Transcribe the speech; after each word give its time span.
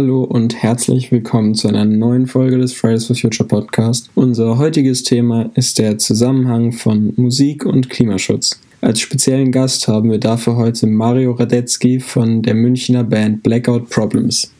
Hallo 0.00 0.22
und 0.22 0.62
herzlich 0.62 1.12
willkommen 1.12 1.54
zu 1.54 1.68
einer 1.68 1.84
neuen 1.84 2.26
Folge 2.26 2.56
des 2.56 2.72
Fridays 2.72 3.04
for 3.04 3.14
Future 3.14 3.46
Podcast. 3.46 4.08
Unser 4.14 4.56
heutiges 4.56 5.02
Thema 5.02 5.50
ist 5.56 5.78
der 5.78 5.98
Zusammenhang 5.98 6.72
von 6.72 7.12
Musik 7.16 7.66
und 7.66 7.90
Klimaschutz. 7.90 8.58
Als 8.80 9.00
speziellen 9.00 9.52
Gast 9.52 9.88
haben 9.88 10.10
wir 10.10 10.16
dafür 10.16 10.56
heute 10.56 10.86
Mario 10.86 11.32
Radetzky 11.32 12.00
von 12.00 12.40
der 12.40 12.54
Münchner 12.54 13.04
Band 13.04 13.42
Blackout 13.42 13.90
Problems. 13.90 14.50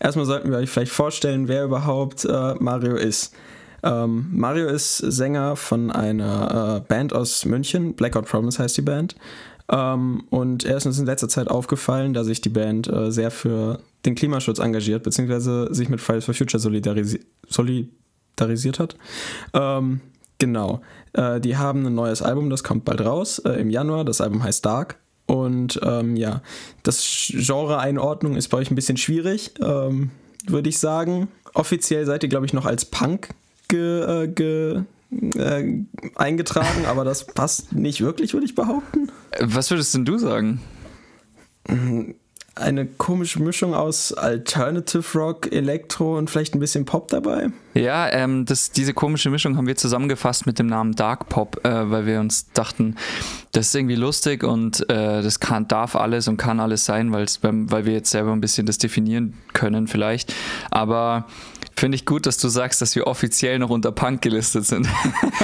Erstmal 0.00 0.26
sollten 0.26 0.50
wir 0.50 0.58
euch 0.58 0.70
vielleicht 0.70 0.92
vorstellen, 0.92 1.48
wer 1.48 1.64
überhaupt 1.64 2.24
äh, 2.24 2.54
Mario 2.58 2.96
ist. 2.96 3.34
Ähm, 3.82 4.28
Mario 4.32 4.68
ist 4.68 4.98
Sänger 4.98 5.56
von 5.56 5.90
einer 5.90 6.78
äh, 6.78 6.88
Band 6.88 7.12
aus 7.12 7.44
München, 7.44 7.94
Blackout 7.94 8.26
Problems 8.26 8.58
heißt 8.58 8.76
die 8.76 8.82
Band. 8.82 9.14
Ähm, 9.70 10.24
und 10.30 10.64
er 10.64 10.76
ist 10.76 10.86
uns 10.86 10.98
in 10.98 11.06
letzter 11.06 11.28
Zeit 11.28 11.48
aufgefallen, 11.48 12.14
dass 12.14 12.26
sich 12.26 12.40
die 12.40 12.48
Band 12.48 12.88
äh, 12.88 13.12
sehr 13.12 13.30
für 13.30 13.80
den 14.06 14.14
Klimaschutz 14.14 14.58
engagiert, 14.58 15.02
beziehungsweise 15.02 15.72
sich 15.72 15.88
mit 15.88 16.00
Fridays 16.00 16.24
for 16.24 16.34
Future 16.34 16.60
solidarisi 16.60 17.20
solidarisiert 17.48 18.78
hat. 18.78 18.96
Ähm, 19.52 20.00
genau. 20.38 20.80
Äh, 21.12 21.40
die 21.40 21.56
haben 21.56 21.86
ein 21.86 21.94
neues 21.94 22.22
Album, 22.22 22.50
das 22.50 22.64
kommt 22.64 22.84
bald 22.84 23.00
raus, 23.00 23.38
äh, 23.40 23.60
im 23.60 23.70
Januar. 23.70 24.04
Das 24.04 24.20
Album 24.20 24.42
heißt 24.42 24.64
Dark. 24.64 24.98
Und 25.28 25.78
ähm, 25.82 26.16
ja, 26.16 26.42
das 26.82 27.30
Genre-Einordnung 27.30 28.34
ist 28.34 28.48
bei 28.48 28.56
euch 28.56 28.70
ein 28.70 28.74
bisschen 28.74 28.96
schwierig, 28.96 29.52
ähm, 29.60 30.10
würde 30.46 30.70
ich 30.70 30.78
sagen. 30.78 31.28
Offiziell 31.52 32.06
seid 32.06 32.22
ihr, 32.22 32.30
glaube 32.30 32.46
ich, 32.46 32.54
noch 32.54 32.64
als 32.64 32.86
Punk 32.86 33.28
ge, 33.68 34.24
äh, 34.24 34.28
ge, 34.28 34.82
äh, 35.10 35.84
eingetragen, 36.14 36.86
aber 36.86 37.04
das 37.04 37.26
passt 37.26 37.72
nicht 37.72 38.00
wirklich, 38.00 38.32
würde 38.32 38.46
ich 38.46 38.54
behaupten. 38.54 39.12
Was 39.38 39.70
würdest 39.70 39.94
denn 39.94 40.06
du 40.06 40.16
sagen? 40.16 40.62
Eine 42.58 42.86
komische 42.86 43.42
Mischung 43.42 43.74
aus 43.74 44.12
Alternative 44.12 45.18
Rock, 45.18 45.52
Elektro 45.52 46.18
und 46.18 46.28
vielleicht 46.28 46.54
ein 46.54 46.60
bisschen 46.60 46.84
Pop 46.84 47.08
dabei. 47.08 47.50
Ja, 47.74 48.10
ähm, 48.10 48.44
das, 48.44 48.72
diese 48.72 48.94
komische 48.94 49.30
Mischung 49.30 49.56
haben 49.56 49.66
wir 49.66 49.76
zusammengefasst 49.76 50.46
mit 50.46 50.58
dem 50.58 50.66
Namen 50.66 50.94
Dark 50.94 51.28
Pop, 51.28 51.64
äh, 51.64 51.90
weil 51.90 52.06
wir 52.06 52.20
uns 52.20 52.50
dachten, 52.52 52.96
das 53.52 53.68
ist 53.68 53.74
irgendwie 53.74 53.94
lustig 53.94 54.42
und 54.42 54.88
äh, 54.90 55.22
das 55.22 55.40
kann, 55.40 55.68
darf 55.68 55.94
alles 55.94 56.26
und 56.28 56.36
kann 56.36 56.60
alles 56.60 56.84
sein, 56.84 57.12
weil 57.12 57.86
wir 57.86 57.92
jetzt 57.92 58.10
selber 58.10 58.32
ein 58.32 58.40
bisschen 58.40 58.66
das 58.66 58.78
definieren 58.78 59.34
können 59.52 59.86
vielleicht. 59.86 60.34
Aber 60.70 61.26
Finde 61.78 61.94
ich 61.94 62.04
gut, 62.04 62.26
dass 62.26 62.38
du 62.38 62.48
sagst, 62.48 62.82
dass 62.82 62.96
wir 62.96 63.06
offiziell 63.06 63.60
noch 63.60 63.70
unter 63.70 63.92
Punk 63.92 64.20
gelistet 64.20 64.66
sind. 64.66 64.88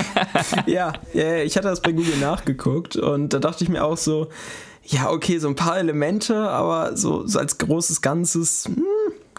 ja, 0.67 0.93
ich 1.12 1.56
hatte 1.56 1.69
das 1.69 1.81
bei 1.81 1.93
Google 1.93 2.17
nachgeguckt 2.17 2.97
und 2.97 3.33
da 3.33 3.39
dachte 3.39 3.62
ich 3.62 3.71
mir 3.71 3.84
auch 3.84 3.97
so, 3.97 4.31
ja, 4.87 5.11
okay, 5.11 5.39
so 5.39 5.49
ein 5.49 5.57
paar 5.57 5.79
Elemente, 5.79 6.37
aber 6.37 6.97
so, 6.97 7.27
so 7.27 7.39
als 7.39 7.59
großes 7.59 8.03
Ganzes, 8.03 8.67
hm, 8.67 8.85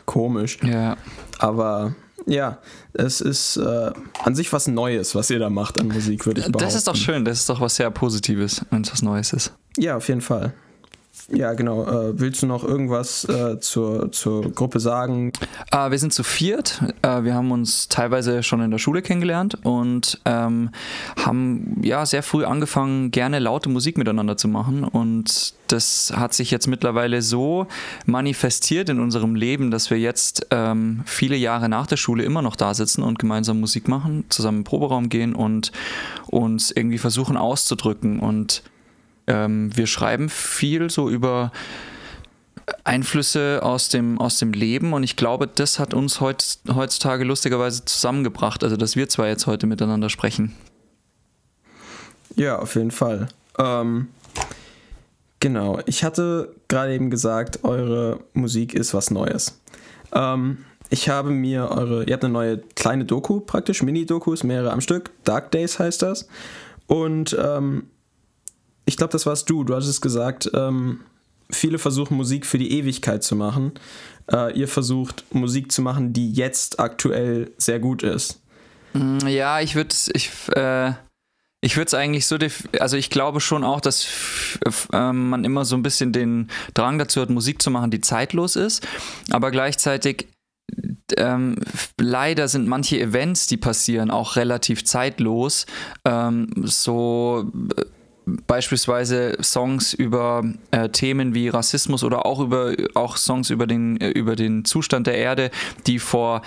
komisch. 0.06 0.60
Ja. 0.64 0.98
Aber 1.40 1.96
ja, 2.26 2.60
es 2.94 3.22
ist 3.22 3.58
äh, 3.58 3.92
an 4.24 4.36
sich 4.36 4.52
was 4.52 4.68
Neues, 4.68 5.14
was 5.16 5.30
ihr 5.30 5.40
da 5.40 5.50
macht 5.50 5.80
an 5.80 5.88
Musik, 5.88 6.26
würde 6.26 6.42
ich 6.42 6.48
behaupten. 6.48 6.66
Das 6.66 6.76
ist 6.76 6.88
doch 6.88 6.96
schön, 6.96 7.26
das 7.26 7.40
ist 7.40 7.50
doch 7.50 7.62
was 7.62 7.76
sehr 7.76 7.92
Positives, 7.92 8.66
wenn 8.72 8.82
es 8.82 8.92
was 8.92 9.02
Neues 9.02 9.34
ist. 9.34 9.54
Ja, 9.78 9.98
auf 9.98 10.08
jeden 10.08 10.22
Fall. 10.22 10.54
Ja, 11.32 11.54
genau. 11.54 11.86
Äh, 11.86 12.20
willst 12.20 12.44
du 12.44 12.48
noch 12.48 12.64
irgendwas 12.64 13.26
äh, 13.26 13.60
zur, 13.60 14.12
zur 14.12 14.52
Gruppe 14.52 14.80
sagen? 14.80 15.32
Äh, 15.72 15.90
wir 15.90 15.98
sind 15.98 16.14
zu 16.14 16.24
viert. 16.24 16.84
Äh, 17.02 17.24
wir 17.24 17.34
haben 17.34 17.52
uns 17.52 17.90
teilweise 17.90 18.44
schon 18.44 18.62
in 18.62 18.70
der 18.70 18.78
Schule 18.78 19.02
kennengelernt 19.02 19.58
und 19.64 20.22
ähm, 20.26 20.70
haben 21.18 21.82
ja 21.82 22.06
sehr 22.06 22.22
früh 22.22 22.46
angefangen, 22.46 23.10
gerne 23.10 23.40
laute 23.40 23.70
Musik 23.70 23.98
miteinander 23.98 24.38
zu 24.38 24.48
machen. 24.48 24.84
Und 24.84 25.56
das 25.68 26.14
hat 26.16 26.36
sich 26.36 26.52
jetzt 26.52 26.68
mittlerweile 26.68 27.24
so 27.24 27.66
manifestiert 28.06 28.90
in 28.90 29.00
unserem 29.00 29.34
Leben, 29.34 29.72
dass 29.72 29.90
wir 29.90 29.98
jetzt 29.98 30.46
ähm, 30.52 31.02
viele 31.06 31.36
Jahre 31.36 31.70
nach 31.70 31.88
der 31.88 31.98
Schule 31.98 32.24
immer 32.24 32.44
noch 32.44 32.56
da 32.56 32.76
sitzen 32.76 33.02
und 33.02 33.18
gemeinsam 33.18 33.60
Musik 33.60 33.88
machen, 33.88 34.26
zusammen 34.30 34.60
im 34.60 34.64
Proberaum 34.64 35.10
gehen 35.10 35.34
und 35.34 35.72
uns 36.28 36.70
irgendwie 36.70 37.00
versuchen 37.00 37.36
auszudrücken 37.36 38.20
und 38.20 38.62
ähm, 39.28 39.76
wir 39.76 39.88
schreiben 39.88 40.30
viel 40.30 40.90
so 40.90 41.10
über 41.10 41.52
Einflüsse 42.84 43.60
aus 43.62 43.90
dem, 43.90 44.20
aus 44.20 44.40
dem 44.40 44.54
Leben 44.54 44.94
und 44.94 45.04
ich 45.04 45.16
glaube, 45.16 45.48
das 45.48 45.80
hat 45.80 45.94
uns 45.94 46.20
heutz, 46.20 46.60
heutzutage 46.74 47.24
lustigerweise 47.24 47.86
zusammengebracht, 47.86 48.64
also 48.64 48.76
dass 48.76 48.96
wir 48.96 49.08
zwei 49.10 49.28
jetzt 49.28 49.48
heute 49.48 49.68
miteinander 49.68 50.10
sprechen. 50.10 50.56
Ja, 52.36 52.60
auf 52.60 52.76
jeden 52.76 52.92
Fall. 52.92 53.28
Ähm, 53.58 54.08
genau, 55.40 55.80
ich 55.86 56.04
hatte 56.04 56.54
gerade 56.68 56.94
eben 56.94 57.10
gesagt, 57.10 57.64
eure 57.64 58.20
Musik 58.34 58.74
ist 58.74 58.94
was 58.94 59.12
Neues. 59.12 59.62
Ähm, 60.12 60.66
ich 60.90 61.10
habe 61.10 61.32
mir 61.32 61.70
eure, 61.72 62.04
ihr 62.06 62.14
habt 62.14 62.24
eine 62.24 62.34
neue 62.34 62.58
kleine 62.76 63.06
Doku 63.06 63.40
praktisch, 63.40 63.84
Mini-Dokus, 63.84 64.44
mehrere 64.44 64.72
am 64.72 64.82
Stück, 64.82 65.12
Dark 65.24 65.52
Days 65.52 65.80
heißt 65.80 66.02
das. 66.02 66.28
Und 66.88 67.36
ähm, 67.40 67.88
ich 68.86 68.98
glaube, 68.98 69.12
das 69.12 69.26
warst 69.26 69.50
du. 69.50 69.64
Du 69.64 69.76
hattest 69.76 70.02
gesagt, 70.02 70.50
ähm, 70.54 71.02
viele 71.50 71.78
versuchen 71.78 72.18
Musik 72.18 72.46
für 72.46 72.58
die 72.58 72.72
Ewigkeit 72.72 73.24
zu 73.24 73.36
machen. 73.36 73.74
Äh, 74.32 74.58
ihr 74.58 74.68
versucht 74.68 75.26
Musik 75.34 75.72
zu 75.72 75.82
machen, 75.82 76.14
die 76.14 76.32
jetzt 76.32 76.80
aktuell 76.80 77.52
sehr 77.58 77.80
gut 77.80 78.04
ist. 78.04 78.42
Mm, 78.94 79.28
ja, 79.28 79.60
ich 79.60 79.76
würde 79.76 79.94
ich, 80.14 80.32
äh, 80.56 80.94
ich 81.62 81.78
würde 81.78 81.88
es 81.88 81.94
eigentlich 81.94 82.28
so, 82.28 82.38
also 82.80 82.98
ich 82.98 83.10
glaube 83.10 83.42
schon 83.42 83.64
auch, 83.64 83.82
dass 83.82 84.08
äh, 84.94 85.12
man 85.12 85.44
immer 85.44 85.66
so 85.66 85.76
ein 85.76 85.84
bisschen 85.84 86.12
den 86.12 86.50
Drang 86.74 86.98
dazu 86.98 87.22
hat, 87.22 87.30
Musik 87.30 87.62
zu 87.62 87.72
machen, 87.72 87.92
die 87.92 88.02
zeitlos 88.02 88.56
ist, 88.56 88.88
aber 89.32 89.52
gleichzeitig 89.52 90.28
ähm, 91.18 91.58
leider 92.00 92.48
sind 92.48 92.68
manche 92.68 93.00
Events, 93.00 93.48
die 93.48 93.58
passieren, 93.58 94.10
auch 94.10 94.36
relativ 94.36 94.84
zeitlos. 94.84 95.66
Ähm, 96.04 96.48
so 96.64 97.52
äh, 97.78 97.84
beispielsweise 98.26 99.38
Songs 99.42 99.94
über 99.94 100.44
äh, 100.72 100.90
Themen 100.90 101.34
wie 101.34 101.50
Rassismus 101.50 102.04
oder 102.04 102.26
auch 102.26 102.40
über 102.40 102.74
auch 102.94 103.18
Songs 103.18 103.50
über 103.50 103.68
den 103.68 104.00
äh, 104.02 104.10
über 104.10 104.36
den 104.36 104.66
Zustand 104.66 105.08
der 105.08 105.18
Erde, 105.18 105.52
die 105.88 106.00
vor 106.00 106.42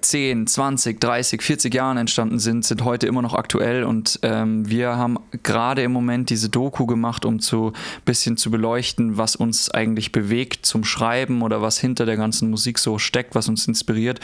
10, 0.00 0.46
20, 0.46 1.00
30, 1.00 1.42
40 1.42 1.74
Jahren 1.74 1.96
entstanden 1.96 2.38
sind, 2.38 2.64
sind 2.64 2.84
heute 2.84 3.06
immer 3.06 3.22
noch 3.22 3.34
aktuell. 3.34 3.84
Und 3.84 4.18
ähm, 4.22 4.68
wir 4.68 4.96
haben 4.96 5.18
gerade 5.42 5.82
im 5.82 5.92
Moment 5.92 6.30
diese 6.30 6.48
Doku 6.48 6.86
gemacht, 6.86 7.24
um 7.24 7.40
zu 7.40 7.72
bisschen 8.04 8.36
zu 8.36 8.50
beleuchten, 8.50 9.16
was 9.16 9.36
uns 9.36 9.70
eigentlich 9.70 10.12
bewegt 10.12 10.66
zum 10.66 10.84
Schreiben 10.84 11.42
oder 11.42 11.62
was 11.62 11.78
hinter 11.78 12.06
der 12.06 12.16
ganzen 12.16 12.50
Musik 12.50 12.78
so 12.78 12.98
steckt, 12.98 13.34
was 13.34 13.48
uns 13.48 13.66
inspiriert. 13.66 14.20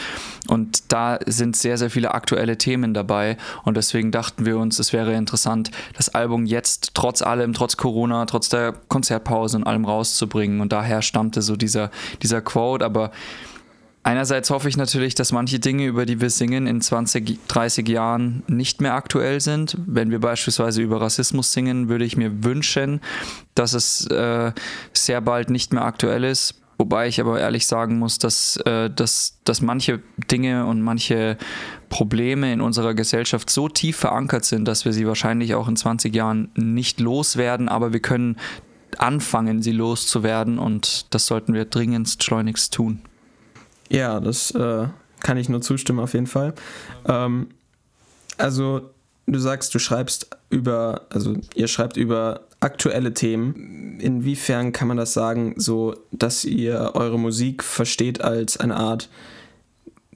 Und 0.49 0.93
da 0.93 1.19
sind 1.27 1.57
sehr, 1.57 1.79
sehr 1.79 1.91
viele 1.91 2.15
aktuelle 2.15 2.59
Themen 2.59 2.95
dabei. 2.95 3.37
Und 3.65 3.77
deswegen 3.77 4.11
dachten 4.11 4.47
wir 4.47 4.59
uns, 4.59 4.79
es 4.79 4.93
wäre 4.93 5.15
interessant, 5.15 5.71
das 5.97 6.09
Album 6.09 6.47
jetzt 6.47 6.93
trotz 6.95 7.23
allem, 7.23 7.53
trotz 7.53 7.77
Corona, 7.77 8.27
trotz 8.27 8.49
der 8.49 8.73
Konzertpause 8.89 9.57
und 9.57 9.65
allem 9.65 9.85
rauszubringen. 9.85 10.61
Und 10.61 10.73
daher 10.73 11.03
stammte 11.03 11.43
so 11.43 11.57
dieser, 11.57 11.91
dieser 12.23 12.41
Quote, 12.41 12.85
aber 12.85 13.11
Einerseits 14.07 14.51
hoffe 14.51 14.69
ich 14.69 14.77
natürlich, 14.77 15.15
dass 15.15 15.33
manche 15.33 15.59
Dinge, 15.59 15.87
über 15.87 16.05
die 16.05 16.21
wir 16.21 16.29
singen, 16.29 16.67
in 16.67 16.83
20, 16.83 17.39
30 17.49 17.89
Jahren 17.89 18.43
nicht 18.49 18.83
mehr 18.83 18.95
aktuell 18.95 19.41
sind. 19.41 19.79
Wenn 19.87 20.11
wir 20.11 20.21
beispielsweise 20.21 20.83
über 20.83 21.01
Rassismus 21.01 21.53
singen, 21.53 21.89
würde 21.89 22.05
ich 22.05 22.19
mir 22.19 22.45
wünschen, 22.45 23.01
dass 23.55 23.73
es 23.73 24.07
äh, 24.09 24.53
sehr 24.93 25.23
bald 25.23 25.49
nicht 25.49 25.73
mehr 25.73 25.87
aktuell 25.87 26.23
ist. 26.23 26.55
Wobei 26.77 27.09
ich 27.09 27.19
aber 27.19 27.41
ehrlich 27.41 27.67
sagen 27.67 27.99
muss, 27.99 28.19
dass, 28.19 28.59
äh, 28.67 28.91
dass, 28.91 29.39
dass 29.45 29.63
manche 29.63 30.03
Dinge 30.31 30.67
und 30.67 30.83
manche 30.83 31.39
Probleme 31.89 32.53
in 32.53 32.61
unserer 32.61 32.93
Gesellschaft 32.93 33.49
so 33.49 33.71
tief 33.71 33.97
verankert 33.97 34.45
sind, 34.45 34.67
dass 34.67 34.85
wir 34.85 34.93
sie 34.93 35.07
wahrscheinlich 35.07 35.55
auch 35.55 35.67
in 35.67 35.77
20 35.77 36.15
Jahren 36.15 36.51
nicht 36.57 37.01
loswerden, 37.01 37.71
aber 37.71 37.95
wir 37.95 38.01
können 38.01 38.37
anfangen, 38.99 39.63
sie 39.63 39.73
loszuwerden 39.73 40.59
und 40.59 41.07
das 41.15 41.25
sollten 41.25 41.55
wir 41.55 41.65
dringendst 41.65 42.23
schleunigst 42.23 42.75
tun. 42.75 43.01
Ja, 43.89 44.21
das 44.21 44.51
äh, 44.53 44.87
kann 45.21 45.37
ich 45.37 45.49
nur 45.49 45.61
zustimmen 45.61 46.01
auf 46.01 46.15
jeden 46.15 46.27
Fall. 46.27 46.55
Ähm, 47.07 47.49
also 48.39 48.91
du 49.27 49.39
sagst, 49.39 49.75
du 49.75 49.79
schreibst 49.79 50.29
über, 50.51 51.03
also 51.11 51.37
ihr 51.55 51.69
schreibt 51.69 51.97
über 51.97 52.43
aktuelle 52.61 53.15
Themen. 53.15 53.99
Inwiefern 54.01 54.73
kann 54.73 54.89
man 54.89 54.97
das 54.97 55.13
sagen, 55.13 55.55
so 55.57 55.95
dass 56.13 56.45
ihr 56.45 56.93
eure 56.95 57.19
Musik 57.19 57.63
versteht 57.63 58.21
als 58.21 58.57
eine 58.57 58.77
Art, 58.77 59.09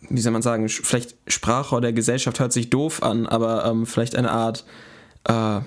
wie 0.08 0.20
soll 0.20 0.32
man 0.32 0.42
sagen, 0.42 0.68
vielleicht 0.68 1.16
Sprachrohr 1.26 1.80
der 1.80 1.92
Gesellschaft 1.92 2.40
hört 2.40 2.52
sich 2.52 2.70
doof 2.70 3.02
an, 3.02 3.26
aber 3.26 3.66
ähm, 3.66 3.86
vielleicht 3.86 4.16
eine 4.16 4.30
Art, 4.30 4.64
äh, 5.24 5.60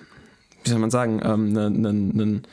wie 0.64 0.70
soll 0.70 0.80
man 0.80 0.92
sagen, 0.92 1.22
ähm, 1.24 1.58
einen 1.58 1.86
einen 1.86 2.48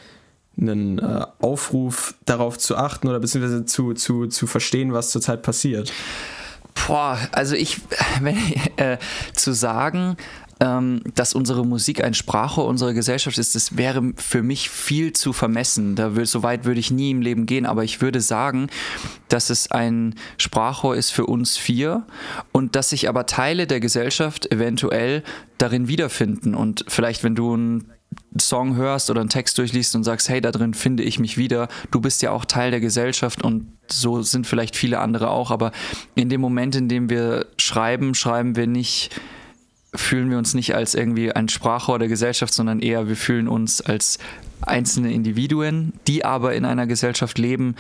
äh, 0.58 1.26
Aufruf 1.40 2.14
darauf 2.24 2.58
zu 2.58 2.76
achten 2.76 3.08
oder 3.08 3.20
beziehungsweise 3.20 3.64
zu, 3.64 3.94
zu, 3.94 4.26
zu 4.26 4.46
verstehen, 4.46 4.92
was 4.92 5.10
zurzeit 5.10 5.42
passiert? 5.42 5.92
Boah, 6.86 7.18
also 7.32 7.54
ich, 7.54 7.80
wenn, 8.20 8.36
äh, 8.76 8.98
zu 9.34 9.52
sagen, 9.52 10.16
ähm, 10.60 11.02
dass 11.14 11.34
unsere 11.34 11.64
Musik 11.64 12.02
ein 12.02 12.14
Sprachrohr 12.14 12.66
unserer 12.66 12.92
Gesellschaft 12.92 13.38
ist, 13.38 13.54
das 13.54 13.76
wäre 13.76 14.12
für 14.16 14.42
mich 14.42 14.70
viel 14.70 15.12
zu 15.12 15.32
vermessen. 15.32 15.94
Da 15.94 16.16
will, 16.16 16.26
so 16.26 16.42
weit 16.42 16.64
würde 16.64 16.80
ich 16.80 16.90
nie 16.90 17.10
im 17.10 17.22
Leben 17.22 17.46
gehen, 17.46 17.66
aber 17.66 17.84
ich 17.84 18.00
würde 18.00 18.20
sagen, 18.20 18.68
dass 19.28 19.50
es 19.50 19.70
ein 19.70 20.16
Sprachrohr 20.36 20.96
ist 20.96 21.10
für 21.10 21.26
uns 21.26 21.56
vier 21.56 22.04
und 22.52 22.74
dass 22.74 22.90
sich 22.90 23.08
aber 23.08 23.26
Teile 23.26 23.66
der 23.66 23.80
Gesellschaft 23.80 24.50
eventuell 24.50 25.22
darin 25.58 25.86
wiederfinden. 25.88 26.54
Und 26.54 26.84
vielleicht, 26.88 27.22
wenn 27.22 27.34
du 27.34 27.54
einen 27.54 27.92
Song 28.38 28.76
hörst 28.76 29.10
oder 29.10 29.20
einen 29.20 29.30
Text 29.30 29.58
durchliest 29.58 29.94
und 29.96 30.04
sagst, 30.04 30.28
hey, 30.28 30.40
da 30.40 30.50
drin 30.50 30.74
finde 30.74 31.02
ich 31.02 31.18
mich 31.18 31.38
wieder, 31.38 31.68
du 31.90 32.00
bist 32.00 32.22
ja 32.22 32.30
auch 32.30 32.44
Teil 32.44 32.70
der 32.70 32.80
Gesellschaft 32.80 33.42
und 33.42 33.72
so 33.88 34.22
sind 34.22 34.46
vielleicht 34.46 34.76
viele 34.76 34.98
andere 34.98 35.30
auch, 35.30 35.50
aber 35.50 35.72
in 36.14 36.28
dem 36.28 36.40
Moment, 36.40 36.76
in 36.76 36.88
dem 36.88 37.08
wir 37.08 37.46
schreiben, 37.56 38.14
schreiben 38.14 38.56
wir 38.56 38.66
nicht 38.66 39.10
fühlen 39.94 40.30
wir 40.30 40.36
uns 40.36 40.52
nicht 40.52 40.74
als 40.74 40.94
irgendwie 40.94 41.32
ein 41.32 41.48
Sprachrohr 41.48 41.98
der 41.98 42.08
Gesellschaft, 42.08 42.52
sondern 42.52 42.80
eher 42.80 43.08
wir 43.08 43.16
fühlen 43.16 43.48
uns 43.48 43.80
als 43.80 44.18
einzelne 44.60 45.12
Individuen, 45.12 45.92
die 46.06 46.24
aber 46.24 46.54
in 46.54 46.64
einer 46.64 46.86
Gesellschaft 46.86 47.38
leben, 47.38 47.74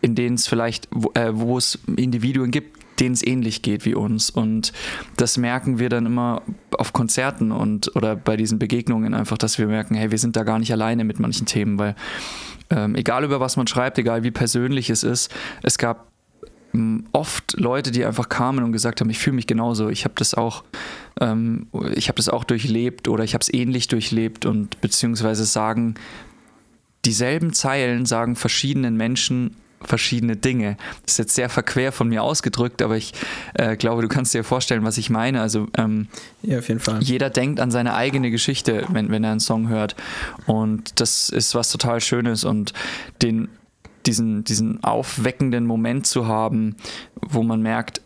in 0.00 0.14
denen 0.14 0.36
es 0.36 0.46
vielleicht, 0.46 0.88
wo, 0.90 1.10
äh, 1.14 1.30
wo 1.32 1.58
es 1.58 1.78
Individuen 1.96 2.50
gibt, 2.50 2.78
denen 3.00 3.14
es 3.14 3.26
ähnlich 3.26 3.62
geht 3.62 3.84
wie 3.84 3.94
uns. 3.94 4.30
Und 4.30 4.72
das 5.16 5.36
merken 5.36 5.78
wir 5.78 5.88
dann 5.88 6.06
immer 6.06 6.42
auf 6.76 6.92
Konzerten 6.92 7.52
und 7.52 7.94
oder 7.96 8.16
bei 8.16 8.36
diesen 8.36 8.58
Begegnungen 8.58 9.14
einfach, 9.14 9.38
dass 9.38 9.58
wir 9.58 9.66
merken, 9.66 9.94
hey, 9.94 10.10
wir 10.10 10.18
sind 10.18 10.36
da 10.36 10.42
gar 10.42 10.58
nicht 10.58 10.72
alleine 10.72 11.04
mit 11.04 11.18
manchen 11.20 11.46
Themen, 11.46 11.78
weil 11.78 11.94
ähm, 12.70 12.94
egal 12.94 13.24
über 13.24 13.40
was 13.40 13.56
man 13.56 13.66
schreibt, 13.66 13.98
egal 13.98 14.22
wie 14.22 14.30
persönlich 14.30 14.90
es 14.90 15.02
ist, 15.02 15.34
es 15.62 15.78
gab 15.78 16.08
oft 17.12 17.58
Leute, 17.58 17.90
die 17.90 18.04
einfach 18.04 18.28
kamen 18.28 18.62
und 18.62 18.72
gesagt 18.72 19.00
haben, 19.00 19.08
ich 19.10 19.18
fühle 19.18 19.36
mich 19.36 19.46
genauso, 19.46 19.88
ich 19.88 20.04
habe 20.04 20.14
das 20.16 20.34
auch, 20.34 20.64
ähm, 21.20 21.66
ich 21.94 22.08
habe 22.08 22.16
das 22.16 22.28
auch 22.28 22.44
durchlebt 22.44 23.08
oder 23.08 23.24
ich 23.24 23.34
habe 23.34 23.42
es 23.42 23.52
ähnlich 23.52 23.88
durchlebt 23.88 24.44
und 24.44 24.80
beziehungsweise 24.80 25.44
sagen, 25.44 25.94
dieselben 27.04 27.52
Zeilen 27.52 28.04
sagen 28.04 28.36
verschiedenen 28.36 28.96
Menschen 28.96 29.56
verschiedene 29.82 30.36
Dinge. 30.36 30.76
Das 31.04 31.14
ist 31.14 31.18
jetzt 31.18 31.34
sehr 31.34 31.48
verquer 31.48 31.92
von 31.92 32.08
mir 32.08 32.22
ausgedrückt, 32.22 32.82
aber 32.82 32.96
ich 32.96 33.12
äh, 33.54 33.76
glaube, 33.76 34.02
du 34.02 34.08
kannst 34.08 34.34
dir 34.34 34.44
vorstellen, 34.44 34.84
was 34.84 34.98
ich 34.98 35.10
meine. 35.10 35.40
Also 35.40 35.68
ähm, 35.76 36.08
ja, 36.42 36.58
auf 36.58 36.68
jeden 36.68 36.80
Fall. 36.80 37.02
Jeder 37.02 37.30
denkt 37.30 37.60
an 37.60 37.70
seine 37.70 37.94
eigene 37.94 38.30
Geschichte, 38.30 38.84
wenn, 38.90 39.10
wenn 39.10 39.24
er 39.24 39.32
einen 39.32 39.40
Song 39.40 39.68
hört. 39.68 39.96
Und 40.46 41.00
das 41.00 41.28
ist 41.28 41.54
was 41.54 41.70
total 41.70 42.00
Schönes 42.00 42.44
und 42.44 42.72
den 43.22 43.48
diesen, 44.06 44.44
diesen 44.44 44.82
aufweckenden 44.82 45.66
Moment 45.66 46.06
zu 46.06 46.26
haben, 46.26 46.76
wo 47.20 47.42
man 47.42 47.60
merkt, 47.60 48.00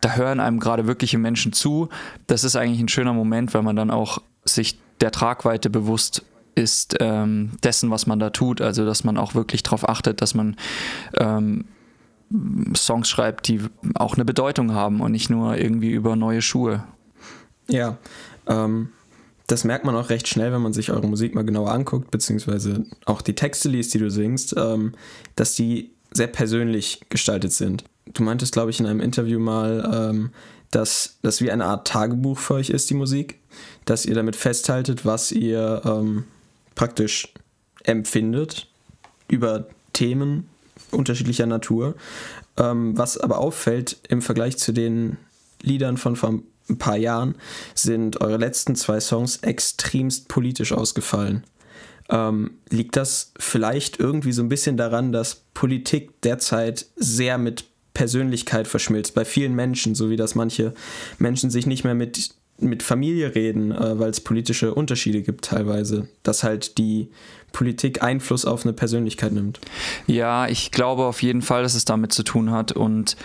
da 0.00 0.14
hören 0.14 0.40
einem 0.40 0.60
gerade 0.60 0.86
wirkliche 0.86 1.18
Menschen 1.18 1.52
zu. 1.52 1.88
Das 2.26 2.44
ist 2.44 2.56
eigentlich 2.56 2.80
ein 2.80 2.88
schöner 2.88 3.12
Moment, 3.12 3.54
weil 3.54 3.62
man 3.62 3.76
dann 3.76 3.90
auch 3.90 4.18
sich 4.44 4.78
der 5.00 5.10
Tragweite 5.10 5.70
bewusst 5.70 6.24
ist 6.54 6.96
ähm, 7.00 7.52
dessen, 7.62 7.90
was 7.90 8.06
man 8.06 8.18
da 8.18 8.30
tut. 8.30 8.60
Also, 8.60 8.84
dass 8.84 9.04
man 9.04 9.16
auch 9.16 9.34
wirklich 9.34 9.62
darauf 9.62 9.88
achtet, 9.88 10.20
dass 10.20 10.34
man 10.34 10.56
ähm, 11.18 11.64
Songs 12.74 13.08
schreibt, 13.08 13.48
die 13.48 13.60
auch 13.94 14.14
eine 14.14 14.24
Bedeutung 14.24 14.72
haben 14.72 15.00
und 15.00 15.12
nicht 15.12 15.30
nur 15.30 15.56
irgendwie 15.56 15.90
über 15.90 16.16
neue 16.16 16.42
Schuhe. 16.42 16.84
Ja, 17.68 17.98
ähm, 18.46 18.88
das 19.46 19.64
merkt 19.64 19.84
man 19.84 19.94
auch 19.94 20.08
recht 20.08 20.28
schnell, 20.28 20.52
wenn 20.52 20.62
man 20.62 20.72
sich 20.72 20.90
eure 20.90 21.06
Musik 21.06 21.34
mal 21.34 21.44
genauer 21.44 21.72
anguckt, 21.72 22.10
beziehungsweise 22.10 22.84
auch 23.04 23.22
die 23.22 23.34
Texte 23.34 23.68
liest, 23.68 23.92
die 23.94 23.98
du 23.98 24.10
singst, 24.10 24.54
ähm, 24.56 24.92
dass 25.36 25.54
die 25.54 25.92
sehr 26.12 26.26
persönlich 26.26 27.00
gestaltet 27.08 27.52
sind. 27.52 27.84
Du 28.14 28.22
meintest, 28.22 28.52
glaube 28.52 28.70
ich, 28.70 28.80
in 28.80 28.86
einem 28.86 29.00
Interview 29.00 29.38
mal, 29.38 30.10
ähm, 30.10 30.30
dass 30.70 31.18
das 31.22 31.40
wie 31.40 31.50
eine 31.50 31.66
Art 31.66 31.86
Tagebuch 31.86 32.38
für 32.38 32.54
euch 32.54 32.70
ist, 32.70 32.88
die 32.90 32.94
Musik, 32.94 33.40
dass 33.84 34.06
ihr 34.06 34.14
damit 34.14 34.36
festhaltet, 34.36 35.04
was 35.04 35.32
ihr 35.32 35.82
ähm, 35.84 36.24
praktisch 36.74 37.32
empfindet 37.84 38.68
über 39.28 39.66
Themen 39.92 40.48
unterschiedlicher 40.90 41.46
Natur. 41.46 41.94
Ähm, 42.56 42.96
was 42.96 43.18
aber 43.18 43.38
auffällt 43.38 43.98
im 44.08 44.22
Vergleich 44.22 44.58
zu 44.58 44.72
den 44.72 45.16
Liedern 45.62 45.96
von 45.96 46.16
vor 46.16 46.30
ein 46.68 46.78
paar 46.78 46.96
Jahren 46.96 47.34
sind 47.74 48.20
eure 48.20 48.36
letzten 48.36 48.76
zwei 48.76 49.00
Songs 49.00 49.38
extremst 49.38 50.28
politisch 50.28 50.72
ausgefallen. 50.72 51.44
Ähm, 52.08 52.58
liegt 52.68 52.96
das 52.96 53.32
vielleicht 53.38 53.98
irgendwie 53.98 54.32
so 54.32 54.42
ein 54.42 54.48
bisschen 54.48 54.76
daran, 54.76 55.12
dass 55.12 55.44
Politik 55.54 56.20
derzeit 56.22 56.86
sehr 56.96 57.38
mit 57.38 57.64
Persönlichkeit 57.94 58.68
verschmilzt 58.68 59.14
bei 59.14 59.24
vielen 59.24 59.54
Menschen, 59.54 59.94
so 59.94 60.10
wie 60.10 60.16
dass 60.16 60.34
manche 60.34 60.72
Menschen 61.18 61.50
sich 61.50 61.66
nicht 61.66 61.84
mehr 61.84 61.94
mit, 61.94 62.34
mit 62.62 62.82
Familie 62.82 63.34
reden, 63.34 63.72
äh, 63.72 63.98
weil 63.98 64.10
es 64.10 64.20
politische 64.20 64.74
Unterschiede 64.74 65.22
gibt 65.22 65.46
teilweise, 65.46 66.08
dass 66.22 66.42
halt 66.42 66.78
die 66.78 67.08
Politik 67.52 68.02
Einfluss 68.02 68.44
auf 68.44 68.64
eine 68.64 68.72
Persönlichkeit 68.72 69.32
nimmt. 69.32 69.60
Ja, 70.06 70.48
ich 70.48 70.70
glaube 70.70 71.04
auf 71.04 71.22
jeden 71.22 71.42
Fall, 71.42 71.62
dass 71.62 71.74
es 71.74 71.84
damit 71.84 72.12
zu 72.12 72.22
tun 72.22 72.50
hat 72.50 72.72
und 72.72 73.16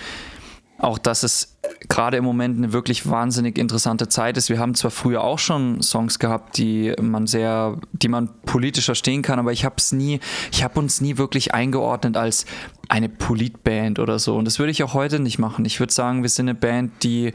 auch, 0.80 0.98
dass 0.98 1.24
es 1.24 1.57
gerade 1.90 2.18
im 2.18 2.24
Moment 2.24 2.58
eine 2.58 2.74
wirklich 2.74 3.10
wahnsinnig 3.10 3.58
interessante 3.58 4.08
Zeit 4.08 4.38
ist. 4.38 4.50
Wir 4.50 4.60
haben 4.60 4.76
zwar 4.76 4.92
früher 4.92 5.24
auch 5.24 5.40
schon 5.40 5.82
Songs 5.82 6.20
gehabt, 6.20 6.58
die 6.58 6.94
man 7.02 7.28
sehr, 7.28 7.78
die 7.92 8.08
man 8.08 8.30
politisch 8.46 8.86
verstehen 8.86 9.22
kann, 9.22 9.40
aber 9.40 9.52
ich 9.52 9.66
habe 9.66 9.76
es 9.78 9.92
nie, 9.92 10.20
ich 10.52 10.64
habe 10.64 10.80
uns 10.80 11.02
nie 11.02 11.18
wirklich 11.18 11.54
eingeordnet 11.54 12.18
als 12.18 12.46
eine 12.90 13.10
Politband 13.10 14.00
oder 14.00 14.18
so. 14.20 14.36
Und 14.36 14.46
das 14.46 14.60
würde 14.60 14.72
ich 14.72 14.84
auch 14.84 14.94
heute 14.94 15.20
nicht 15.20 15.40
machen. 15.40 15.66
Ich 15.66 15.80
würde 15.80 15.94
sagen, 15.94 16.22
wir 16.22 16.30
sind 16.30 16.48
eine 16.48 16.56
Band, 16.56 17.04
die, 17.04 17.34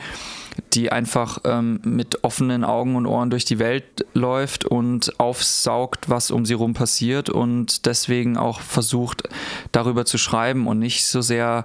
die 0.73 0.91
einfach 0.91 1.39
ähm, 1.45 1.81
mit 1.85 2.25
offenen 2.25 2.65
Augen 2.65 2.97
und 2.97 3.07
Ohren 3.07 3.31
durch 3.31 3.45
die 3.45 3.59
Welt 3.59 4.07
läuft 4.15 4.65
und 4.65 5.19
aufsaugt, 5.21 6.09
was 6.09 6.31
um 6.31 6.47
sie 6.47 6.55
rum 6.55 6.75
passiert 6.75 7.29
und 7.29 7.87
deswegen 7.87 8.37
auch 8.37 8.61
versucht, 8.61 9.29
darüber 9.73 10.05
zu 10.05 10.19
schreiben 10.19 10.67
und 10.67 10.79
nicht 10.79 11.05
so 11.05 11.21
sehr 11.21 11.65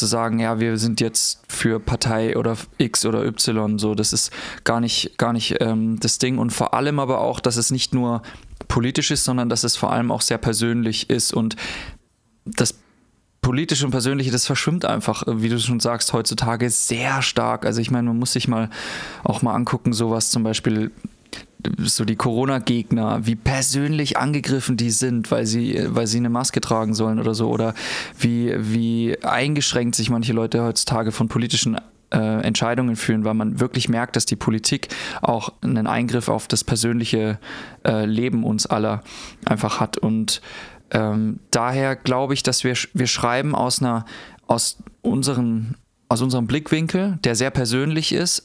zu 0.00 0.06
sagen, 0.06 0.40
ja, 0.40 0.58
wir 0.58 0.76
sind 0.78 1.00
jetzt 1.00 1.42
für 1.48 1.78
Partei 1.78 2.36
oder 2.36 2.56
X 2.78 3.06
oder 3.06 3.24
Y, 3.24 3.78
so, 3.78 3.94
das 3.94 4.12
ist 4.12 4.32
gar 4.64 4.80
nicht, 4.80 5.16
gar 5.18 5.32
nicht 5.32 5.56
ähm, 5.60 6.00
das 6.00 6.18
Ding. 6.18 6.38
Und 6.38 6.50
vor 6.50 6.74
allem 6.74 6.98
aber 6.98 7.20
auch, 7.20 7.38
dass 7.38 7.56
es 7.56 7.70
nicht 7.70 7.94
nur 7.94 8.22
politisch 8.66 9.10
ist, 9.12 9.24
sondern 9.24 9.48
dass 9.48 9.62
es 9.62 9.76
vor 9.76 9.92
allem 9.92 10.10
auch 10.10 10.22
sehr 10.22 10.38
persönlich 10.38 11.08
ist 11.10 11.32
und 11.32 11.56
das 12.44 12.74
Politische 13.42 13.86
und 13.86 13.90
Persönliche, 13.90 14.30
das 14.30 14.46
verschwimmt 14.46 14.84
einfach, 14.84 15.22
wie 15.26 15.48
du 15.48 15.58
schon 15.58 15.80
sagst, 15.80 16.12
heutzutage 16.12 16.68
sehr 16.68 17.22
stark. 17.22 17.64
Also 17.64 17.80
ich 17.80 17.90
meine, 17.90 18.08
man 18.08 18.18
muss 18.18 18.32
sich 18.34 18.48
mal 18.48 18.68
auch 19.24 19.40
mal 19.40 19.54
angucken, 19.54 19.92
sowas 19.92 20.30
zum 20.30 20.42
Beispiel 20.42 20.90
so 21.78 22.04
die 22.04 22.16
Corona-Gegner, 22.16 23.26
wie 23.26 23.36
persönlich 23.36 24.16
angegriffen 24.16 24.76
die 24.76 24.90
sind, 24.90 25.30
weil 25.30 25.46
sie, 25.46 25.86
weil 25.88 26.06
sie 26.06 26.18
eine 26.18 26.30
Maske 26.30 26.60
tragen 26.60 26.94
sollen 26.94 27.18
oder 27.18 27.34
so, 27.34 27.50
oder 27.50 27.74
wie, 28.18 28.54
wie 28.58 29.22
eingeschränkt 29.22 29.94
sich 29.94 30.10
manche 30.10 30.32
Leute 30.32 30.62
heutzutage 30.62 31.12
von 31.12 31.28
politischen 31.28 31.78
äh, 32.12 32.42
Entscheidungen 32.42 32.96
fühlen, 32.96 33.24
weil 33.24 33.34
man 33.34 33.60
wirklich 33.60 33.88
merkt, 33.88 34.16
dass 34.16 34.26
die 34.26 34.36
Politik 34.36 34.88
auch 35.22 35.52
einen 35.62 35.86
Eingriff 35.86 36.28
auf 36.28 36.48
das 36.48 36.64
persönliche 36.64 37.38
äh, 37.86 38.04
Leben 38.04 38.44
uns 38.44 38.66
aller 38.66 39.02
einfach 39.44 39.80
hat. 39.80 39.96
Und 39.96 40.40
ähm, 40.90 41.40
daher 41.50 41.96
glaube 41.96 42.34
ich, 42.34 42.42
dass 42.42 42.64
wir, 42.64 42.74
wir 42.94 43.06
schreiben 43.06 43.54
aus 43.54 43.80
einer, 43.80 44.04
aus 44.46 44.78
unseren 45.02 45.76
aus 46.10 46.22
unserem 46.22 46.48
Blickwinkel, 46.48 47.20
der 47.22 47.36
sehr 47.36 47.52
persönlich 47.52 48.12
ist, 48.12 48.42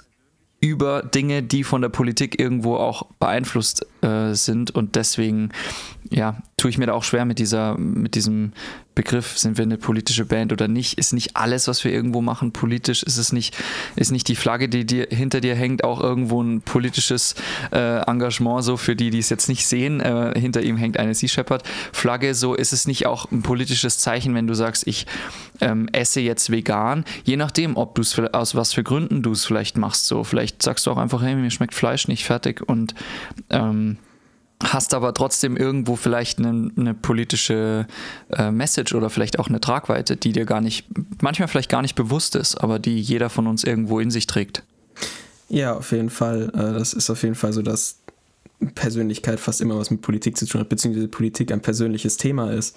über 0.60 1.04
Dinge, 1.04 1.44
die 1.44 1.64
von 1.64 1.82
der 1.82 1.90
Politik 1.90 2.40
irgendwo 2.40 2.76
auch 2.76 3.04
beeinflusst 3.20 3.86
äh, 4.02 4.34
sind. 4.34 4.72
Und 4.72 4.96
deswegen, 4.96 5.52
ja, 6.10 6.38
tue 6.58 6.70
ich 6.70 6.78
mir 6.78 6.86
da 6.86 6.94
auch 6.94 7.04
schwer 7.04 7.26
mit 7.26 7.40
dieser, 7.40 7.78
mit 7.78 8.16
diesem 8.16 8.54
Begriff, 8.96 9.38
sind 9.38 9.58
wir 9.58 9.64
eine 9.64 9.78
politische 9.78 10.24
Band 10.24 10.54
oder 10.54 10.70
nicht, 10.70 10.98
ist 10.98 11.12
nicht 11.12 11.36
alles, 11.36 11.68
was 11.68 11.84
wir 11.84 11.92
irgendwo 11.92 12.22
machen, 12.22 12.54
politisch, 12.54 13.04
ist 13.04 13.18
es 13.18 13.34
nicht, 13.34 13.58
ist 13.98 14.12
nicht 14.12 14.30
die 14.30 14.38
Flagge, 14.38 14.70
die 14.70 14.86
dir, 14.86 15.08
hinter 15.10 15.42
dir 15.42 15.54
hängt, 15.54 15.84
auch 15.84 16.00
irgendwo 16.00 16.42
ein 16.42 16.62
politisches 16.62 17.36
äh, 17.74 18.10
Engagement, 18.10 18.64
so 18.64 18.78
für 18.78 18.96
die, 18.96 19.10
die 19.10 19.20
es 19.20 19.30
jetzt 19.30 19.50
nicht 19.50 19.68
sehen, 19.68 20.00
äh, 20.00 20.40
hinter 20.40 20.62
ihm 20.62 20.78
hängt 20.78 20.98
eine 20.98 21.14
Sea 21.14 21.28
Shepherd 21.28 21.64
Flagge, 21.92 22.34
so 22.34 22.56
ist 22.56 22.72
es 22.72 22.88
nicht 22.88 23.06
auch 23.06 23.30
ein 23.32 23.42
politisches 23.42 23.98
Zeichen, 23.98 24.34
wenn 24.34 24.48
du 24.48 24.54
sagst, 24.54 24.88
ich 24.88 25.08
ähm, 25.60 25.90
esse 25.92 26.22
jetzt 26.22 26.52
vegan, 26.52 27.04
je 27.26 27.36
nachdem, 27.36 27.76
ob 27.76 27.96
du 27.96 28.02
es 28.02 28.18
aus 28.18 28.56
was 28.56 28.74
für 28.74 28.84
Gründen 28.84 29.24
du 29.24 29.34
es 29.34 29.46
vielleicht 29.46 29.78
machst, 29.78 30.08
so 30.08 30.24
vielleicht 30.24 30.64
sagst 30.64 30.88
du 30.88 30.92
auch 30.92 30.98
einfach, 30.98 31.22
hey, 31.22 31.36
mir 31.36 31.52
schmeckt 31.52 31.74
Fleisch 31.74 32.08
nicht 32.08 32.24
fertig 32.24 32.62
und 32.66 32.96
ähm, 33.50 33.98
hast 34.74 34.94
aber 34.94 35.14
trotzdem 35.14 35.58
irgendwo 35.58 35.96
vielleicht 35.96 36.40
eine, 36.40 36.72
eine 36.78 36.94
politische 36.94 37.88
äh, 38.32 38.52
Message 38.52 38.94
oder 38.94 39.10
vielleicht 39.10 39.40
auch 39.40 39.48
eine 39.48 39.60
Tragweite, 39.60 40.18
die 40.18 40.32
dir 40.32 40.46
gar 40.46 40.62
nicht, 40.62 40.86
manchmal 41.22 41.48
vielleicht 41.48 41.70
gar 41.70 41.82
nicht 41.82 41.96
bewusst 41.96 42.36
ist, 42.36 42.56
aber 42.56 42.80
die 42.80 43.00
jeder 43.00 43.30
von 43.30 43.48
uns 43.48 43.64
irgendwo 43.64 44.00
in 44.00 44.12
sich 44.12 44.28
trägt. 44.28 44.64
Ja, 45.50 45.76
auf 45.76 45.92
jeden 45.92 46.10
Fall. 46.10 46.52
Äh, 46.54 46.74
das 46.74 46.94
ist 46.94 47.10
auf 47.10 47.24
jeden 47.24 47.36
Fall 47.36 47.54
so 47.54 47.62
dass 47.62 48.00
Persönlichkeit 48.74 49.40
fast 49.40 49.60
immer 49.60 49.78
was 49.78 49.92
mit 49.92 50.02
Politik 50.02 50.38
zu 50.38 50.46
tun 50.46 50.62
hat, 50.62 50.70
beziehungsweise 50.70 51.08
Politik 51.08 51.52
ein 51.52 51.62
persönliches 51.62 52.18
Thema 52.18 52.52
ist. 52.52 52.76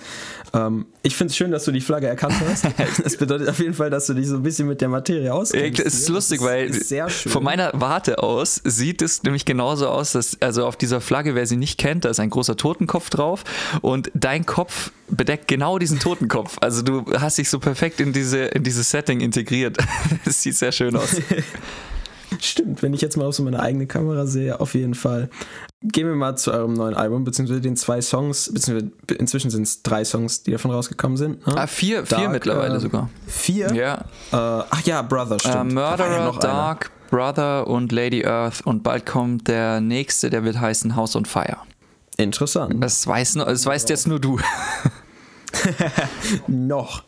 Ähm, 0.53 0.87
ich 1.03 1.15
finde 1.15 1.31
es 1.31 1.37
schön, 1.37 1.51
dass 1.51 1.65
du 1.65 1.73
die 1.73 1.81
Flagge 1.81 2.07
erkannt 2.07 2.35
hast. 2.47 2.67
Das 3.03 3.17
bedeutet 3.17 3.49
auf 3.49 3.59
jeden 3.59 3.75
Fall, 3.75 3.91
dass 3.91 4.07
du 4.07 4.15
dich 4.15 4.27
so 4.27 4.37
ein 4.37 4.43
bisschen 4.43 4.67
mit 4.67 4.81
der 4.81 4.89
Materie 4.89 5.33
auskennst. 5.33 5.81
Es 5.81 5.95
ist 5.95 6.09
lustig, 6.09 6.41
weil 6.41 6.73
von 6.73 7.43
meiner 7.43 7.71
Warte 7.75 8.23
aus 8.23 8.61
sieht 8.65 9.03
es 9.03 9.23
nämlich 9.23 9.45
genauso 9.45 9.89
aus, 9.89 10.13
dass 10.13 10.41
also 10.43 10.67
auf 10.67 10.77
dieser 10.77 11.01
Flagge, 11.01 11.35
wer 11.35 11.47
sie 11.47 11.57
nicht 11.57 11.79
kennt, 11.79 12.05
da 12.05 12.09
ist 12.09 12.21
ein 12.21 12.31
großer 12.31 12.57
Totenkopf 12.57 13.11
drauf 13.11 13.45
und 13.83 14.11
dein 14.15 14.47
Kopf 14.47 14.91
bedeckt 15.09 15.49
genau 15.49 15.79
diesen 15.79 15.99
Totenkopf. 15.99 16.59
Also 16.61 16.83
du 16.83 17.05
hast 17.19 17.39
dich 17.39 17.49
so 17.49 17.59
perfekt 17.59 18.01
in 18.01 18.13
diese 18.13 18.39
in 18.47 18.63
dieses 18.63 18.91
Setting 18.91 19.21
integriert. 19.21 19.79
Es 20.25 20.43
sieht 20.43 20.57
sehr 20.57 20.73
schön 20.73 20.97
aus. 20.97 21.17
Stimmt, 22.43 22.83
wenn 22.83 22.95
ich 22.95 23.01
jetzt 23.01 23.17
mal 23.17 23.27
auf 23.27 23.35
so 23.35 23.43
meine 23.43 23.61
eigene 23.61 23.87
Kamera 23.87 24.27
sehe, 24.27 24.61
auf 24.61 24.75
jeden 24.75 24.95
Fall. 24.95 25.29
Gehen 25.83 26.09
wir 26.09 26.15
mal 26.15 26.37
zu 26.37 26.53
eurem 26.53 26.75
neuen 26.75 26.95
Album, 26.95 27.25
beziehungsweise 27.25 27.61
den 27.61 27.77
zwei 27.77 28.01
Songs, 28.01 28.53
beziehungsweise 28.53 28.93
inzwischen 29.19 29.51
sind 29.51 29.63
es 29.63 29.83
drei 29.83 30.05
Songs, 30.05 30.43
die 30.43 30.51
davon 30.51 30.71
rausgekommen 30.71 31.17
sind. 31.17 31.47
Ne? 31.47 31.57
Ah, 31.57 31.67
vier, 31.67 32.03
Dark, 32.03 32.21
vier 32.21 32.29
mittlerweile 32.29 32.77
äh, 32.77 32.81
sogar. 32.81 33.11
Vier? 33.27 33.73
Ja. 33.75 34.05
Äh, 34.33 34.65
ach 34.71 34.83
ja, 34.85 35.03
Brother, 35.03 35.39
stimmt. 35.39 35.73
Uh, 35.73 35.75
Murderer, 35.75 36.39
Dark, 36.41 36.91
einer. 36.91 37.09
Brother 37.11 37.67
und 37.69 37.93
Lady 37.93 38.25
Earth 38.25 38.61
und 38.67 38.83
bald 38.83 39.07
kommt 39.07 39.49
der 39.49 39.81
nächste, 39.81 40.31
der 40.31 40.45
wird 40.45 40.61
heißen 40.61 40.97
House 40.97 41.15
on 41.15 41.25
Fire. 41.25 41.59
Interessant. 42.17 42.83
Das, 42.83 43.07
weiß, 43.07 43.35
das 43.35 43.65
weißt 43.65 43.89
jetzt 43.89 44.09
nur 44.09 44.19
du. 44.19 44.41
Noch. 46.49 47.05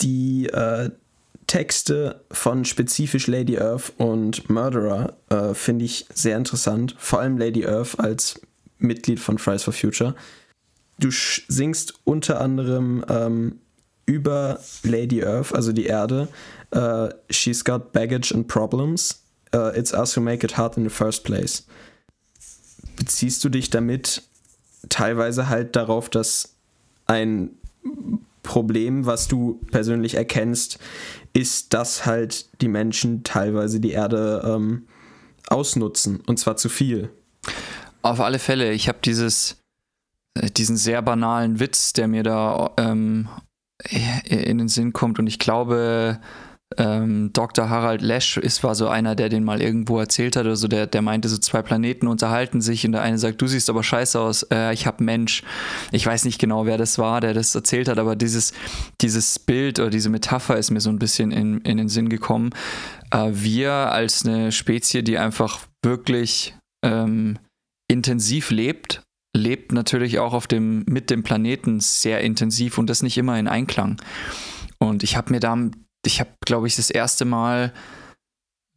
Die 0.00 0.46
äh, 0.46 0.90
Texte 1.50 2.24
von 2.30 2.64
spezifisch 2.64 3.26
Lady 3.26 3.58
Earth 3.58 3.92
und 3.98 4.48
Murderer 4.48 5.16
äh, 5.30 5.52
finde 5.52 5.84
ich 5.84 6.06
sehr 6.14 6.36
interessant. 6.36 6.94
Vor 6.96 7.18
allem 7.18 7.38
Lady 7.38 7.66
Earth 7.66 7.98
als 7.98 8.40
Mitglied 8.78 9.18
von 9.18 9.36
Fridays 9.36 9.64
for 9.64 9.72
Future. 9.72 10.14
Du 11.00 11.10
singst 11.10 11.94
unter 12.04 12.40
anderem 12.40 13.04
ähm, 13.08 13.58
über 14.06 14.60
Lady 14.84 15.24
Earth, 15.24 15.52
also 15.52 15.72
die 15.72 15.86
Erde. 15.86 16.28
Uh, 16.72 17.08
she's 17.30 17.64
got 17.64 17.92
baggage 17.92 18.32
and 18.32 18.46
problems. 18.46 19.24
Uh, 19.52 19.72
it's 19.74 19.92
us 19.92 20.16
who 20.16 20.20
make 20.20 20.46
it 20.46 20.56
hard 20.56 20.76
in 20.76 20.84
the 20.84 20.88
first 20.88 21.24
place. 21.24 21.66
Beziehst 22.94 23.42
du 23.42 23.48
dich 23.48 23.70
damit 23.70 24.22
teilweise 24.88 25.48
halt 25.48 25.74
darauf, 25.74 26.08
dass 26.08 26.54
ein 27.06 27.56
Problem, 28.42 29.04
was 29.04 29.28
du 29.28 29.60
persönlich 29.70 30.14
erkennst, 30.14 30.78
ist, 31.32 31.74
dass 31.74 32.06
halt 32.06 32.60
die 32.60 32.68
Menschen 32.68 33.22
teilweise 33.22 33.80
die 33.80 33.92
Erde 33.92 34.42
ähm, 34.44 34.86
ausnutzen 35.48 36.20
und 36.26 36.38
zwar 36.38 36.56
zu 36.56 36.68
viel. 36.68 37.10
Auf 38.02 38.20
alle 38.20 38.38
Fälle. 38.38 38.72
Ich 38.72 38.88
habe 38.88 38.98
dieses, 39.04 39.58
äh, 40.34 40.50
diesen 40.50 40.76
sehr 40.76 41.02
banalen 41.02 41.60
Witz, 41.60 41.92
der 41.92 42.08
mir 42.08 42.22
da 42.22 42.72
ähm, 42.76 43.28
in 44.24 44.58
den 44.58 44.68
Sinn 44.68 44.92
kommt 44.92 45.18
und 45.18 45.26
ich 45.26 45.38
glaube, 45.38 46.20
ähm, 46.76 47.32
Dr. 47.32 47.68
Harald 47.68 48.00
Lesch 48.00 48.36
ist, 48.36 48.62
war 48.62 48.74
so 48.74 48.88
einer, 48.88 49.16
der 49.16 49.28
den 49.28 49.42
mal 49.42 49.60
irgendwo 49.60 49.98
erzählt 49.98 50.36
hat 50.36 50.44
oder 50.44 50.56
so, 50.56 50.68
der, 50.68 50.86
der 50.86 51.02
meinte, 51.02 51.28
so 51.28 51.36
zwei 51.36 51.62
Planeten 51.62 52.06
unterhalten 52.06 52.60
sich 52.60 52.86
und 52.86 52.92
der 52.92 53.02
eine 53.02 53.18
sagt, 53.18 53.42
du 53.42 53.48
siehst 53.48 53.68
aber 53.68 53.82
scheiße 53.82 54.18
aus, 54.20 54.44
äh, 54.52 54.72
ich 54.72 54.86
hab 54.86 55.00
Mensch. 55.00 55.42
Ich 55.90 56.06
weiß 56.06 56.24
nicht 56.24 56.38
genau, 56.38 56.66
wer 56.66 56.78
das 56.78 56.98
war, 56.98 57.20
der 57.20 57.34
das 57.34 57.54
erzählt 57.54 57.88
hat, 57.88 57.98
aber 57.98 58.14
dieses, 58.14 58.52
dieses 59.00 59.38
Bild 59.38 59.80
oder 59.80 59.90
diese 59.90 60.10
Metapher 60.10 60.56
ist 60.58 60.70
mir 60.70 60.80
so 60.80 60.90
ein 60.90 61.00
bisschen 61.00 61.32
in, 61.32 61.60
in 61.62 61.76
den 61.76 61.88
Sinn 61.88 62.08
gekommen. 62.08 62.50
Äh, 63.10 63.30
wir 63.32 63.72
als 63.72 64.24
eine 64.24 64.52
Spezie, 64.52 65.02
die 65.02 65.18
einfach 65.18 65.66
wirklich 65.84 66.54
ähm, 66.84 67.38
intensiv 67.90 68.52
lebt, 68.52 69.02
lebt 69.36 69.72
natürlich 69.72 70.20
auch 70.20 70.32
auf 70.32 70.46
dem, 70.46 70.84
mit 70.86 71.10
dem 71.10 71.24
Planeten 71.24 71.80
sehr 71.80 72.20
intensiv 72.20 72.78
und 72.78 72.88
das 72.88 73.02
nicht 73.02 73.18
immer 73.18 73.38
in 73.38 73.48
Einklang. 73.48 74.00
Und 74.78 75.02
ich 75.02 75.16
habe 75.16 75.32
mir 75.32 75.40
da 75.40 75.56
ich 76.06 76.20
habe, 76.20 76.30
glaube 76.44 76.66
ich, 76.66 76.76
das 76.76 76.90
erste 76.90 77.24
Mal 77.24 77.72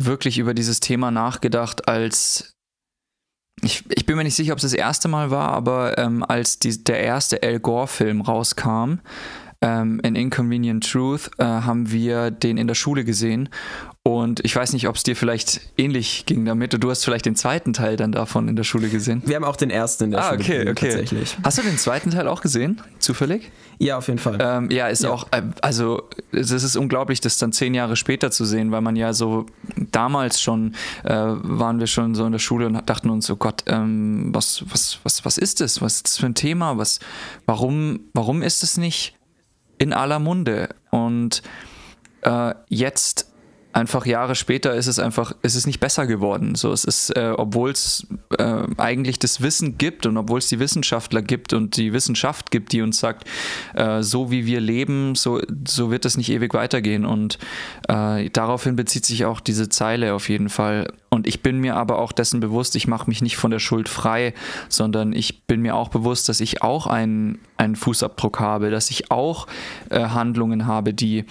wirklich 0.01 0.37
über 0.37 0.53
dieses 0.53 0.79
Thema 0.79 1.11
nachgedacht, 1.11 1.87
als 1.87 2.53
ich, 3.61 3.83
ich 3.89 4.05
bin 4.05 4.17
mir 4.17 4.23
nicht 4.23 4.35
sicher, 4.35 4.53
ob 4.53 4.57
es 4.57 4.63
das 4.63 4.73
erste 4.73 5.07
Mal 5.07 5.31
war, 5.31 5.49
aber 5.49 5.97
ähm, 5.97 6.23
als 6.23 6.59
die, 6.59 6.83
der 6.83 6.99
erste 6.99 7.41
Al 7.43 7.59
Gore-Film 7.59 8.21
rauskam, 8.21 8.99
ähm, 9.63 9.99
in 10.03 10.15
Inconvenient 10.15 10.89
Truth, 10.89 11.31
äh, 11.37 11.43
haben 11.43 11.91
wir 11.91 12.31
den 12.31 12.57
in 12.57 12.67
der 12.67 12.75
Schule 12.75 13.03
gesehen 13.03 13.49
und 14.05 14.43
ich 14.43 14.53
weiß 14.53 14.73
nicht, 14.73 14.89
ob 14.89 14.97
es 14.97 15.03
dir 15.03 15.15
vielleicht 15.15 15.61
ähnlich 15.77 16.25
ging 16.25 16.43
damit. 16.43 16.75
Du 16.83 16.89
hast 16.89 17.05
vielleicht 17.05 17.25
den 17.25 17.37
zweiten 17.37 17.71
Teil 17.71 17.95
dann 17.95 18.11
davon 18.11 18.49
in 18.49 18.57
der 18.57 18.65
Schule 18.65 18.89
gesehen. 18.89 19.23
Wir 19.25 19.37
haben 19.37 19.45
auch 19.45 19.55
den 19.55 19.69
ersten 19.69 20.05
in 20.05 20.11
der 20.11 20.19
ah, 20.19 20.23
Schule 20.23 20.39
okay, 20.41 20.51
gesehen, 20.51 20.69
okay. 20.69 20.89
tatsächlich. 20.89 21.37
Hast 21.41 21.57
du 21.57 21.61
den 21.61 21.77
zweiten 21.77 22.11
Teil 22.11 22.27
auch 22.27 22.41
gesehen? 22.41 22.81
Zufällig? 22.99 23.49
Ja, 23.79 23.97
auf 23.97 24.07
jeden 24.07 24.19
Fall. 24.19 24.39
Ähm, 24.41 24.69
ja, 24.71 24.89
ist 24.89 25.03
ja. 25.03 25.09
auch, 25.09 25.27
äh, 25.31 25.43
also 25.61 26.03
es 26.33 26.51
ist 26.51 26.75
unglaublich, 26.75 27.21
das 27.21 27.37
dann 27.37 27.53
zehn 27.53 27.73
Jahre 27.73 27.95
später 27.95 28.29
zu 28.29 28.43
sehen, 28.43 28.71
weil 28.71 28.81
man 28.81 28.97
ja 28.97 29.13
so 29.13 29.45
damals 29.91 30.41
schon 30.41 30.75
äh, 31.05 31.13
waren 31.13 31.79
wir 31.79 31.87
schon 31.87 32.13
so 32.13 32.25
in 32.25 32.33
der 32.33 32.39
Schule 32.39 32.67
und 32.67 32.89
dachten 32.89 33.09
uns, 33.09 33.31
oh 33.31 33.37
Gott, 33.37 33.63
ähm, 33.67 34.31
was, 34.33 34.65
was, 34.69 34.99
was, 35.03 35.23
was 35.23 35.37
ist 35.37 35.61
das? 35.61 35.81
Was 35.81 35.95
ist 35.95 36.07
das 36.07 36.17
für 36.17 36.25
ein 36.25 36.35
Thema? 36.35 36.77
Was, 36.77 36.99
warum, 37.45 38.01
warum 38.13 38.41
ist 38.41 38.63
es 38.63 38.75
nicht 38.75 39.15
in 39.83 39.93
aller 39.93 40.19
Munde? 40.19 40.69
Und 40.89 41.43
äh, 42.23 42.55
jetzt 42.69 43.32
einfach 43.73 44.05
Jahre 44.05 44.35
später 44.35 44.75
ist 44.75 44.87
es 44.87 44.99
einfach, 44.99 45.33
ist 45.41 45.55
es 45.55 45.65
nicht 45.65 45.79
besser 45.79 46.05
geworden. 46.07 46.55
So, 46.55 46.71
es 46.71 46.85
ist, 46.85 47.09
äh, 47.15 47.33
obwohl 47.35 47.71
es 47.71 48.07
äh, 48.37 48.63
eigentlich 48.77 49.19
das 49.19 49.41
Wissen 49.41 49.77
gibt 49.77 50.05
und 50.05 50.15
obwohl 50.15 50.37
es 50.37 50.47
die 50.47 50.59
Wissenschaftler 50.59 51.21
gibt 51.21 51.53
und 51.53 51.75
die 51.75 51.91
Wissenschaft 51.91 52.51
gibt, 52.51 52.71
die 52.71 52.81
uns 52.81 52.99
sagt, 52.99 53.27
äh, 53.73 54.01
so 54.03 54.31
wie 54.31 54.45
wir 54.45 54.61
leben, 54.61 55.15
so, 55.15 55.41
so 55.67 55.91
wird 55.91 56.05
es 56.05 56.17
nicht 56.17 56.29
ewig 56.29 56.53
weitergehen. 56.53 57.05
Und 57.05 57.39
äh, 57.89 58.29
daraufhin 58.29 58.75
bezieht 58.75 59.05
sich 59.05 59.25
auch 59.25 59.39
diese 59.39 59.69
Zeile 59.69 60.13
auf 60.13 60.29
jeden 60.29 60.49
Fall. 60.49 60.87
Und 61.09 61.27
ich 61.27 61.41
bin 61.41 61.59
mir 61.59 61.75
aber 61.75 61.99
auch 61.99 62.11
dessen 62.11 62.39
bewusst, 62.39 62.75
ich 62.75 62.87
mache 62.87 63.09
mich 63.09 63.21
nicht 63.21 63.37
von 63.37 63.51
der 63.51 63.59
Schuld 63.59 63.89
frei, 63.89 64.33
sondern 64.69 65.13
ich 65.13 65.45
bin 65.45 65.61
mir 65.61 65.75
auch 65.75 65.89
bewusst, 65.89 66.29
dass 66.29 66.39
ich 66.39 66.61
auch 66.61 66.87
einen, 66.87 67.39
einen 67.57 67.75
Fußabdruck 67.75 68.39
habe, 68.39 68.69
dass 68.69 68.89
ich 68.89 69.11
auch 69.11 69.47
äh, 69.89 69.99
Handlungen 70.05 70.65
habe, 70.65 70.93
die 70.93 71.25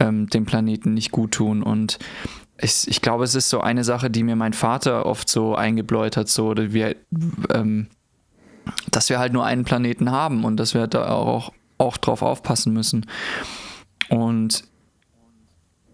ähm, 0.00 0.28
dem 0.28 0.46
Planeten 0.46 0.94
nicht 0.94 1.10
gut 1.10 1.32
tun. 1.32 1.62
Und 1.62 1.98
ich, 2.60 2.88
ich, 2.88 3.00
glaube, 3.02 3.24
es 3.24 3.34
ist 3.34 3.48
so 3.48 3.60
eine 3.60 3.84
Sache, 3.84 4.10
die 4.10 4.22
mir 4.22 4.36
mein 4.36 4.52
Vater 4.52 5.06
oft 5.06 5.28
so 5.28 5.54
eingebläut 5.54 6.16
hat, 6.16 6.28
so, 6.28 6.54
dass 6.54 6.72
wir, 6.72 6.96
ähm, 7.52 7.88
dass 8.90 9.08
wir 9.10 9.18
halt 9.18 9.32
nur 9.32 9.44
einen 9.44 9.64
Planeten 9.64 10.10
haben 10.10 10.44
und 10.44 10.56
dass 10.56 10.74
wir 10.74 10.86
da 10.86 11.08
auch, 11.10 11.52
auch 11.78 11.96
drauf 11.96 12.22
aufpassen 12.22 12.72
müssen. 12.72 13.06
Und 14.08 14.64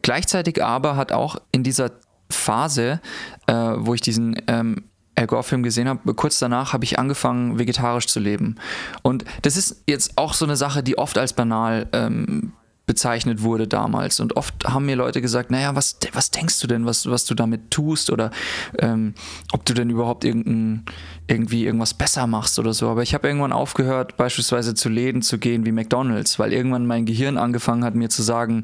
gleichzeitig 0.02 0.62
aber 0.62 0.96
hat 0.96 1.12
auch 1.12 1.37
in 1.52 1.62
dieser 1.62 1.92
Phase, 2.30 3.00
äh, 3.46 3.52
wo 3.54 3.94
ich 3.94 4.00
diesen 4.00 4.40
ähm, 4.46 4.84
Al 5.16 5.26
Gore-Film 5.26 5.62
gesehen 5.62 5.88
habe, 5.88 6.14
kurz 6.14 6.38
danach 6.38 6.73
habe 6.73 6.84
ich 6.84 6.99
angefangen, 6.99 7.58
vegetarisch 7.58 8.06
zu 8.06 8.18
leben. 8.18 8.56
Und 9.02 9.25
das 9.42 9.56
ist 9.56 9.84
jetzt 9.87 10.18
auch 10.18 10.34
so 10.34 10.44
eine 10.44 10.56
Sache, 10.56 10.82
die 10.82 10.99
oft 10.99 11.18
als 11.18 11.32
banal 11.32 11.87
ähm, 11.92 12.52
bezeichnet 12.87 13.43
wurde 13.43 13.67
damals. 13.67 14.21
Und 14.21 14.37
oft 14.37 14.55
haben 14.64 14.87
mir 14.87 14.97
Leute 14.97 15.23
gesagt, 15.23 15.50
naja, 15.50 15.75
was, 15.75 15.99
was 16.12 16.31
denkst 16.31 16.61
du 16.61 16.67
denn, 16.67 16.85
was, 16.85 17.09
was 17.09 17.25
du 17.25 17.35
damit 17.35 17.71
tust 17.71 18.11
oder 18.11 18.31
ähm, 18.79 19.14
ob 19.53 19.64
du 19.64 19.73
denn 19.73 19.91
überhaupt 19.91 20.25
irgendein, 20.25 20.85
irgendwie 21.26 21.64
irgendwas 21.64 21.95
besser 21.95 22.26
machst 22.26 22.59
oder 22.59 22.75
so. 22.75 22.88
Aber 22.88 23.03
ich 23.03 23.14
habe 23.14 23.26
irgendwann 23.26 23.53
aufgehört, 23.53 24.17
beispielsweise 24.17 24.75
zu 24.75 24.88
Läden 24.88 25.23
zu 25.23 25.38
gehen 25.38 25.64
wie 25.64 25.73
McDonald's, 25.73 26.38
weil 26.38 26.53
irgendwann 26.53 26.87
mein 26.87 27.07
Gehirn 27.07 27.38
angefangen 27.38 27.85
hat, 27.85 27.95
mir 27.95 28.11
zu 28.11 28.23
sagen, 28.23 28.62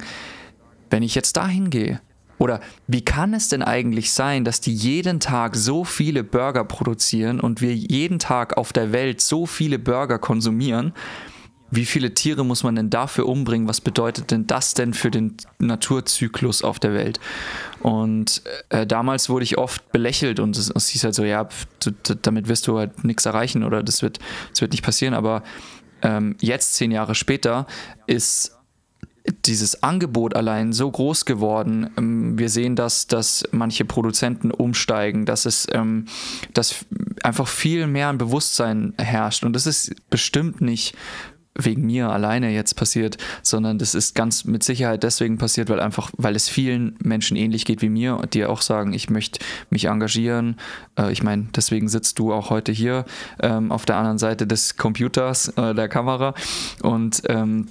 wenn 0.91 1.03
ich 1.03 1.15
jetzt 1.15 1.37
dahin 1.37 1.71
gehe, 1.71 2.01
oder 2.41 2.61
wie 2.87 3.03
kann 3.03 3.35
es 3.35 3.49
denn 3.49 3.63
eigentlich 3.63 4.13
sein, 4.13 4.45
dass 4.47 4.63
die 4.63 4.73
jeden 4.73 5.21
Tag 5.21 5.57
so 5.57 5.85
viele 5.85 6.25
Burger 6.25 6.65
produzieren 6.65 7.39
und 7.39 7.61
wir 7.61 7.75
jeden 7.75 8.19
Tag 8.19 8.57
auf 8.57 8.73
der 8.73 8.93
Welt 8.93 9.21
so 9.21 9.45
viele 9.45 9.79
Burger 9.79 10.19
konsumieren 10.19 10.95
wie 11.71 11.85
viele 11.85 12.15
Tiere 12.15 12.45
muss 12.45 12.63
man 12.63 12.77
denn 12.77 12.91
dafür 12.91 13.27
umbringen? 13.27 13.69
Was 13.69 13.81
bedeutet 13.81 14.31
denn 14.31 14.47
das 14.47 14.75
denn 14.75 14.95
für 14.95 15.11
den 15.11 15.37
Naturzyklus 15.59 16.63
auf 16.63 16.79
der 16.79 16.95
Welt? 16.95 17.21
Und 17.81 18.43
äh, 18.71 18.87
damals 18.87 19.29
wurde 19.29 19.45
ich 19.45 19.59
oft 19.59 19.93
belächelt 19.93 20.41
und 20.41 20.57
es, 20.57 20.71
es 20.71 20.89
hieß 20.89 21.05
halt 21.05 21.15
so, 21.15 21.25
ja, 21.25 21.49
damit 22.23 22.49
wirst 22.49 22.67
du 22.67 22.79
halt 22.79 23.05
nichts 23.05 23.27
erreichen 23.27 23.65
oder 23.65 23.83
das 23.83 24.03
wird, 24.03 24.19
das 24.51 24.61
wird 24.61 24.73
nicht 24.73 24.85
passieren. 24.85 25.15
Aber 25.15 25.43
ähm, 26.03 26.37
jetzt, 26.41 26.75
zehn 26.75 26.91
Jahre 26.91 27.15
später, 27.15 27.67
ist 28.07 28.57
dieses 29.47 29.83
Angebot 29.83 30.35
allein 30.35 30.73
so 30.73 30.91
groß 30.91 31.25
geworden. 31.25 31.91
Ähm, 31.97 32.39
wir 32.39 32.49
sehen, 32.49 32.77
dass, 32.77 33.07
dass 33.07 33.45
manche 33.53 33.85
Produzenten 33.85 34.51
umsteigen, 34.51 35.27
dass 35.27 35.47
es, 35.47 35.67
ähm, 35.73 36.07
dass 36.55 36.87
einfach 37.23 37.49
viel 37.49 37.87
mehr 37.87 38.09
ein 38.09 38.19
Bewusstsein 38.19 38.95
herrscht. 38.99 39.45
Und 39.45 39.55
das 39.55 39.67
ist 39.67 39.95
bestimmt 40.11 40.61
nicht 40.61 40.95
wegen 41.55 41.87
mir 41.87 42.11
alleine 42.11 42.51
jetzt 42.51 42.75
passiert, 42.75 43.19
sondern 43.43 43.79
das 43.79 43.95
ist 43.95 44.15
ganz 44.15 44.45
mit 44.45 44.63
Sicherheit 44.63 45.03
deswegen 45.03 45.39
passiert, 45.39 45.69
weil 45.69 45.81
einfach, 45.81 46.11
weil 46.17 46.37
es 46.37 46.49
vielen 46.49 46.97
Menschen 47.03 47.37
ähnlich 47.37 47.65
geht 47.65 47.83
wie 47.83 47.89
mir, 47.89 48.21
die 48.33 48.45
auch 48.45 48.63
sagen, 48.63 48.93
ich 48.93 49.11
möchte 49.11 49.41
mich 49.69 49.87
engagieren. 49.87 50.57
Äh, 50.97 51.13
ich 51.13 51.23
meine, 51.23 51.49
deswegen 51.55 51.89
sitzt 51.89 52.19
du 52.19 52.33
auch 52.33 52.51
heute 52.51 52.73
hier 52.73 53.05
ähm, 53.43 53.73
auf 53.73 53.85
der 53.85 53.97
anderen 53.97 54.19
Seite 54.19 54.47
des 54.47 54.77
Computers, 54.77 55.49
äh, 55.57 55.75
der 55.75 55.89
Kamera 55.89 56.35
und 56.83 57.23
ähm, 57.29 57.67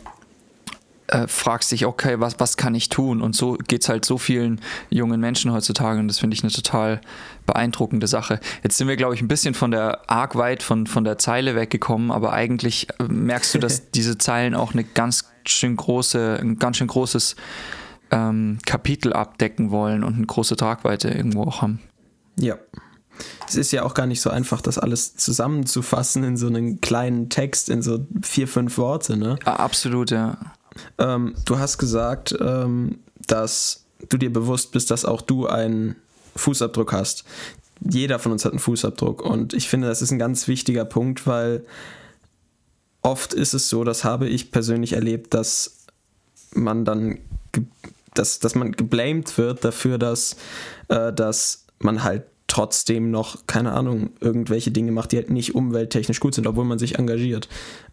äh, 1.11 1.27
fragst 1.27 1.71
dich, 1.71 1.85
okay, 1.85 2.19
was, 2.19 2.39
was 2.39 2.57
kann 2.57 2.75
ich 2.75 2.89
tun? 2.89 3.21
Und 3.21 3.35
so 3.35 3.53
geht 3.53 3.81
es 3.81 3.89
halt 3.89 4.05
so 4.05 4.17
vielen 4.17 4.61
jungen 4.89 5.19
Menschen 5.19 5.51
heutzutage 5.51 5.99
und 5.99 6.07
das 6.07 6.19
finde 6.19 6.35
ich 6.35 6.43
eine 6.43 6.51
total 6.51 7.01
beeindruckende 7.45 8.07
Sache. 8.07 8.39
Jetzt 8.63 8.77
sind 8.77 8.87
wir, 8.87 8.95
glaube 8.95 9.15
ich, 9.15 9.21
ein 9.21 9.27
bisschen 9.27 9.53
von 9.53 9.71
der 9.71 10.09
arg 10.09 10.35
weit 10.35 10.63
von, 10.63 10.87
von 10.87 11.03
der 11.03 11.17
Zeile 11.17 11.55
weggekommen, 11.55 12.11
aber 12.11 12.33
eigentlich 12.33 12.87
äh, 12.99 13.03
merkst 13.03 13.55
du, 13.55 13.59
dass 13.59 13.89
diese 13.91 14.17
Zeilen 14.17 14.55
auch 14.55 14.73
eine 14.73 14.83
ganz 14.83 15.25
schön 15.45 15.75
große, 15.75 16.37
ein 16.41 16.59
ganz 16.59 16.77
schön 16.77 16.87
großes 16.87 17.35
ähm, 18.11 18.59
Kapitel 18.65 19.13
abdecken 19.13 19.71
wollen 19.71 20.03
und 20.03 20.15
eine 20.15 20.25
große 20.25 20.55
Tragweite 20.55 21.09
irgendwo 21.09 21.43
auch 21.43 21.61
haben. 21.61 21.79
Ja. 22.37 22.57
Es 23.47 23.55
ist 23.55 23.71
ja 23.73 23.83
auch 23.83 23.95
gar 23.95 24.05
nicht 24.05 24.21
so 24.21 24.29
einfach, 24.29 24.61
das 24.61 24.77
alles 24.77 25.15
zusammenzufassen 25.15 26.23
in 26.23 26.37
so 26.37 26.47
einen 26.47 26.79
kleinen 26.79 27.29
Text, 27.29 27.67
in 27.67 27.81
so 27.81 28.05
vier, 28.21 28.47
fünf 28.47 28.77
Worte, 28.77 29.17
ne? 29.17 29.37
Ja, 29.45 29.57
absolut, 29.57 30.11
ja. 30.11 30.37
Ähm, 30.97 31.35
du 31.45 31.59
hast 31.59 31.77
gesagt, 31.77 32.35
ähm, 32.39 32.99
dass 33.27 33.85
du 34.07 34.17
dir 34.17 34.31
bewusst 34.31 34.71
bist, 34.71 34.91
dass 34.91 35.05
auch 35.05 35.21
du 35.21 35.47
einen 35.47 35.95
Fußabdruck 36.35 36.93
hast. 36.93 37.25
Jeder 37.81 38.19
von 38.19 38.31
uns 38.31 38.45
hat 38.45 38.51
einen 38.51 38.59
Fußabdruck 38.59 39.21
und 39.21 39.53
ich 39.53 39.69
finde, 39.69 39.87
das 39.87 40.01
ist 40.01 40.11
ein 40.11 40.19
ganz 40.19 40.47
wichtiger 40.47 40.85
Punkt, 40.85 41.27
weil 41.27 41.65
oft 43.01 43.33
ist 43.33 43.53
es 43.53 43.69
so, 43.69 43.83
das 43.83 44.03
habe 44.03 44.27
ich 44.27 44.51
persönlich 44.51 44.93
erlebt, 44.93 45.33
dass 45.33 45.85
man 46.53 46.83
dann, 46.83 47.19
dass, 48.13 48.39
dass 48.39 48.55
man 48.55 48.73
geblamed 48.73 49.37
wird 49.37 49.63
dafür, 49.63 49.97
dass, 49.97 50.35
äh, 50.89 51.13
dass 51.13 51.65
man 51.79 52.03
halt 52.03 52.23
trotzdem 52.49 53.11
noch, 53.11 53.47
keine 53.47 53.71
Ahnung, 53.71 54.09
irgendwelche 54.19 54.71
Dinge 54.71 54.91
macht, 54.91 55.11
die 55.11 55.17
halt 55.17 55.29
nicht 55.29 55.55
umwelttechnisch 55.55 56.19
gut 56.19 56.35
sind, 56.35 56.47
obwohl 56.47 56.65
man 56.65 56.79
sich 56.79 56.99
engagiert. 56.99 57.47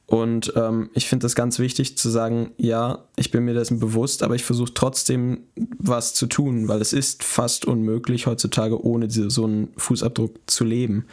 Und 0.07 0.53
ähm, 0.57 0.91
ich 0.95 1.09
finde 1.09 1.25
das 1.25 1.35
ganz 1.35 1.59
wichtig 1.59 1.99
zu 1.99 2.09
sagen, 2.11 2.53
ja, 2.57 3.05
ich 3.17 3.31
bin 3.31 3.45
mir 3.45 3.55
dessen 3.55 3.81
bewusst, 3.81 4.23
aber 4.23 4.37
ich 4.37 4.45
versuche 4.45 4.73
trotzdem 4.73 5.41
was 5.79 6.15
zu 6.15 6.27
tun, 6.27 6.69
weil 6.69 6.81
es 6.81 6.93
ist 6.93 7.25
fast 7.25 7.65
unmöglich 7.65 8.27
heutzutage 8.27 8.85
ohne 8.85 9.09
diese, 9.09 9.31
so 9.31 9.45
einen 9.45 9.69
Fußabdruck 9.77 10.35
zu 10.47 10.65
leben. 10.65 11.07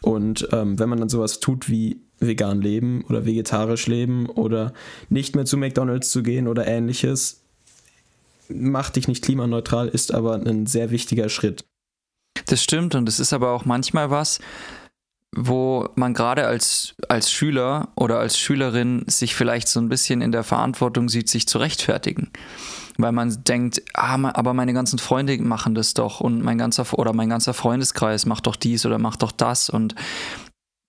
Und 0.00 0.48
ähm, 0.52 0.78
wenn 0.78 0.88
man 0.88 0.98
dann 0.98 1.08
sowas 1.08 1.40
tut 1.40 1.68
wie 1.68 2.00
vegan 2.18 2.60
leben 2.60 3.04
oder 3.08 3.24
vegetarisch 3.26 3.86
leben 3.86 4.26
oder 4.26 4.72
nicht 5.08 5.36
mehr 5.36 5.44
zu 5.44 5.56
McDonald's 5.56 6.10
zu 6.10 6.22
gehen 6.22 6.48
oder 6.48 6.66
ähnliches, 6.66 7.42
macht 8.48 8.96
dich 8.96 9.08
nicht 9.08 9.24
klimaneutral, 9.24 9.88
ist 9.88 10.12
aber 10.12 10.34
ein 10.34 10.66
sehr 10.66 10.90
wichtiger 10.90 11.28
Schritt. 11.28 11.64
Das 12.46 12.62
stimmt 12.62 12.94
und 12.94 13.08
es 13.08 13.20
ist 13.20 13.32
aber 13.32 13.50
auch 13.50 13.64
manchmal 13.64 14.10
was, 14.10 14.40
wo 15.34 15.88
man 15.94 16.12
gerade 16.12 16.46
als, 16.46 16.94
als 17.08 17.32
Schüler 17.32 17.88
oder 17.96 18.18
als 18.18 18.38
Schülerin 18.38 19.04
sich 19.06 19.34
vielleicht 19.34 19.68
so 19.68 19.80
ein 19.80 19.88
bisschen 19.88 20.20
in 20.20 20.32
der 20.32 20.44
Verantwortung 20.44 21.08
sieht, 21.08 21.30
sich 21.30 21.48
zu 21.48 21.58
rechtfertigen. 21.58 22.30
Weil 22.98 23.12
man 23.12 23.42
denkt, 23.44 23.82
ah, 23.94 24.18
aber 24.34 24.52
meine 24.52 24.74
ganzen 24.74 24.98
Freunde 24.98 25.38
machen 25.38 25.74
das 25.74 25.94
doch 25.94 26.20
und 26.20 26.42
mein 26.42 26.58
ganzer 26.58 26.86
oder 26.98 27.14
mein 27.14 27.30
ganzer 27.30 27.54
Freundeskreis 27.54 28.26
macht 28.26 28.46
doch 28.46 28.56
dies 28.56 28.84
oder 28.84 28.98
macht 28.98 29.22
doch 29.22 29.32
das. 29.32 29.70
Und 29.70 29.94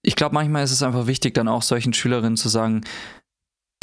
ich 0.02 0.18
glaube, 0.18 0.36
manchmal 0.36 0.66
ist 0.66 0.72
es 0.72 0.84
einfach 0.84 1.08
wichtig, 1.08 1.34
dann 1.34 1.48
auch 1.48 1.62
solchen 1.62 1.94
Schülerinnen 1.94 2.36
zu 2.36 2.50
sagen, 2.50 2.82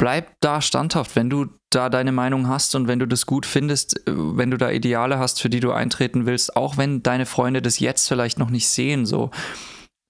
bleib 0.01 0.35
da 0.39 0.61
standhaft, 0.61 1.15
wenn 1.15 1.29
du 1.29 1.45
da 1.69 1.87
deine 1.87 2.11
Meinung 2.11 2.47
hast 2.47 2.73
und 2.73 2.87
wenn 2.87 2.97
du 2.97 3.05
das 3.05 3.27
gut 3.27 3.45
findest, 3.45 3.99
äh, 4.07 4.13
wenn 4.15 4.49
du 4.49 4.57
da 4.57 4.71
Ideale 4.71 5.19
hast, 5.19 5.39
für 5.39 5.49
die 5.49 5.59
du 5.59 5.71
eintreten 5.71 6.25
willst, 6.25 6.55
auch 6.55 6.77
wenn 6.77 7.03
deine 7.03 7.27
Freunde 7.27 7.61
das 7.61 7.77
jetzt 7.77 8.07
vielleicht 8.07 8.39
noch 8.39 8.49
nicht 8.49 8.67
sehen, 8.67 9.05
so 9.05 9.29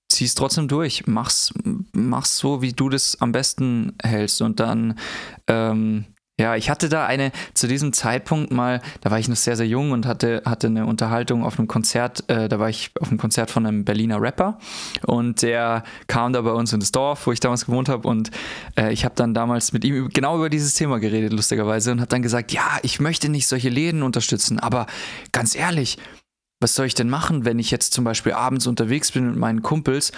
zieh's 0.09 0.33
trotzdem 0.33 0.69
durch, 0.69 1.07
mach's, 1.07 1.53
mach's 1.91 2.37
so, 2.37 2.61
wie 2.61 2.71
du 2.71 2.87
das 2.87 3.19
am 3.19 3.33
besten 3.33 3.97
hältst. 4.01 4.41
Und 4.41 4.61
dann, 4.61 4.97
ähm, 5.47 6.05
ja, 6.41 6.55
ich 6.55 6.69
hatte 6.71 6.89
da 6.89 7.05
eine, 7.05 7.31
zu 7.53 7.67
diesem 7.67 7.93
Zeitpunkt 7.93 8.51
mal, 8.51 8.81
da 9.01 9.11
war 9.11 9.19
ich 9.19 9.29
noch 9.29 9.35
sehr, 9.35 9.55
sehr 9.55 9.67
jung 9.67 9.91
und 9.91 10.07
hatte, 10.07 10.41
hatte 10.43 10.67
eine 10.67 10.87
Unterhaltung 10.87 11.45
auf 11.45 11.59
einem 11.59 11.67
Konzert, 11.67 12.27
äh, 12.29 12.49
da 12.49 12.57
war 12.57 12.67
ich 12.67 12.91
auf 12.99 13.09
einem 13.09 13.19
Konzert 13.19 13.51
von 13.51 13.65
einem 13.65 13.85
Berliner 13.85 14.19
Rapper 14.19 14.57
und 15.05 15.43
der 15.43 15.83
kam 16.07 16.33
da 16.33 16.41
bei 16.41 16.51
uns 16.51 16.73
ins 16.73 16.91
Dorf, 16.91 17.27
wo 17.27 17.31
ich 17.31 17.39
damals 17.39 17.67
gewohnt 17.67 17.89
habe 17.89 18.07
und 18.07 18.31
äh, 18.75 18.91
ich 18.91 19.05
habe 19.05 19.13
dann 19.15 19.35
damals 19.35 19.71
mit 19.71 19.85
ihm 19.85 20.09
genau 20.09 20.35
über 20.35 20.49
dieses 20.49 20.73
Thema 20.73 20.99
geredet, 20.99 21.31
lustigerweise, 21.31 21.91
und 21.91 21.99
habe 21.99 22.09
dann 22.09 22.23
gesagt, 22.23 22.51
ja, 22.51 22.79
ich 22.81 22.99
möchte 22.99 23.29
nicht 23.29 23.47
solche 23.47 23.69
Läden 23.69 24.01
unterstützen, 24.01 24.59
aber 24.59 24.87
ganz 25.31 25.55
ehrlich, 25.55 25.99
was 26.59 26.73
soll 26.73 26.87
ich 26.87 26.95
denn 26.95 27.09
machen, 27.09 27.45
wenn 27.45 27.59
ich 27.59 27.69
jetzt 27.69 27.93
zum 27.93 28.03
Beispiel 28.03 28.33
abends 28.33 28.65
unterwegs 28.65 29.11
bin 29.11 29.27
mit 29.27 29.35
meinen 29.35 29.61
Kumpels 29.61 30.11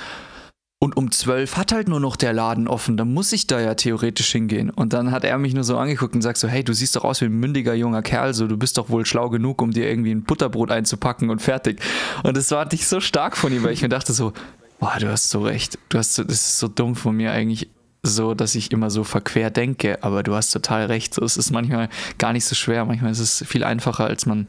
und 0.84 0.98
um 0.98 1.12
zwölf 1.12 1.56
hat 1.56 1.72
halt 1.72 1.88
nur 1.88 2.02
noch 2.02 2.18
der 2.18 2.34
Laden 2.34 2.68
offen, 2.68 2.98
dann 2.98 3.14
muss 3.14 3.32
ich 3.32 3.48
da 3.48 3.58
ja 3.58 3.74
theoretisch 3.74 4.30
hingehen. 4.34 4.70
Und 4.70 4.92
dann 4.92 5.12
hat 5.12 5.24
er 5.24 5.38
mich 5.38 5.54
nur 5.54 5.64
so 5.64 5.78
angeguckt 5.78 6.14
und 6.14 6.22
sagt 6.22 6.38
so, 6.38 6.50
hey, 6.50 6.62
du 6.62 6.74
siehst 6.74 6.98
doch 6.98 7.06
aus 7.06 7.22
wie 7.22 7.26
ein 7.26 7.40
mündiger 7.40 7.74
junger 7.74 8.02
Kerl, 8.02 8.34
so 8.34 8.48
du 8.48 8.58
bist 8.58 8.78
doch 8.78 8.90
wohl 8.90 9.06
schlau 9.06 9.30
genug, 9.30 9.62
um 9.62 9.72
dir 9.72 9.88
irgendwie 9.88 10.12
ein 10.12 10.24
Butterbrot 10.24 10.72
einzupacken 10.72 11.30
und 11.30 11.42
fertig. 11.42 11.80
Und 12.24 12.36
das 12.36 12.52
war 12.52 12.66
nicht 12.70 12.86
so 12.86 13.00
stark 13.00 13.38
von 13.38 13.54
ihm, 13.54 13.64
weil 13.64 13.72
ich 13.72 13.82
mir 13.82 13.88
dachte 13.88 14.12
so, 14.12 14.34
boah, 14.78 14.98
du 15.00 15.08
hast 15.10 15.30
so 15.30 15.44
recht, 15.44 15.80
du 15.88 16.00
hast 16.00 16.16
so, 16.16 16.26
das 16.26 16.36
ist 16.36 16.60
so 16.60 16.68
dumm 16.68 16.98
von 16.98 17.16
mir 17.16 17.32
eigentlich 17.32 17.70
so, 18.02 18.34
dass 18.34 18.54
ich 18.54 18.74
immer 18.74 18.90
so 18.90 19.06
verquer 19.06 19.52
denke, 19.52 20.04
aber 20.04 20.22
du 20.22 20.36
hast 20.36 20.52
total 20.52 20.88
recht. 20.88 21.14
So, 21.14 21.24
es 21.24 21.38
ist 21.38 21.52
manchmal 21.52 21.88
gar 22.18 22.34
nicht 22.34 22.44
so 22.44 22.56
schwer, 22.56 22.84
manchmal 22.84 23.12
ist 23.12 23.20
es 23.20 23.46
viel 23.48 23.64
einfacher, 23.64 24.08
als 24.08 24.26
man 24.26 24.48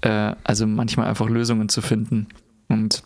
äh, 0.00 0.32
also 0.42 0.66
manchmal 0.66 1.06
einfach 1.06 1.28
Lösungen 1.28 1.68
zu 1.68 1.80
finden. 1.80 2.26
Und 2.66 3.04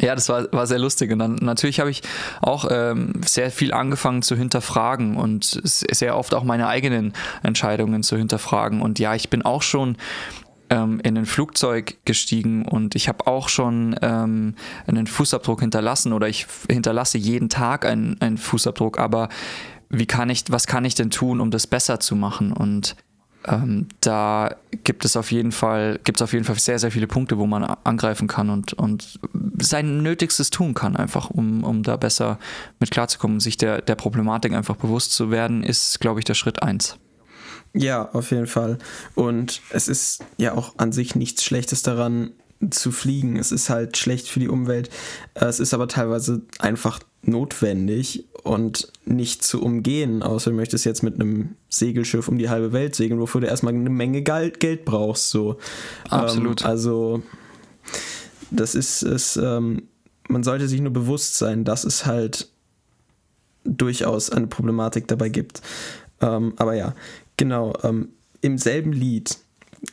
ja, 0.00 0.14
das 0.14 0.28
war, 0.28 0.52
war 0.52 0.66
sehr 0.66 0.78
lustig. 0.78 1.12
Und 1.12 1.18
dann 1.18 1.36
natürlich 1.36 1.80
habe 1.80 1.90
ich 1.90 2.02
auch 2.40 2.66
ähm, 2.70 3.12
sehr 3.24 3.50
viel 3.50 3.72
angefangen 3.72 4.22
zu 4.22 4.36
hinterfragen 4.36 5.16
und 5.16 5.60
sehr 5.62 6.16
oft 6.16 6.34
auch 6.34 6.44
meine 6.44 6.68
eigenen 6.68 7.12
Entscheidungen 7.42 8.02
zu 8.02 8.16
hinterfragen. 8.16 8.82
Und 8.82 8.98
ja, 8.98 9.14
ich 9.14 9.30
bin 9.30 9.42
auch 9.42 9.62
schon 9.62 9.96
ähm, 10.70 11.00
in 11.02 11.16
ein 11.16 11.26
Flugzeug 11.26 11.96
gestiegen 12.04 12.66
und 12.66 12.94
ich 12.94 13.08
habe 13.08 13.26
auch 13.26 13.48
schon 13.48 13.96
ähm, 14.02 14.54
einen 14.86 15.06
Fußabdruck 15.06 15.60
hinterlassen 15.60 16.12
oder 16.12 16.28
ich 16.28 16.46
hinterlasse 16.70 17.18
jeden 17.18 17.48
Tag 17.48 17.84
einen, 17.84 18.20
einen 18.20 18.38
Fußabdruck. 18.38 18.98
Aber 18.98 19.28
wie 19.88 20.06
kann 20.06 20.30
ich, 20.30 20.44
was 20.48 20.66
kann 20.66 20.84
ich 20.84 20.94
denn 20.94 21.10
tun, 21.10 21.40
um 21.40 21.50
das 21.50 21.66
besser 21.66 22.00
zu 22.00 22.16
machen? 22.16 22.52
Und 22.52 22.96
ähm, 23.46 23.86
da 24.00 24.56
gibt 24.84 25.04
es 25.04 25.16
auf 25.16 25.32
jeden 25.32 25.52
Fall, 25.52 25.98
gibt 26.04 26.18
es 26.18 26.22
auf 26.22 26.32
jeden 26.32 26.44
Fall 26.44 26.58
sehr, 26.58 26.78
sehr 26.78 26.90
viele 26.90 27.06
Punkte, 27.06 27.38
wo 27.38 27.46
man 27.46 27.64
angreifen 27.84 28.28
kann 28.28 28.50
und, 28.50 28.72
und 28.74 29.18
sein 29.60 30.02
Nötigstes 30.02 30.50
tun 30.50 30.74
kann, 30.74 30.96
einfach, 30.96 31.30
um, 31.30 31.64
um 31.64 31.82
da 31.82 31.96
besser 31.96 32.38
mit 32.80 32.90
klarzukommen, 32.90 33.40
sich 33.40 33.56
der, 33.56 33.82
der 33.82 33.94
Problematik 33.94 34.52
einfach 34.52 34.76
bewusst 34.76 35.12
zu 35.12 35.30
werden, 35.30 35.62
ist, 35.62 36.00
glaube 36.00 36.20
ich, 36.20 36.24
der 36.24 36.34
Schritt 36.34 36.62
eins. 36.62 36.98
Ja, 37.72 38.10
auf 38.12 38.30
jeden 38.30 38.46
Fall. 38.46 38.78
Und 39.14 39.60
es 39.70 39.88
ist 39.88 40.24
ja 40.38 40.54
auch 40.54 40.74
an 40.78 40.92
sich 40.92 41.14
nichts 41.14 41.44
Schlechtes 41.44 41.82
daran, 41.82 42.32
zu 42.70 42.90
fliegen. 42.90 43.36
Es 43.36 43.52
ist 43.52 43.68
halt 43.68 43.96
schlecht 43.96 44.28
für 44.28 44.40
die 44.40 44.48
Umwelt. 44.48 44.90
Es 45.34 45.60
ist 45.60 45.74
aber 45.74 45.88
teilweise 45.88 46.42
einfach 46.58 47.00
notwendig 47.26 48.24
und 48.42 48.92
nicht 49.04 49.42
zu 49.42 49.62
umgehen, 49.62 50.22
außer 50.22 50.50
du 50.50 50.56
möchtest 50.56 50.84
jetzt 50.84 51.02
mit 51.02 51.14
einem 51.14 51.56
Segelschiff 51.68 52.28
um 52.28 52.38
die 52.38 52.48
halbe 52.48 52.72
Welt 52.72 52.94
segeln, 52.94 53.20
wofür 53.20 53.40
du 53.40 53.46
erstmal 53.46 53.74
eine 53.74 53.90
Menge 53.90 54.22
Geld, 54.22 54.84
brauchst. 54.84 55.30
So. 55.30 55.56
Absolut. 56.08 56.62
Ähm, 56.62 56.66
also 56.66 57.22
das 58.50 58.74
ist 58.74 59.02
es, 59.02 59.36
ähm, 59.36 59.82
man 60.28 60.42
sollte 60.42 60.68
sich 60.68 60.80
nur 60.80 60.92
bewusst 60.92 61.38
sein, 61.38 61.64
dass 61.64 61.84
es 61.84 62.06
halt 62.06 62.48
durchaus 63.64 64.30
eine 64.30 64.46
Problematik 64.46 65.08
dabei 65.08 65.28
gibt. 65.28 65.62
Ähm, 66.20 66.54
aber 66.56 66.74
ja, 66.74 66.94
genau, 67.36 67.74
ähm, 67.82 68.10
im 68.40 68.58
selben 68.58 68.92
Lied 68.92 69.36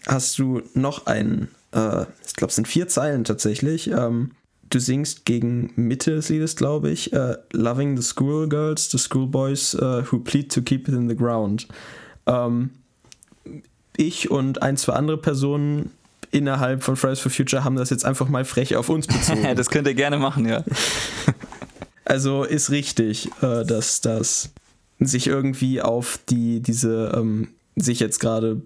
hast 0.08 0.38
du 0.38 0.62
noch 0.74 1.06
einen, 1.08 1.50
äh, 1.72 2.06
ich 2.26 2.36
glaube 2.36 2.50
es 2.50 2.56
sind 2.56 2.68
vier 2.68 2.88
Zeilen 2.88 3.24
tatsächlich, 3.24 3.90
ähm, 3.90 4.32
du 4.74 4.80
singst 4.80 5.26
gegen 5.26 5.72
Mitte 5.76 6.12
des 6.12 6.30
Liedes, 6.30 6.56
glaube 6.56 6.90
ich, 6.90 7.14
uh, 7.14 7.34
Loving 7.52 7.96
the 7.96 8.04
Schoolgirls, 8.04 8.90
the 8.90 8.98
Schoolboys 8.98 9.76
uh, 9.76 10.04
who 10.10 10.20
plead 10.20 10.52
to 10.52 10.62
keep 10.62 10.88
it 10.88 10.96
in 10.96 11.08
the 11.08 11.16
ground. 11.16 11.68
Ähm, 12.26 12.72
ich 13.96 14.32
und 14.32 14.62
ein, 14.62 14.78
zwei 14.78 14.94
andere 14.94 15.18
Personen 15.18 15.92
innerhalb 16.32 16.84
von 16.84 16.96
Fridays 16.96 17.20
for 17.20 17.32
Future 17.32 17.64
haben 17.64 17.76
das 17.76 17.92
jetzt 17.92 18.06
einfach 18.06 18.28
mal 18.28 18.46
frech 18.46 18.76
auf 18.76 18.90
uns 18.90 19.06
bezogen. 19.08 19.56
das 19.56 19.70
könnt 19.70 19.88
ihr 19.88 19.94
gerne 19.94 20.18
machen, 20.18 20.48
ja. 20.48 20.64
also 22.06 22.44
ist 22.44 22.72
richtig, 22.72 23.30
äh, 23.42 23.64
dass 23.66 24.02
das 24.02 24.52
sich 25.00 25.28
irgendwie 25.28 25.82
auf 25.82 26.20
die, 26.30 26.62
diese 26.62 27.12
ähm, 27.16 27.50
sich 27.76 28.00
jetzt 28.00 28.20
gerade 28.20 28.62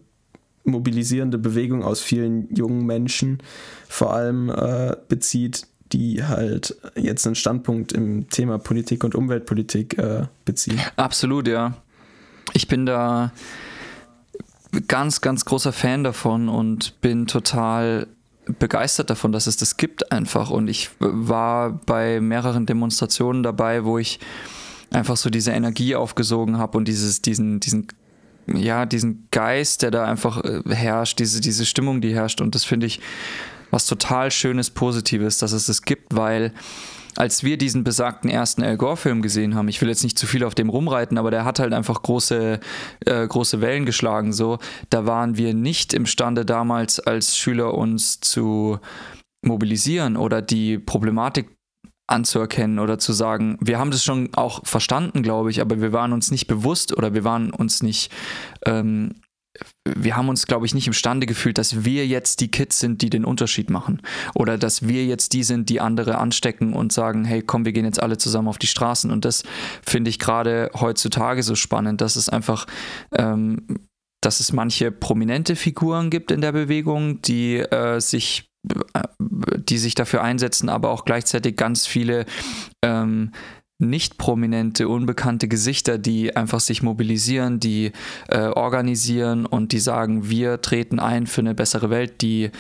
mobilisierende 0.64 1.38
Bewegung 1.38 1.84
aus 1.84 2.02
vielen 2.02 2.54
jungen 2.54 2.86
Menschen 2.86 3.40
vor 3.88 4.14
allem 4.14 4.50
äh, 4.50 4.96
bezieht, 5.08 5.66
die 5.92 6.24
halt 6.24 6.76
jetzt 6.96 7.26
einen 7.26 7.36
Standpunkt 7.36 7.94
im 7.94 8.30
Thema 8.30 8.58
Politik 8.58 9.04
und 9.04 9.16
Umweltpolitik 9.16 9.98
äh, 9.98 10.28
beziehen. 10.46 10.80
Absolut, 10.96 11.48
ja. 11.48 11.74
Ich 12.54 12.68
bin 12.68 12.86
da 12.86 13.32
ganz, 14.88 15.22
ganz 15.22 15.46
großer 15.46 15.74
Fan 15.74 16.04
davon 16.04 16.50
und 16.50 17.00
bin 17.02 17.28
total 17.28 18.08
begeistert 18.60 19.10
davon, 19.10 19.32
dass 19.32 19.48
es 19.48 19.58
das 19.58 19.78
gibt 19.78 20.12
einfach. 20.12 20.50
Und 20.50 20.68
ich 20.68 20.90
war 21.00 21.72
bei 21.86 22.22
mehreren 22.22 22.66
Demonstrationen 22.66 23.44
dabei, 23.44 23.84
wo 23.84 23.98
ich 23.98 24.20
einfach 24.92 25.18
so 25.18 25.30
diese 25.30 25.52
Energie 25.52 25.96
aufgesogen 25.96 26.58
habe 26.58 26.78
und 26.78 26.88
dieses, 26.88 27.22
diesen, 27.22 27.60
diesen, 27.60 27.88
ja, 28.48 28.86
diesen 28.86 29.28
Geist, 29.32 29.82
der 29.82 29.92
da 29.92 30.06
einfach 30.06 30.44
äh, 30.44 30.62
herrscht, 30.70 31.20
diese, 31.20 31.42
diese 31.42 31.66
Stimmung, 31.66 32.00
die 32.00 32.16
herrscht. 32.16 32.40
Und 32.40 32.56
das 32.56 32.64
finde 32.64 32.88
ich 32.88 33.02
was 33.78 33.86
total 33.86 34.32
Schönes, 34.32 34.72
Positives, 34.72 35.38
dass 35.38 35.52
es 35.52 35.68
das 35.68 35.84
gibt, 35.84 36.16
weil 36.16 36.52
als 37.16 37.44
wir 37.44 37.60
diesen 37.60 37.84
besagten 37.84 38.28
ersten 38.28 38.64
Al 38.64 38.76
Gore-Film 38.76 39.22
gesehen 39.22 39.54
haben, 39.54 39.68
ich 39.68 39.80
will 39.82 39.90
jetzt 39.90 40.04
nicht 40.04 40.18
zu 40.18 40.26
viel 40.26 40.44
auf 40.44 40.56
dem 40.56 40.70
rumreiten, 40.70 41.20
aber 41.20 41.30
der 41.30 41.46
hat 41.46 41.60
halt 41.60 41.74
einfach 41.74 42.02
große, 42.02 42.60
äh, 43.06 43.28
große 43.28 43.62
Wellen 43.62 43.86
geschlagen. 43.86 44.34
So, 44.34 44.58
da 44.90 45.06
waren 45.06 45.38
wir 45.38 45.54
nicht 45.54 45.94
imstande 45.94 46.44
damals 46.44 47.00
als 47.00 47.38
Schüler 47.38 47.76
uns 47.76 48.20
zu 48.20 48.80
mobilisieren 49.46 50.18
oder 50.18 50.42
die 50.42 50.80
Problematik 50.80 51.56
anzuerkennen 52.08 52.80
oder 52.80 52.98
zu 52.98 53.14
sagen, 53.14 53.60
wir 53.62 53.78
haben 53.78 53.92
das 53.92 54.04
schon 54.04 54.34
auch 54.34 54.66
verstanden, 54.66 55.22
glaube 55.22 55.52
ich, 55.52 55.62
aber 55.62 55.82
wir 55.82 55.94
waren 55.94 56.14
uns 56.14 56.32
nicht 56.32 56.48
bewusst 56.48 56.98
oder 56.98 57.14
wir 57.14 57.24
waren 57.24 57.52
uns 57.52 57.84
nicht 57.84 58.12
ähm, 58.66 59.14
wir 59.86 60.16
haben 60.16 60.30
uns, 60.30 60.48
glaube 60.48 60.66
ich, 60.66 60.74
nicht 60.74 60.88
imstande 60.88 61.26
gefühlt, 61.26 61.58
dass 61.58 61.86
wir 61.86 62.06
jetzt 62.06 62.42
die 62.42 62.50
Kids 62.50 62.80
sind, 62.80 63.02
die 63.02 63.10
den 63.10 63.26
Unterschied 63.26 63.70
machen. 63.70 64.02
Oder 64.36 64.58
dass 64.58 64.88
wir 64.88 65.06
jetzt 65.06 65.34
die 65.34 65.44
sind, 65.44 65.70
die 65.70 65.82
andere 65.82 66.18
anstecken 66.18 66.74
und 66.74 66.92
sagen, 66.94 67.26
hey, 67.26 67.42
komm, 67.42 67.66
wir 67.66 67.72
gehen 67.72 67.86
jetzt 67.86 68.02
alle 68.02 68.18
zusammen 68.18 68.48
auf 68.48 68.58
die 68.58 68.68
Straßen. 68.68 69.12
Und 69.12 69.26
das 69.26 69.44
finde 69.86 70.10
ich 70.10 70.20
gerade 70.20 70.70
heutzutage 70.74 71.44
so 71.44 71.56
spannend, 71.56 72.02
dass 72.02 72.16
es 72.16 72.30
einfach, 72.30 72.66
ähm, 73.16 73.66
dass 74.22 74.40
es 74.40 74.54
manche 74.54 74.92
prominente 74.92 75.56
Figuren 75.56 76.10
gibt 76.10 76.32
in 76.32 76.42
der 76.42 76.52
Bewegung, 76.52 77.22
die 77.22 77.58
äh, 77.58 78.00
sich 78.00 78.50
äh, 78.94 79.04
die 79.58 79.78
sich 79.78 79.96
dafür 79.96 80.24
einsetzen, 80.24 80.70
aber 80.70 80.90
auch 80.90 81.06
gleichzeitig 81.06 81.56
ganz 81.56 81.86
viele 81.88 82.26
ähm, 82.84 83.32
nicht 83.80 84.18
prominente, 84.18 84.88
unbekannte 84.88 85.48
Gesichter, 85.48 85.98
die 85.98 86.36
einfach 86.36 86.60
sich 86.60 86.82
mobilisieren, 86.82 87.60
die 87.60 87.92
äh, 88.28 88.48
organisieren 88.48 89.46
und 89.46 89.72
die 89.72 89.80
sagen, 89.80 90.30
wir 90.30 90.62
treten 90.62 91.00
ein 91.00 91.28
für 91.28 91.42
eine 91.42 91.54
bessere 91.54 91.90
Welt, 91.90 92.22
die, 92.22 92.52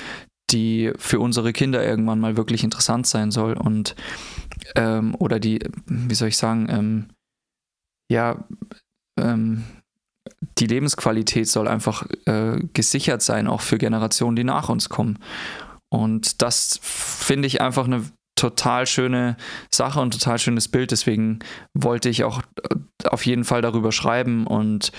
die 0.51 0.91
für 0.97 1.19
unsere 1.19 1.53
Kinder 1.53 1.83
irgendwann 1.83 2.19
mal 2.19 2.37
wirklich 2.37 2.63
interessant 2.63 3.07
sein 3.07 3.31
soll 3.31 3.53
und 3.53 3.95
ähm, 4.75 5.15
oder 5.17 5.39
die, 5.39 5.59
wie 5.87 6.15
soll 6.15 6.29
ich 6.29 6.37
sagen, 6.37 6.67
ähm, 6.69 7.07
ja, 8.11 8.45
ähm, 9.19 9.63
die 10.59 10.67
Lebensqualität 10.67 11.47
soll 11.47 11.67
einfach 11.67 12.05
äh, 12.25 12.59
gesichert 12.73 13.21
sein, 13.21 13.47
auch 13.47 13.61
für 13.61 13.77
Generationen, 13.77 14.35
die 14.35 14.43
nach 14.43 14.69
uns 14.69 14.89
kommen. 14.89 15.19
Und 15.89 16.41
das 16.41 16.79
finde 16.81 17.47
ich 17.47 17.61
einfach 17.61 17.85
eine 17.85 18.03
total 18.37 18.87
schöne 18.87 19.35
Sache 19.69 19.99
und 19.99 20.11
total 20.11 20.39
schönes 20.39 20.69
Bild. 20.69 20.91
Deswegen 20.91 21.39
wollte 21.73 22.07
ich 22.07 22.23
auch 22.23 22.41
äh, 22.41 23.07
auf 23.09 23.25
jeden 23.25 23.43
Fall 23.43 23.61
darüber 23.61 23.91
schreiben 23.91 24.47
und 24.47 24.91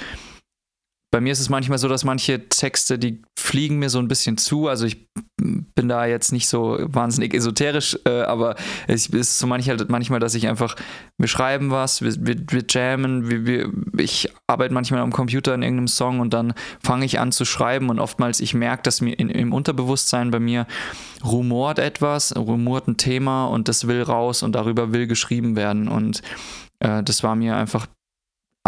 bei 1.10 1.22
mir 1.22 1.32
ist 1.32 1.40
es 1.40 1.48
manchmal 1.48 1.78
so, 1.78 1.88
dass 1.88 2.04
manche 2.04 2.50
Texte, 2.50 2.98
die 2.98 3.22
fliegen 3.38 3.78
mir 3.78 3.88
so 3.88 3.98
ein 3.98 4.08
bisschen 4.08 4.36
zu. 4.36 4.68
Also 4.68 4.84
ich 4.84 5.08
bin 5.38 5.88
da 5.88 6.04
jetzt 6.04 6.32
nicht 6.32 6.48
so 6.48 6.76
wahnsinnig 6.82 7.32
esoterisch, 7.32 7.98
äh, 8.04 8.22
aber 8.22 8.56
es 8.88 9.06
ist 9.06 9.38
so 9.38 9.46
manchmal, 9.46 9.78
manchmal, 9.88 10.20
dass 10.20 10.34
ich 10.34 10.48
einfach, 10.48 10.76
wir 11.16 11.28
schreiben 11.28 11.70
was, 11.70 12.02
wir, 12.02 12.14
wir, 12.26 12.36
wir 12.50 12.64
jammen, 12.68 13.30
wir, 13.30 13.46
wir, 13.46 13.72
ich 13.96 14.30
arbeite 14.46 14.74
manchmal 14.74 15.00
am 15.00 15.12
Computer 15.12 15.54
in 15.54 15.62
irgendeinem 15.62 15.88
Song 15.88 16.20
und 16.20 16.34
dann 16.34 16.52
fange 16.82 17.06
ich 17.06 17.18
an 17.18 17.32
zu 17.32 17.46
schreiben 17.46 17.88
und 17.88 18.00
oftmals 18.00 18.40
ich 18.40 18.52
merke, 18.52 18.82
dass 18.82 19.00
mir 19.00 19.18
in, 19.18 19.30
im 19.30 19.54
Unterbewusstsein 19.54 20.30
bei 20.30 20.40
mir 20.40 20.66
rumort 21.24 21.78
etwas, 21.78 22.36
rumort 22.36 22.86
ein 22.86 22.98
Thema 22.98 23.46
und 23.46 23.68
das 23.68 23.86
will 23.86 24.02
raus 24.02 24.42
und 24.42 24.52
darüber 24.52 24.92
will 24.92 25.06
geschrieben 25.06 25.56
werden 25.56 25.88
und 25.88 26.20
äh, 26.80 27.02
das 27.02 27.22
war 27.22 27.34
mir 27.34 27.56
einfach 27.56 27.86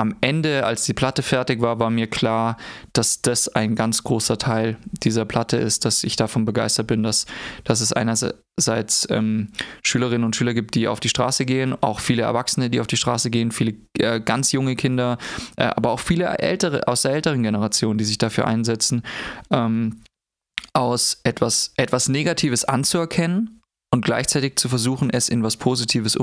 am 0.01 0.17
Ende, 0.23 0.65
als 0.65 0.85
die 0.85 0.95
Platte 0.95 1.23
fertig 1.23 1.61
war, 1.61 1.79
war 1.79 1.91
mir 1.91 2.07
klar, 2.07 2.57
dass 2.95 3.21
das 3.21 3.49
ein 3.49 3.75
ganz 3.75 4.03
großer 4.03 4.39
Teil 4.39 4.79
dieser 5.03 5.27
Platte 5.27 5.59
ist, 5.59 5.85
dass 5.85 6.05
ich 6.05 6.17
davon 6.17 6.47
begeistert 6.47 6.87
bin, 6.87 7.03
dass, 7.03 7.27
dass 7.65 7.83
es 7.83 7.93
einerseits 7.93 9.07
ähm, 9.11 9.53
Schülerinnen 9.83 10.25
und 10.25 10.35
Schüler 10.35 10.55
gibt, 10.55 10.75
die 10.75 10.89
auf 10.89 11.01
die 11.01 11.11
Straße 11.11 11.45
gehen, 11.45 11.77
auch 11.83 12.01
viele 12.01 12.23
Erwachsene, 12.23 12.71
die 12.71 12.81
auf 12.81 12.87
die 12.87 12.97
Straße 12.97 13.29
gehen, 13.29 13.53
viele 13.53 13.75
äh, 13.99 14.21
ganz 14.21 14.53
junge 14.53 14.75
Kinder, 14.75 15.19
äh, 15.57 15.65
aber 15.65 15.91
auch 15.91 16.01
viele 16.01 16.39
ältere 16.39 16.89
aus 16.89 17.03
der 17.03 17.13
älteren 17.13 17.43
Generation, 17.43 17.99
die 17.99 18.05
sich 18.05 18.17
dafür 18.17 18.47
einsetzen, 18.47 19.03
ähm, 19.51 20.01
aus 20.73 21.21
etwas, 21.25 21.75
etwas 21.77 22.09
Negatives 22.09 22.65
anzuerkennen 22.65 23.61
und 23.93 24.05
gleichzeitig 24.05 24.57
zu 24.57 24.69
versuchen, 24.69 25.11
es 25.11 25.29
in 25.29 25.43
was 25.43 25.57
Positives 25.57 26.17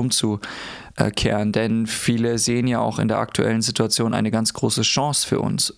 umzukehren. 0.98 1.52
Denn 1.52 1.86
viele 1.86 2.38
sehen 2.38 2.66
ja 2.66 2.80
auch 2.80 2.98
in 2.98 3.08
der 3.08 3.18
aktuellen 3.18 3.62
Situation 3.62 4.14
eine 4.14 4.30
ganz 4.30 4.52
große 4.52 4.82
Chance 4.82 5.26
für 5.26 5.40
uns. 5.40 5.74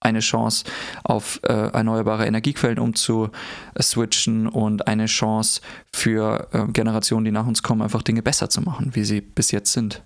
Eine 0.00 0.20
Chance 0.20 0.64
auf 1.04 1.40
äh, 1.42 1.52
erneuerbare 1.52 2.26
Energiequellen 2.26 2.78
umzuswitchen 2.78 4.46
und 4.46 4.86
eine 4.86 5.06
Chance 5.06 5.60
für 5.92 6.48
äh, 6.52 6.66
Generationen, 6.72 7.24
die 7.24 7.32
nach 7.32 7.46
uns 7.46 7.62
kommen, 7.62 7.82
einfach 7.82 8.02
Dinge 8.02 8.22
besser 8.22 8.48
zu 8.48 8.60
machen, 8.60 8.90
wie 8.94 9.04
sie 9.04 9.20
bis 9.20 9.50
jetzt 9.50 9.72
sind. 9.72 10.04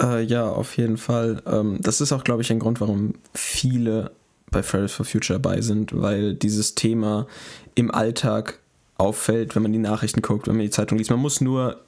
Äh, 0.00 0.22
ja, 0.22 0.48
auf 0.48 0.76
jeden 0.76 0.96
Fall. 0.96 1.42
Ähm, 1.46 1.78
das 1.80 2.00
ist 2.00 2.12
auch, 2.12 2.24
glaube 2.24 2.42
ich, 2.42 2.50
ein 2.50 2.58
Grund, 2.58 2.80
warum 2.80 3.14
viele 3.34 4.12
bei 4.50 4.62
Fridays 4.62 4.92
for 4.92 5.04
Future 5.06 5.38
dabei 5.38 5.60
sind, 5.60 6.00
weil 6.00 6.34
dieses 6.34 6.74
Thema 6.74 7.26
im 7.74 7.90
Alltag 7.90 8.58
auffällt, 8.96 9.54
wenn 9.54 9.62
man 9.62 9.72
die 9.72 9.78
Nachrichten 9.78 10.22
guckt, 10.22 10.48
wenn 10.48 10.56
man 10.56 10.64
die 10.64 10.70
Zeitung 10.70 10.98
liest. 10.98 11.10
Man 11.10 11.20
muss 11.20 11.40
nur 11.40 11.80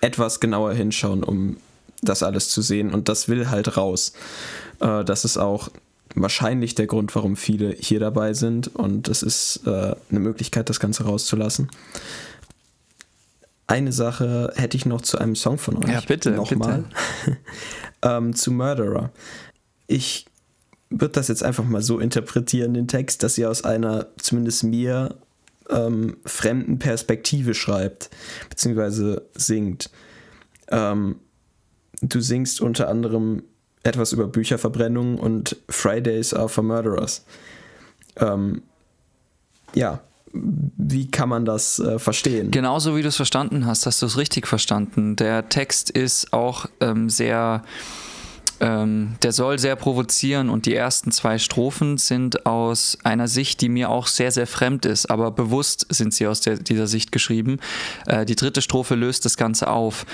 etwas 0.00 0.40
genauer 0.40 0.72
hinschauen, 0.72 1.22
um 1.22 1.56
das 2.02 2.22
alles 2.22 2.48
zu 2.50 2.62
sehen. 2.62 2.92
Und 2.92 3.08
das 3.08 3.28
will 3.28 3.50
halt 3.50 3.76
raus. 3.76 4.12
Äh, 4.80 5.04
das 5.04 5.24
ist 5.24 5.38
auch 5.38 5.70
wahrscheinlich 6.14 6.74
der 6.74 6.86
Grund, 6.86 7.14
warum 7.14 7.36
viele 7.36 7.70
hier 7.72 8.00
dabei 8.00 8.34
sind. 8.34 8.74
Und 8.74 9.08
es 9.08 9.22
ist 9.22 9.62
äh, 9.66 9.94
eine 10.10 10.20
Möglichkeit, 10.20 10.68
das 10.68 10.80
Ganze 10.80 11.04
rauszulassen. 11.04 11.70
Eine 13.66 13.92
Sache 13.92 14.52
hätte 14.56 14.76
ich 14.76 14.84
noch 14.84 15.00
zu 15.00 15.18
einem 15.18 15.36
Song 15.36 15.58
von 15.58 15.82
euch. 15.82 15.90
Ja, 15.90 16.00
bitte. 16.06 16.32
Nochmal. 16.32 16.84
ähm, 18.02 18.34
zu 18.34 18.52
Murderer. 18.52 19.10
Ich 19.86 20.26
würde 20.90 21.14
das 21.14 21.28
jetzt 21.28 21.42
einfach 21.42 21.64
mal 21.64 21.82
so 21.82 21.98
interpretieren, 21.98 22.74
den 22.74 22.88
Text, 22.88 23.22
dass 23.22 23.38
ihr 23.38 23.50
aus 23.50 23.64
einer 23.64 24.06
zumindest 24.18 24.64
mir 24.64 25.16
ähm, 25.70 26.16
fremden 26.24 26.78
Perspektive 26.78 27.54
schreibt, 27.54 28.10
beziehungsweise 28.50 29.22
singt. 29.34 29.90
Ähm, 30.68 31.16
du 32.02 32.20
singst 32.20 32.60
unter 32.60 32.88
anderem 32.88 33.42
etwas 33.82 34.12
über 34.12 34.26
Bücherverbrennung 34.26 35.18
und 35.18 35.56
Fridays 35.68 36.34
are 36.34 36.48
for 36.48 36.64
Murderers. 36.64 37.24
Ähm, 38.16 38.62
ja, 39.74 40.00
wie 40.32 41.10
kann 41.10 41.28
man 41.28 41.44
das 41.44 41.78
äh, 41.78 41.98
verstehen? 41.98 42.50
Genauso 42.50 42.96
wie 42.96 43.02
du 43.02 43.08
es 43.08 43.16
verstanden 43.16 43.66
hast, 43.66 43.86
hast 43.86 44.02
du 44.02 44.06
es 44.06 44.16
richtig 44.16 44.46
verstanden. 44.46 45.16
Der 45.16 45.48
Text 45.48 45.90
ist 45.90 46.32
auch 46.32 46.66
ähm, 46.80 47.08
sehr 47.08 47.62
ähm, 48.60 49.16
der 49.22 49.32
soll 49.32 49.58
sehr 49.58 49.76
provozieren 49.76 50.48
und 50.48 50.66
die 50.66 50.74
ersten 50.74 51.10
zwei 51.10 51.38
Strophen 51.38 51.98
sind 51.98 52.46
aus 52.46 52.98
einer 53.02 53.28
Sicht, 53.28 53.60
die 53.60 53.68
mir 53.68 53.90
auch 53.90 54.06
sehr, 54.06 54.30
sehr 54.30 54.46
fremd 54.46 54.86
ist, 54.86 55.10
aber 55.10 55.30
bewusst 55.30 55.86
sind 55.88 56.14
sie 56.14 56.26
aus 56.26 56.40
der, 56.40 56.56
dieser 56.56 56.86
Sicht 56.86 57.12
geschrieben. 57.12 57.58
Äh, 58.06 58.24
die 58.24 58.36
dritte 58.36 58.62
Strophe 58.62 58.94
löst 58.94 59.24
das 59.24 59.36
Ganze 59.36 59.68
auf. 59.68 60.06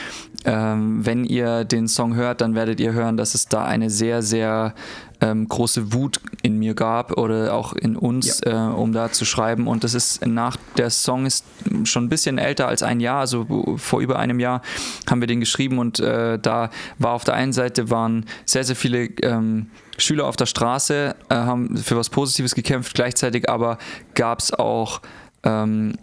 Ähm, 0.45 1.05
wenn 1.05 1.25
ihr 1.25 1.65
den 1.65 1.89
Song 1.89 2.15
hört, 2.15 2.41
dann 2.41 2.55
werdet 2.55 2.81
ihr 2.81 2.93
hören, 2.93 3.17
dass 3.17 3.35
es 3.35 3.47
da 3.47 3.65
eine 3.65 3.91
sehr, 3.91 4.23
sehr 4.23 4.75
ähm, 5.21 5.49
große 5.49 5.93
Wut 5.93 6.21
in 6.43 6.59
mir 6.59 6.75
gab 6.75 7.19
oder 7.19 7.55
auch 7.55 7.73
in 7.73 7.97
uns, 7.97 8.41
ja. 8.45 8.71
äh, 8.71 8.73
um 8.73 8.93
da 8.93 9.13
zu 9.13 9.25
schreiben. 9.25 9.67
Und 9.67 9.85
das 9.85 9.95
ist 9.95 10.27
nach, 10.27 10.57
der 10.77 10.91
Song 10.91 11.27
ist 11.27 11.45
schon 11.85 12.05
ein 12.05 12.09
bisschen 12.09 12.39
älter 12.39 12.69
als 12.69 12.83
ein 12.83 13.01
Jahr, 13.01 13.21
also 13.21 13.77
vor 13.77 14.01
über 14.01 14.19
einem 14.19 14.41
Jahr 14.41 14.63
haben 15.09 15.21
wir 15.21 15.27
den 15.27 15.41
geschrieben 15.41 15.79
und 15.79 16.01
äh, 16.01 16.39
da 16.39 16.71
war 16.99 17.13
auf 17.13 17.25
der 17.25 17.35
einen 17.35 17.53
Seite 17.53 17.91
waren 17.91 18.27
sehr, 18.47 18.65
sehr 18.65 18.77
viele 18.77 19.05
ähm, 19.23 19.71
Schüler 19.99 20.27
auf 20.27 20.37
der 20.37 20.47
Straße, 20.47 21.15
äh, 21.29 21.35
haben 21.35 21.77
für 21.77 21.97
was 21.97 22.09
Positives 22.09 22.55
gekämpft, 22.55 22.95
gleichzeitig 22.95 23.49
aber 23.51 23.79
gab 24.15 24.41
es 24.41 24.53
auch 24.53 25.03
ähm, 25.43 25.95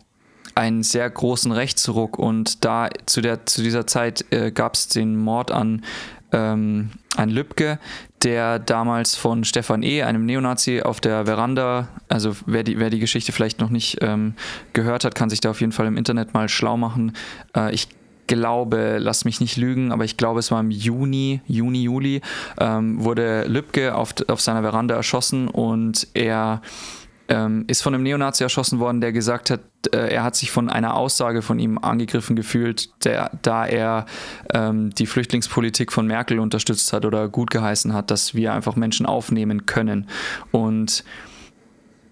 einen 0.57 0.81
sehr 0.81 1.07
großen 1.09 1.51
Rechtsruck 1.51 2.17
und 2.17 2.65
da 2.65 2.89
zu, 3.05 3.21
der, 3.21 3.45
zu 3.45 3.61
dieser 3.61 3.85
Zeit 3.85 4.25
äh, 4.31 4.51
gab 4.51 4.73
es 4.73 4.87
den 4.87 5.15
Mord 5.15 5.51
an 5.51 5.83
ähm, 6.31 6.89
ein 7.15 7.29
Lübcke, 7.29 7.79
der 8.23 8.59
damals 8.59 9.15
von 9.15 9.43
Stefan 9.43 9.83
E., 9.83 10.03
einem 10.03 10.25
Neonazi, 10.25 10.81
auf 10.81 10.99
der 10.99 11.25
Veranda, 11.25 11.87
also 12.09 12.35
wer 12.45 12.63
die, 12.63 12.79
wer 12.79 12.89
die 12.89 12.99
Geschichte 12.99 13.31
vielleicht 13.31 13.59
noch 13.59 13.69
nicht 13.69 13.97
ähm, 14.01 14.33
gehört 14.73 15.03
hat, 15.03 15.15
kann 15.15 15.29
sich 15.29 15.39
da 15.39 15.51
auf 15.51 15.61
jeden 15.61 15.71
Fall 15.71 15.87
im 15.87 15.97
Internet 15.97 16.33
mal 16.33 16.49
schlau 16.49 16.77
machen. 16.77 17.13
Äh, 17.55 17.73
ich 17.73 17.87
glaube, 18.27 18.97
lass 18.99 19.25
mich 19.25 19.39
nicht 19.39 19.57
lügen, 19.57 19.91
aber 19.91 20.03
ich 20.03 20.17
glaube, 20.17 20.39
es 20.39 20.51
war 20.51 20.59
im 20.59 20.69
Juni, 20.69 21.41
Juni, 21.47 21.83
Juli, 21.83 22.21
ähm, 22.59 23.03
wurde 23.03 23.45
Lübcke 23.47 23.95
auf, 23.95 24.13
auf 24.27 24.41
seiner 24.41 24.61
Veranda 24.61 24.95
erschossen 24.95 25.47
und 25.47 26.07
er 26.13 26.61
ähm, 27.29 27.65
ist 27.67 27.81
von 27.81 27.93
einem 27.93 28.03
Neonazi 28.03 28.43
erschossen 28.43 28.79
worden, 28.79 29.01
der 29.01 29.11
gesagt 29.11 29.49
hat, 29.49 29.61
äh, 29.91 30.13
er 30.13 30.23
hat 30.23 30.35
sich 30.35 30.51
von 30.51 30.69
einer 30.69 30.95
Aussage 30.95 31.41
von 31.41 31.59
ihm 31.59 31.77
angegriffen 31.77 32.35
gefühlt, 32.35 32.89
der, 33.05 33.31
da 33.41 33.65
er 33.65 34.05
ähm, 34.53 34.91
die 34.91 35.05
Flüchtlingspolitik 35.05 35.91
von 35.91 36.07
Merkel 36.07 36.39
unterstützt 36.39 36.91
hat 36.93 37.05
oder 37.05 37.27
gut 37.29 37.51
geheißen 37.51 37.93
hat, 37.93 38.11
dass 38.11 38.33
wir 38.35 38.53
einfach 38.53 38.75
Menschen 38.75 39.05
aufnehmen 39.05 39.65
können. 39.65 40.07
Und 40.51 41.03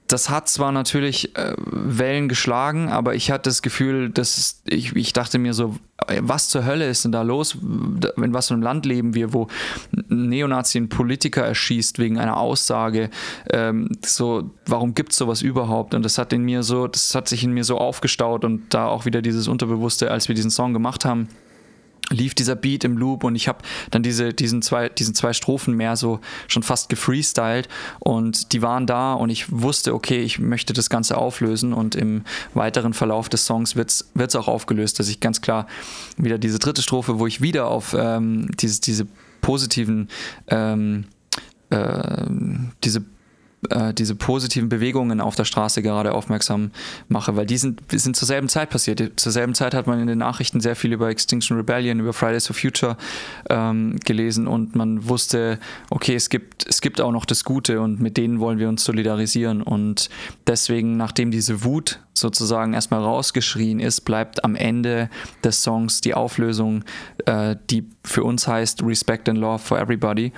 das 0.07 0.29
hat 0.29 0.47
zwar 0.49 0.71
natürlich 0.71 1.35
äh, 1.35 1.53
Wellen 1.57 2.29
geschlagen, 2.29 2.89
aber 2.89 3.15
ich 3.15 3.31
hatte 3.31 3.49
das 3.49 3.61
Gefühl, 3.61 4.09
dass 4.09 4.61
ich, 4.65 4.95
ich 4.95 5.13
dachte 5.13 5.39
mir 5.39 5.53
so, 5.53 5.75
was 6.19 6.49
zur 6.49 6.65
Hölle 6.65 6.87
ist 6.87 7.05
denn 7.05 7.11
da 7.11 7.21
los? 7.21 7.55
In 7.55 8.33
was 8.33 8.49
für 8.49 8.53
einem 8.53 8.61
Land 8.61 8.85
leben 8.85 9.15
wir, 9.15 9.33
wo 9.33 9.47
ein 9.93 10.29
Neonazi 10.29 10.77
einen 10.77 10.89
Politiker 10.89 11.43
erschießt 11.43 11.97
wegen 11.99 12.19
einer 12.19 12.37
Aussage? 12.37 13.09
Ähm, 13.49 13.89
so, 14.05 14.51
warum 14.67 14.93
gibt 14.93 15.13
es 15.13 15.17
sowas 15.17 15.41
überhaupt? 15.41 15.93
Und 15.93 16.03
das 16.03 16.17
hat 16.17 16.33
in 16.33 16.43
mir 16.43 16.63
so, 16.63 16.87
das 16.87 17.15
hat 17.15 17.27
sich 17.27 17.43
in 17.43 17.51
mir 17.51 17.63
so 17.63 17.77
aufgestaut 17.77 18.45
und 18.45 18.73
da 18.73 18.87
auch 18.87 19.05
wieder 19.05 19.21
dieses 19.21 19.47
Unterbewusste, 19.47 20.11
als 20.11 20.27
wir 20.27 20.35
diesen 20.35 20.51
Song 20.51 20.73
gemacht 20.73 21.05
haben, 21.05 21.29
lief 22.09 22.35
dieser 22.35 22.55
Beat 22.55 22.83
im 22.83 22.97
Loop 22.97 23.23
und 23.23 23.35
ich 23.35 23.47
habe 23.47 23.59
dann 23.91 24.03
diese, 24.03 24.33
diesen, 24.33 24.61
zwei, 24.61 24.89
diesen 24.89 25.15
zwei 25.15 25.33
Strophen 25.33 25.75
mehr 25.75 25.95
so 25.95 26.19
schon 26.47 26.63
fast 26.63 26.89
gefreestylt 26.89 27.67
und 27.99 28.53
die 28.53 28.61
waren 28.61 28.85
da 28.85 29.13
und 29.13 29.29
ich 29.29 29.51
wusste, 29.51 29.93
okay, 29.93 30.21
ich 30.21 30.39
möchte 30.39 30.73
das 30.73 30.89
Ganze 30.89 31.17
auflösen 31.17 31.73
und 31.73 31.95
im 31.95 32.23
weiteren 32.53 32.93
Verlauf 32.93 33.29
des 33.29 33.45
Songs 33.45 33.75
wird 33.75 34.05
es 34.15 34.35
auch 34.35 34.47
aufgelöst, 34.47 34.99
dass 34.99 35.09
ich 35.09 35.19
ganz 35.19 35.41
klar 35.41 35.67
wieder 36.17 36.37
diese 36.37 36.59
dritte 36.59 36.81
Strophe, 36.81 37.19
wo 37.19 37.27
ich 37.27 37.41
wieder 37.41 37.67
auf 37.67 37.95
ähm, 37.97 38.49
dieses, 38.59 38.81
diese 38.81 39.07
positiven 39.41 40.09
ähm, 40.47 41.05
äh, 41.69 42.25
diese 42.83 43.03
äh, 43.69 43.93
diese 43.93 44.15
positiven 44.15 44.69
Bewegungen 44.69 45.21
auf 45.21 45.35
der 45.35 45.45
Straße 45.45 45.81
gerade 45.81 46.13
aufmerksam 46.13 46.71
mache, 47.07 47.35
weil 47.35 47.45
die 47.45 47.57
sind, 47.57 47.81
sind 47.91 48.15
zur 48.15 48.27
selben 48.27 48.49
Zeit 48.49 48.69
passiert. 48.69 49.01
Zur 49.15 49.31
selben 49.31 49.53
Zeit 49.53 49.73
hat 49.73 49.87
man 49.87 49.99
in 49.99 50.07
den 50.07 50.17
Nachrichten 50.17 50.59
sehr 50.59 50.75
viel 50.75 50.93
über 50.93 51.09
Extinction 51.09 51.57
Rebellion, 51.57 51.99
über 51.99 52.13
Fridays 52.13 52.47
for 52.47 52.55
Future 52.55 52.97
ähm, 53.49 53.97
gelesen 54.03 54.47
und 54.47 54.75
man 54.75 55.07
wusste, 55.07 55.59
okay, 55.89 56.15
es 56.15 56.29
gibt, 56.29 56.67
es 56.67 56.81
gibt 56.81 57.01
auch 57.01 57.11
noch 57.11 57.25
das 57.25 57.43
Gute 57.43 57.81
und 57.81 57.99
mit 57.99 58.17
denen 58.17 58.39
wollen 58.39 58.59
wir 58.59 58.69
uns 58.69 58.83
solidarisieren. 58.83 59.61
Und 59.61 60.09
deswegen, 60.47 60.97
nachdem 60.97 61.31
diese 61.31 61.63
Wut 61.63 61.99
sozusagen 62.13 62.73
erstmal 62.73 63.01
rausgeschrien 63.01 63.79
ist, 63.79 64.01
bleibt 64.01 64.43
am 64.43 64.55
Ende 64.55 65.09
des 65.43 65.63
Songs 65.63 66.01
die 66.01 66.13
Auflösung, 66.13 66.83
äh, 67.25 67.55
die 67.69 67.89
für 68.03 68.23
uns 68.23 68.47
heißt 68.47 68.83
Respect 68.83 69.29
and 69.29 69.37
Love 69.37 69.59
for 69.59 69.79
Everybody. 69.79 70.31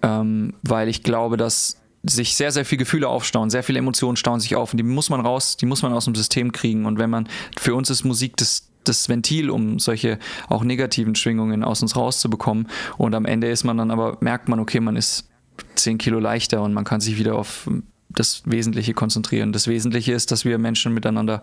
Ähm, 0.00 0.54
weil 0.62 0.88
ich 0.88 1.02
glaube, 1.02 1.36
dass 1.36 1.77
sich 2.02 2.36
sehr, 2.36 2.52
sehr 2.52 2.64
viele 2.64 2.80
Gefühle 2.80 3.08
aufstauen, 3.08 3.50
sehr 3.50 3.62
viele 3.62 3.78
Emotionen 3.78 4.16
stauen 4.16 4.40
sich 4.40 4.56
auf 4.56 4.72
und 4.72 4.76
die 4.76 4.82
muss 4.82 5.10
man 5.10 5.20
raus, 5.20 5.56
die 5.56 5.66
muss 5.66 5.82
man 5.82 5.92
aus 5.92 6.04
dem 6.04 6.14
System 6.14 6.52
kriegen. 6.52 6.86
Und 6.86 6.98
wenn 6.98 7.10
man, 7.10 7.28
für 7.58 7.74
uns 7.74 7.90
ist 7.90 8.04
Musik 8.04 8.36
das, 8.36 8.68
das 8.84 9.08
Ventil, 9.08 9.50
um 9.50 9.78
solche 9.78 10.18
auch 10.48 10.64
negativen 10.64 11.14
Schwingungen 11.14 11.64
aus 11.64 11.82
uns 11.82 11.96
rauszubekommen. 11.96 12.68
Und 12.96 13.14
am 13.14 13.24
Ende 13.24 13.48
ist 13.48 13.64
man 13.64 13.76
dann 13.76 13.90
aber, 13.90 14.16
merkt 14.20 14.48
man, 14.48 14.60
okay, 14.60 14.80
man 14.80 14.96
ist 14.96 15.28
10 15.74 15.98
Kilo 15.98 16.18
leichter 16.18 16.62
und 16.62 16.72
man 16.72 16.84
kann 16.84 17.00
sich 17.00 17.18
wieder 17.18 17.34
auf 17.34 17.68
das 18.08 18.42
Wesentliche 18.46 18.94
konzentrieren. 18.94 19.52
Das 19.52 19.66
Wesentliche 19.66 20.12
ist, 20.12 20.30
dass 20.30 20.44
wir 20.44 20.58
Menschen 20.58 20.94
miteinander 20.94 21.42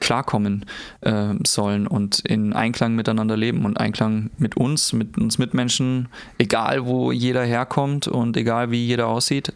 klarkommen 0.00 0.64
äh, 1.02 1.34
sollen 1.46 1.86
und 1.86 2.20
in 2.20 2.52
Einklang 2.52 2.94
miteinander 2.94 3.36
leben 3.36 3.64
und 3.64 3.78
Einklang 3.78 4.30
mit 4.38 4.56
uns, 4.56 4.92
mit 4.92 5.16
uns 5.18 5.38
Mitmenschen, 5.38 6.08
egal 6.38 6.86
wo 6.86 7.12
jeder 7.12 7.44
herkommt 7.44 8.08
und 8.08 8.36
egal 8.36 8.70
wie 8.70 8.84
jeder 8.84 9.06
aussieht 9.06 9.52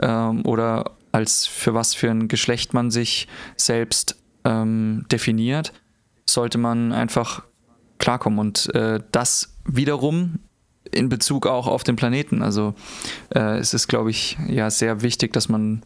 ähm, 0.00 0.44
oder 0.44 0.92
als 1.12 1.46
für 1.46 1.74
was 1.74 1.94
für 1.94 2.10
ein 2.10 2.28
Geschlecht 2.28 2.74
man 2.74 2.90
sich 2.90 3.28
selbst 3.56 4.16
ähm, 4.44 5.04
definiert, 5.12 5.72
sollte 6.28 6.58
man 6.58 6.92
einfach 6.92 7.42
klarkommen 7.98 8.38
und 8.38 8.74
äh, 8.74 8.98
das 9.12 9.54
wiederum 9.64 10.40
in 10.90 11.08
Bezug 11.08 11.46
auch 11.46 11.66
auf 11.66 11.84
den 11.84 11.96
Planeten. 11.96 12.42
Also 12.42 12.74
äh, 13.34 13.58
es 13.58 13.74
ist, 13.74 13.88
glaube 13.88 14.10
ich, 14.10 14.36
ja 14.48 14.70
sehr 14.70 15.02
wichtig, 15.02 15.32
dass 15.32 15.48
man 15.48 15.82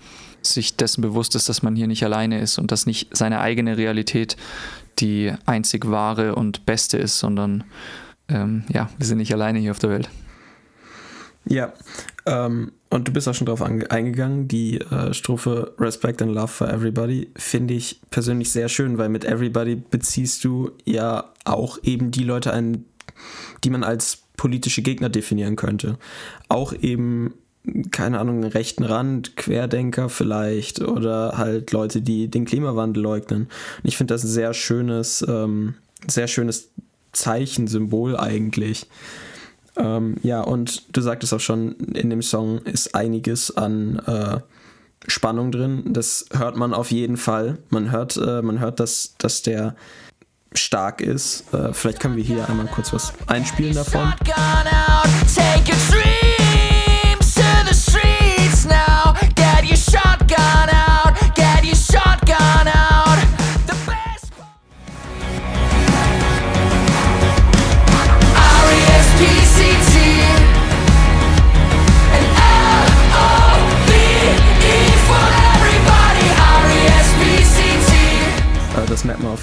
sich 0.53 0.77
dessen 0.77 1.01
bewusst 1.01 1.35
ist, 1.35 1.49
dass 1.49 1.63
man 1.63 1.77
hier 1.77 1.87
nicht 1.87 2.05
alleine 2.05 2.41
ist 2.41 2.59
und 2.59 2.73
dass 2.73 2.87
nicht 2.87 3.17
seine 3.17 3.41
eigene 3.41 3.77
Realität 3.77 4.37
die 4.99 5.33
einzig 5.45 5.91
wahre 5.91 6.35
und 6.35 6.67
beste 6.67 6.99
ist, 6.99 7.19
sondern 7.19 7.65
ähm, 8.29 8.65
ja, 8.69 8.89
wir 8.97 9.07
sind 9.07 9.19
nicht 9.19 9.33
alleine 9.33 9.59
hier 9.59 9.71
auf 9.71 9.79
der 9.79 9.91
Welt. 9.91 10.09
Ja, 11.45 11.73
ähm, 12.27 12.73
und 12.91 13.09
du 13.09 13.13
bist 13.13 13.29
auch 13.29 13.35
schon 13.35 13.47
darauf 13.47 13.63
eingegangen, 13.63 14.49
die 14.49 14.81
äh, 14.81 15.13
Strophe 15.13 15.75
Respect 15.79 16.23
and 16.23 16.35
Love 16.35 16.49
for 16.49 16.69
Everybody 16.69 17.31
finde 17.37 17.75
ich 17.75 18.01
persönlich 18.11 18.51
sehr 18.51 18.69
schön, 18.69 18.99
weil 18.99 19.09
mit 19.09 19.25
Everybody 19.25 19.77
beziehst 19.77 20.45
du 20.45 20.73
ja 20.85 21.33
auch 21.45 21.79
eben 21.83 22.11
die 22.11 22.25
Leute 22.25 22.53
ein, 22.53 22.85
die 23.65 23.71
man 23.71 23.85
als 23.85 24.23
politische 24.37 24.83
Gegner 24.83 25.09
definieren 25.09 25.57
könnte. 25.57 25.99
Auch 26.49 26.73
eben, 26.73 27.35
keine 27.91 28.21
Ahnung, 28.21 28.45
rechten 28.45 28.85
Rand, 28.85 29.37
Querdenker 29.37 30.09
vielleicht 30.09 30.81
oder 30.81 31.37
halt 31.37 31.73
Leute, 31.73 32.01
die 32.01 32.29
den 32.29 32.45
Klimawandel 32.45 33.03
leugnen. 33.03 33.43
Und 33.43 33.85
ich 33.85 33.97
finde 33.97 34.15
das 34.15 34.25
ein 34.25 34.29
sehr 34.29 34.55
schönes, 34.55 35.25
ähm, 35.29 35.75
sehr 36.07 36.29
schönes 36.29 36.69
Zeichen, 37.13 37.67
Symbol 37.67 38.17
eigentlich. 38.17 38.87
Ähm, 39.77 40.17
ja, 40.23 40.41
und 40.41 40.85
du 40.97 41.01
sagtest 41.01 41.35
auch 41.35 41.41
schon, 41.41 41.73
in 41.95 42.11
dem 42.11 42.23
Song 42.23 42.59
ist 42.59 42.95
einiges 42.95 43.57
an 43.57 43.99
äh, 44.07 44.39
Spannung 45.09 45.53
drin. 45.53 45.93
Das 45.93 46.27
hört 46.33 46.57
man 46.57 46.73
auf 46.73 46.91
jeden 46.91 47.17
Fall. 47.17 47.59
Man 47.71 47.91
hört, 47.91 48.17
äh, 48.17 48.43
man 48.43 48.61
hört, 48.61 48.81
dass, 48.81 49.15
dass 49.19 49.43
der 49.43 49.77
stark 50.55 51.01
ist. 51.01 51.53
Äh, 51.53 51.73
vielleicht 51.73 52.01
können 52.01 52.17
wir 52.17 52.25
hier 52.25 52.49
einmal 52.49 52.67
kurz 52.67 52.93
was 52.93 53.13
einspielen 53.27 53.75
davon. 53.75 54.13
Äh, 54.25 56.06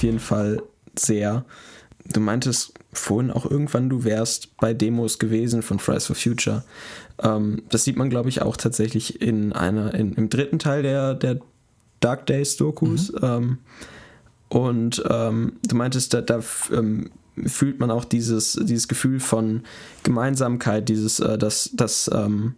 auf 0.03 0.05
jeden 0.05 0.19
Fall 0.19 0.61
sehr. 0.99 1.45
Du 2.11 2.19
meintest 2.19 2.73
vorhin 2.91 3.31
auch 3.31 3.49
irgendwann, 3.49 3.89
du 3.89 4.03
wärst 4.03 4.57
bei 4.57 4.73
Demos 4.73 5.17
gewesen 5.17 5.61
von 5.61 5.79
Fridays 5.79 6.07
for 6.07 6.15
Future. 6.17 6.65
Ähm, 7.21 7.63
das 7.69 7.85
sieht 7.85 7.95
man, 7.95 8.09
glaube 8.09 8.27
ich, 8.27 8.41
auch 8.41 8.57
tatsächlich 8.57 9.21
in 9.21 9.53
einer, 9.53 9.93
in, 9.93 10.11
im 10.13 10.27
dritten 10.27 10.59
Teil 10.59 10.83
der, 10.83 11.13
der 11.13 11.39
Dark 12.01 12.25
Days 12.25 12.57
Dokus. 12.57 13.13
Mhm. 13.13 13.19
Ähm, 13.21 13.57
und 14.49 15.03
ähm, 15.09 15.53
du 15.65 15.75
meintest, 15.77 16.13
da, 16.13 16.19
da 16.19 16.41
ähm, 16.73 17.09
fühlt 17.45 17.79
man 17.79 17.89
auch 17.89 18.03
dieses, 18.03 18.59
dieses 18.61 18.89
Gefühl 18.89 19.21
von 19.21 19.63
Gemeinsamkeit, 20.03 20.89
dieses, 20.89 21.21
äh, 21.21 21.37
dass, 21.37 21.69
dass, 21.73 22.11
ähm, 22.13 22.55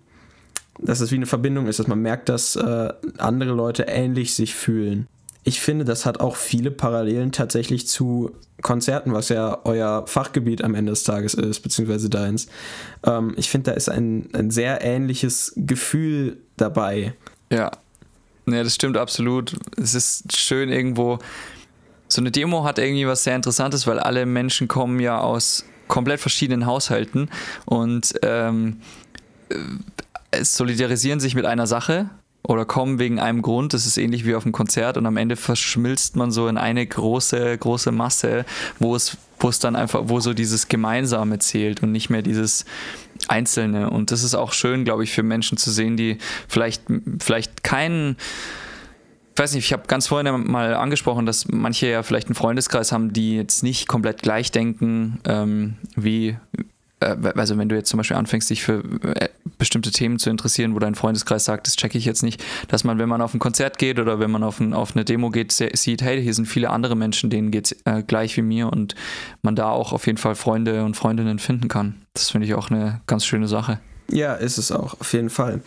dass 0.79 0.99
es 0.99 1.11
wie 1.11 1.15
eine 1.15 1.27
Verbindung 1.27 1.67
ist, 1.67 1.77
dass 1.77 1.87
man 1.87 2.01
merkt, 2.01 2.27
dass 2.27 2.55
äh, 2.55 2.91
andere 3.19 3.53
Leute 3.53 3.83
ähnlich 3.83 4.33
sich 4.33 4.55
fühlen 4.55 5.07
ich 5.47 5.61
finde, 5.61 5.85
das 5.85 6.07
hat 6.07 6.19
auch 6.19 6.35
viele 6.35 6.71
Parallelen 6.71 7.31
tatsächlich 7.31 7.87
zu 7.87 8.31
Konzerten, 8.63 9.13
was 9.13 9.29
ja 9.29 9.59
euer 9.63 10.07
Fachgebiet 10.07 10.63
am 10.63 10.73
Ende 10.73 10.91
des 10.91 11.03
Tages 11.03 11.35
ist, 11.35 11.59
beziehungsweise 11.59 12.09
deins. 12.09 12.47
Ähm, 13.05 13.35
ich 13.37 13.51
finde, 13.51 13.71
da 13.71 13.77
ist 13.77 13.87
ein, 13.87 14.27
ein 14.33 14.49
sehr 14.49 14.81
ähnliches 14.81 15.53
Gefühl 15.55 16.37
dabei. 16.57 17.13
Ja. 17.51 17.71
Ja, 18.47 18.63
das 18.63 18.73
stimmt 18.73 18.97
absolut. 18.97 19.55
Es 19.77 19.93
ist 19.93 20.35
schön 20.35 20.69
irgendwo. 20.69 21.19
So 22.07 22.21
eine 22.21 22.31
Demo 22.31 22.63
hat 22.63 22.79
irgendwie 22.79 23.07
was 23.07 23.23
sehr 23.23 23.35
Interessantes, 23.35 23.85
weil 23.85 23.99
alle 23.99 24.25
Menschen 24.25 24.67
kommen 24.67 24.99
ja 24.99 25.19
aus 25.19 25.65
komplett 25.87 26.19
verschiedenen 26.19 26.65
Haushalten 26.65 27.29
und 27.65 28.15
ähm, 28.23 28.81
äh, 29.49 30.43
solidarisieren 30.43 31.19
sich 31.19 31.35
mit 31.35 31.45
einer 31.45 31.67
Sache 31.67 32.09
oder 32.47 32.65
kommen 32.65 32.99
wegen 32.99 33.19
einem 33.19 33.41
Grund. 33.41 33.73
Das 33.73 33.85
ist 33.85 33.97
ähnlich 33.97 34.25
wie 34.25 34.35
auf 34.35 34.43
einem 34.43 34.51
Konzert 34.51 34.97
und 34.97 35.05
am 35.05 35.17
Ende 35.17 35.35
verschmilzt 35.35 36.15
man 36.15 36.31
so 36.31 36.47
in 36.47 36.57
eine 36.57 36.85
große, 36.85 37.57
große 37.57 37.91
Masse, 37.91 38.45
wo 38.79 38.95
es, 38.95 39.17
wo 39.39 39.49
es 39.49 39.59
dann 39.59 39.75
einfach, 39.75 40.03
wo 40.05 40.19
so 40.19 40.33
dieses 40.33 40.67
Gemeinsame 40.67 41.39
zählt 41.39 41.83
und 41.83 41.91
nicht 41.91 42.09
mehr 42.09 42.21
dieses 42.21 42.65
Einzelne. 43.27 43.89
Und 43.89 44.11
das 44.11 44.23
ist 44.23 44.35
auch 44.35 44.53
schön, 44.53 44.85
glaube 44.85 45.03
ich, 45.03 45.11
für 45.11 45.23
Menschen 45.23 45.57
zu 45.57 45.71
sehen, 45.71 45.97
die 45.97 46.17
vielleicht, 46.47 46.83
vielleicht 47.19 47.63
keinen 47.63 48.17
ich 49.35 49.41
weiß 49.41 49.53
nicht, 49.53 49.65
ich 49.65 49.73
habe 49.73 49.83
ganz 49.87 50.07
vorhin 50.07 50.49
mal 50.49 50.75
angesprochen, 50.75 51.25
dass 51.25 51.49
manche 51.49 51.87
ja 51.87 52.03
vielleicht 52.03 52.27
einen 52.27 52.35
Freundeskreis 52.35 52.93
haben, 52.93 53.11
die 53.11 53.35
jetzt 53.35 53.63
nicht 53.63 53.85
komplett 53.85 54.21
gleich 54.21 54.49
denken, 54.49 55.19
ähm, 55.25 55.75
wie, 55.97 56.37
also 57.05 57.57
wenn 57.57 57.69
du 57.69 57.75
jetzt 57.75 57.89
zum 57.89 57.97
Beispiel 57.97 58.17
anfängst, 58.17 58.49
dich 58.49 58.63
für 58.63 58.83
äh, 59.03 59.29
bestimmte 59.57 59.91
Themen 59.91 60.19
zu 60.19 60.29
interessieren, 60.29 60.75
wo 60.75 60.79
dein 60.79 60.95
Freundeskreis 60.95 61.45
sagt, 61.45 61.67
das 61.67 61.75
checke 61.75 61.97
ich 61.97 62.05
jetzt 62.05 62.23
nicht, 62.23 62.43
dass 62.67 62.83
man, 62.83 62.97
wenn 62.99 63.09
man 63.09 63.21
auf 63.21 63.33
ein 63.33 63.39
Konzert 63.39 63.77
geht 63.77 63.99
oder 63.99 64.19
wenn 64.19 64.31
man 64.31 64.43
auf, 64.43 64.59
ein, 64.59 64.73
auf 64.73 64.95
eine 64.95 65.05
Demo 65.05 65.29
geht, 65.29 65.51
sieht, 65.51 66.01
hey, 66.01 66.21
hier 66.21 66.33
sind 66.33 66.47
viele 66.47 66.69
andere 66.69 66.95
Menschen, 66.95 67.29
denen 67.29 67.51
geht 67.51 67.71
es 67.71 67.77
äh, 67.85 68.03
gleich 68.03 68.35
wie 68.37 68.41
mir 68.41 68.71
und 68.71 68.95
man 69.41 69.55
da 69.55 69.69
auch 69.69 69.93
auf 69.93 70.05
jeden 70.07 70.17
Fall 70.17 70.35
Freunde 70.35 70.83
und 70.83 70.95
Freundinnen 70.95 71.39
finden 71.39 71.67
kann. 71.67 71.95
Das 72.13 72.29
finde 72.29 72.47
ich 72.47 72.53
auch 72.53 72.69
eine 72.69 73.01
ganz 73.07 73.25
schöne 73.25 73.47
Sache. 73.47 73.79
Ja, 74.09 74.33
ist 74.33 74.57
es 74.57 74.71
auch, 74.71 74.99
auf 74.99 75.13
jeden 75.13 75.29
Fall. 75.29 75.61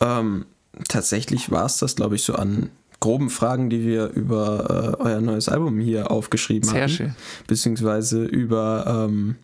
Ähm, 0.00 0.46
tatsächlich 0.88 1.50
war 1.50 1.66
es 1.66 1.78
das, 1.78 1.96
glaube 1.96 2.16
ich, 2.16 2.22
so 2.22 2.34
an 2.34 2.70
groben 3.00 3.28
Fragen, 3.28 3.68
die 3.68 3.84
wir 3.84 4.08
über 4.08 4.96
äh, 4.98 5.02
euer 5.02 5.20
neues 5.20 5.48
Album 5.50 5.78
hier 5.78 6.10
aufgeschrieben 6.10 6.68
Sehr 6.68 6.82
haben. 6.82 6.88
Sehr 6.88 6.96
schön. 6.96 7.14
Beziehungsweise 7.46 8.24
über 8.24 9.06
ähm, 9.08 9.36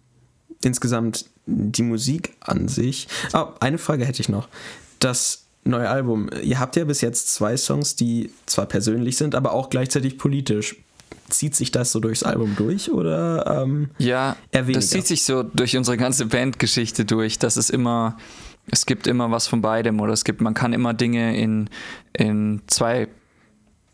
insgesamt 0.62 1.26
die 1.46 1.82
Musik 1.82 2.36
an 2.40 2.68
sich. 2.68 3.08
Ah, 3.32 3.54
eine 3.60 3.78
Frage 3.78 4.04
hätte 4.04 4.20
ich 4.20 4.28
noch. 4.28 4.48
Das 4.98 5.44
neue 5.64 5.88
Album, 5.88 6.30
ihr 6.42 6.58
habt 6.58 6.76
ja 6.76 6.84
bis 6.84 7.00
jetzt 7.00 7.34
zwei 7.34 7.56
Songs, 7.56 7.96
die 7.96 8.30
zwar 8.46 8.66
persönlich 8.66 9.16
sind, 9.16 9.34
aber 9.34 9.52
auch 9.52 9.70
gleichzeitig 9.70 10.18
politisch. 10.18 10.76
Zieht 11.28 11.54
sich 11.54 11.70
das 11.70 11.92
so 11.92 12.00
durchs 12.00 12.24
Album 12.24 12.56
durch 12.56 12.90
oder 12.90 13.62
ähm, 13.62 13.90
ja, 13.98 14.36
das 14.50 14.90
zieht 14.90 15.06
sich 15.06 15.22
so 15.22 15.44
durch 15.44 15.76
unsere 15.76 15.96
ganze 15.96 16.26
Bandgeschichte 16.26 17.04
durch. 17.04 17.38
Das 17.38 17.56
ist 17.56 17.70
immer, 17.70 18.16
es 18.70 18.84
gibt 18.84 19.06
immer 19.06 19.30
was 19.30 19.46
von 19.46 19.60
beidem 19.60 20.00
oder 20.00 20.12
es 20.12 20.24
gibt, 20.24 20.40
man 20.40 20.54
kann 20.54 20.72
immer 20.72 20.92
Dinge 20.92 21.36
in, 21.36 21.70
in 22.14 22.62
zwei 22.66 23.08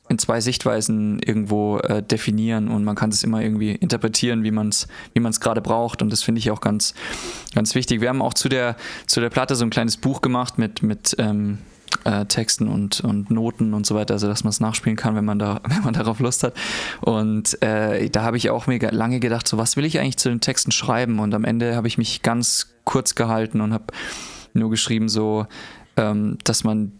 in 0.08 0.18
zwei 0.18 0.40
Sichtweisen 0.40 1.18
irgendwo 1.18 1.78
äh, 1.78 2.02
definieren 2.02 2.68
und 2.68 2.84
man 2.84 2.94
kann 2.94 3.10
es 3.10 3.24
immer 3.24 3.42
irgendwie 3.42 3.72
interpretieren, 3.72 4.44
wie 4.44 4.50
man 4.50 4.68
es 4.68 4.86
wie 5.14 5.20
man's 5.20 5.40
gerade 5.40 5.60
braucht 5.60 6.02
und 6.02 6.12
das 6.12 6.22
finde 6.22 6.38
ich 6.38 6.50
auch 6.50 6.60
ganz, 6.60 6.94
ganz 7.54 7.74
wichtig. 7.74 8.00
Wir 8.00 8.08
haben 8.08 8.22
auch 8.22 8.34
zu 8.34 8.48
der, 8.48 8.76
zu 9.06 9.20
der 9.20 9.30
Platte 9.30 9.54
so 9.56 9.64
ein 9.64 9.70
kleines 9.70 9.96
Buch 9.96 10.20
gemacht 10.20 10.58
mit, 10.58 10.82
mit 10.82 11.16
ähm, 11.18 11.58
äh, 12.04 12.24
Texten 12.26 12.68
und, 12.68 13.00
und 13.00 13.30
Noten 13.30 13.74
und 13.74 13.86
so 13.86 13.94
weiter, 13.94 14.14
also 14.14 14.28
dass 14.28 14.44
man 14.44 14.50
es 14.50 14.60
nachspielen 14.60 14.96
kann, 14.96 15.16
wenn 15.16 15.24
man, 15.24 15.38
da, 15.38 15.60
wenn 15.68 15.82
man 15.82 15.94
darauf 15.94 16.20
Lust 16.20 16.42
hat. 16.42 16.54
Und 17.00 17.60
äh, 17.62 18.08
da 18.10 18.22
habe 18.22 18.36
ich 18.36 18.50
auch 18.50 18.66
mega 18.66 18.90
lange 18.90 19.20
gedacht, 19.20 19.48
so 19.48 19.58
was 19.58 19.76
will 19.76 19.84
ich 19.84 19.98
eigentlich 19.98 20.18
zu 20.18 20.28
den 20.28 20.40
Texten 20.40 20.72
schreiben 20.72 21.18
und 21.18 21.34
am 21.34 21.44
Ende 21.44 21.74
habe 21.74 21.88
ich 21.88 21.98
mich 21.98 22.22
ganz 22.22 22.74
kurz 22.84 23.14
gehalten 23.14 23.60
und 23.60 23.72
habe 23.72 23.86
nur 24.54 24.70
geschrieben 24.70 25.08
so, 25.08 25.46
ähm, 25.96 26.38
dass 26.44 26.64
man 26.64 26.92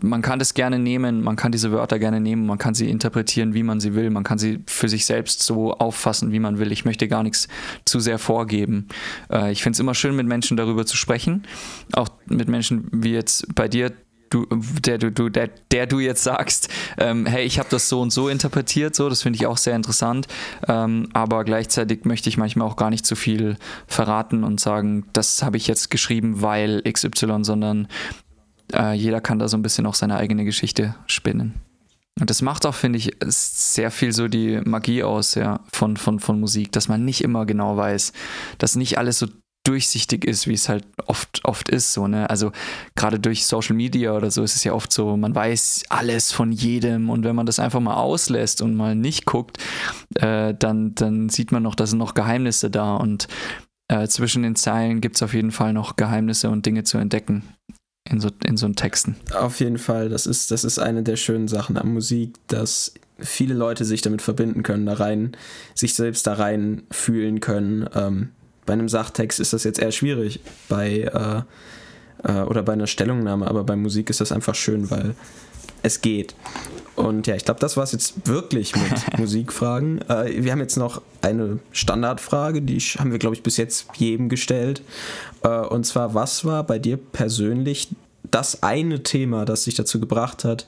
man 0.00 0.22
kann 0.22 0.38
das 0.38 0.54
gerne 0.54 0.78
nehmen, 0.78 1.22
man 1.22 1.36
kann 1.36 1.52
diese 1.52 1.72
Wörter 1.72 1.98
gerne 1.98 2.20
nehmen, 2.20 2.46
man 2.46 2.58
kann 2.58 2.74
sie 2.74 2.90
interpretieren, 2.90 3.54
wie 3.54 3.62
man 3.62 3.80
sie 3.80 3.94
will, 3.94 4.10
man 4.10 4.24
kann 4.24 4.38
sie 4.38 4.62
für 4.66 4.88
sich 4.88 5.06
selbst 5.06 5.42
so 5.42 5.74
auffassen, 5.74 6.32
wie 6.32 6.40
man 6.40 6.58
will. 6.58 6.72
Ich 6.72 6.84
möchte 6.84 7.08
gar 7.08 7.22
nichts 7.22 7.48
zu 7.84 8.00
sehr 8.00 8.18
vorgeben. 8.18 8.88
Äh, 9.30 9.52
ich 9.52 9.62
finde 9.62 9.74
es 9.74 9.80
immer 9.80 9.94
schön, 9.94 10.16
mit 10.16 10.26
Menschen 10.26 10.56
darüber 10.56 10.86
zu 10.86 10.96
sprechen, 10.96 11.44
auch 11.92 12.08
mit 12.26 12.48
Menschen 12.48 12.88
wie 12.92 13.12
jetzt 13.12 13.54
bei 13.54 13.68
dir, 13.68 13.92
du, 14.30 14.46
der, 14.84 14.98
du, 14.98 15.28
der, 15.28 15.50
der 15.70 15.86
du 15.86 15.98
jetzt 15.98 16.22
sagst, 16.22 16.68
ähm, 16.98 17.26
hey, 17.26 17.44
ich 17.44 17.58
habe 17.58 17.68
das 17.70 17.88
so 17.88 18.00
und 18.00 18.10
so 18.10 18.28
interpretiert, 18.28 18.94
so, 18.94 19.08
das 19.08 19.22
finde 19.22 19.36
ich 19.36 19.46
auch 19.46 19.58
sehr 19.58 19.76
interessant. 19.76 20.28
Ähm, 20.68 21.08
aber 21.12 21.44
gleichzeitig 21.44 22.04
möchte 22.04 22.28
ich 22.28 22.38
manchmal 22.38 22.66
auch 22.66 22.76
gar 22.76 22.90
nicht 22.90 23.04
zu 23.04 23.16
viel 23.16 23.56
verraten 23.86 24.44
und 24.44 24.60
sagen, 24.60 25.04
das 25.12 25.42
habe 25.42 25.56
ich 25.56 25.66
jetzt 25.66 25.90
geschrieben, 25.90 26.42
weil 26.42 26.82
XY, 26.82 27.40
sondern 27.42 27.88
äh, 28.74 28.92
jeder 28.92 29.20
kann 29.20 29.38
da 29.38 29.48
so 29.48 29.56
ein 29.56 29.62
bisschen 29.62 29.86
auch 29.86 29.94
seine 29.94 30.16
eigene 30.16 30.44
Geschichte 30.44 30.94
spinnen. 31.06 31.54
Und 32.20 32.28
das 32.28 32.42
macht 32.42 32.66
auch, 32.66 32.74
finde 32.74 32.98
ich, 32.98 33.16
sehr 33.26 33.90
viel 33.90 34.12
so 34.12 34.28
die 34.28 34.60
Magie 34.64 35.02
aus, 35.02 35.34
ja, 35.34 35.60
von, 35.72 35.96
von, 35.96 36.20
von 36.20 36.38
Musik, 36.38 36.72
dass 36.72 36.88
man 36.88 37.04
nicht 37.04 37.22
immer 37.22 37.46
genau 37.46 37.76
weiß, 37.76 38.12
dass 38.58 38.76
nicht 38.76 38.98
alles 38.98 39.18
so 39.18 39.26
durchsichtig 39.66 40.24
ist, 40.24 40.46
wie 40.46 40.54
es 40.54 40.68
halt 40.68 40.84
oft, 41.06 41.44
oft 41.44 41.68
ist, 41.68 41.92
so, 41.92 42.08
ne? 42.08 42.28
Also 42.30 42.50
gerade 42.94 43.20
durch 43.20 43.46
Social 43.46 43.76
Media 43.76 44.12
oder 44.12 44.30
so 44.30 44.42
ist 44.42 44.56
es 44.56 44.64
ja 44.64 44.72
oft 44.72 44.90
so, 44.90 45.16
man 45.16 45.34
weiß 45.34 45.84
alles 45.90 46.32
von 46.32 46.50
jedem 46.50 47.10
und 47.10 47.24
wenn 47.24 47.36
man 47.36 47.46
das 47.46 47.58
einfach 47.58 47.80
mal 47.80 47.94
auslässt 47.94 48.62
und 48.62 48.74
mal 48.74 48.94
nicht 48.94 49.26
guckt, 49.26 49.58
äh, 50.14 50.54
dann, 50.54 50.94
dann 50.94 51.28
sieht 51.28 51.52
man 51.52 51.62
noch, 51.62 51.74
da 51.74 51.86
sind 51.86 51.98
noch 51.98 52.14
Geheimnisse 52.14 52.70
da 52.70 52.96
und 52.96 53.28
äh, 53.88 54.08
zwischen 54.08 54.42
den 54.42 54.56
Zeilen 54.56 55.02
gibt 55.02 55.16
es 55.16 55.22
auf 55.22 55.34
jeden 55.34 55.52
Fall 55.52 55.74
noch 55.74 55.96
Geheimnisse 55.96 56.48
und 56.48 56.64
Dinge 56.64 56.84
zu 56.84 56.96
entdecken 56.96 57.44
in 58.08 58.20
so, 58.20 58.28
in 58.44 58.56
so 58.56 58.68
Texten. 58.70 59.16
Auf 59.34 59.60
jeden 59.60 59.78
Fall, 59.78 60.08
das 60.08 60.26
ist, 60.26 60.50
das 60.50 60.64
ist 60.64 60.78
eine 60.78 61.02
der 61.02 61.16
schönen 61.16 61.48
Sachen 61.48 61.76
an 61.76 61.92
Musik, 61.92 62.34
dass 62.46 62.94
viele 63.18 63.54
Leute 63.54 63.84
sich 63.84 64.00
damit 64.00 64.22
verbinden 64.22 64.62
können, 64.62 64.86
da 64.86 64.94
rein, 64.94 65.36
sich 65.74 65.94
selbst 65.94 66.26
da 66.26 66.34
rein 66.34 66.82
fühlen 66.90 67.40
können. 67.40 67.88
Ähm, 67.94 68.30
bei 68.66 68.72
einem 68.72 68.88
Sachtext 68.88 69.40
ist 69.40 69.52
das 69.52 69.64
jetzt 69.64 69.78
eher 69.78 69.92
schwierig, 69.92 70.40
bei 70.68 71.00
äh, 71.00 71.42
äh, 72.24 72.42
oder 72.42 72.62
bei 72.62 72.72
einer 72.72 72.86
Stellungnahme, 72.86 73.46
aber 73.46 73.64
bei 73.64 73.76
Musik 73.76 74.10
ist 74.10 74.20
das 74.20 74.32
einfach 74.32 74.54
schön, 74.54 74.90
weil 74.90 75.14
es 75.82 76.00
geht. 76.00 76.34
Und 77.00 77.26
ja, 77.26 77.34
ich 77.34 77.44
glaube, 77.44 77.60
das 77.60 77.76
war 77.76 77.84
es 77.84 77.92
jetzt 77.92 78.28
wirklich 78.28 78.74
mit 78.76 79.18
Musikfragen. 79.18 80.02
Äh, 80.08 80.44
wir 80.44 80.52
haben 80.52 80.60
jetzt 80.60 80.76
noch 80.76 81.00
eine 81.22 81.58
Standardfrage, 81.72 82.62
die 82.62 82.78
haben 82.78 83.10
wir, 83.10 83.18
glaube 83.18 83.34
ich, 83.34 83.42
bis 83.42 83.56
jetzt 83.56 83.86
jedem 83.96 84.28
gestellt. 84.28 84.82
Äh, 85.42 85.48
und 85.48 85.84
zwar, 85.84 86.14
was 86.14 86.44
war 86.44 86.64
bei 86.64 86.78
dir 86.78 86.98
persönlich 86.98 87.88
das 88.30 88.62
eine 88.62 89.02
Thema, 89.02 89.44
das 89.44 89.64
dich 89.64 89.74
dazu 89.74 89.98
gebracht 89.98 90.44
hat, 90.44 90.66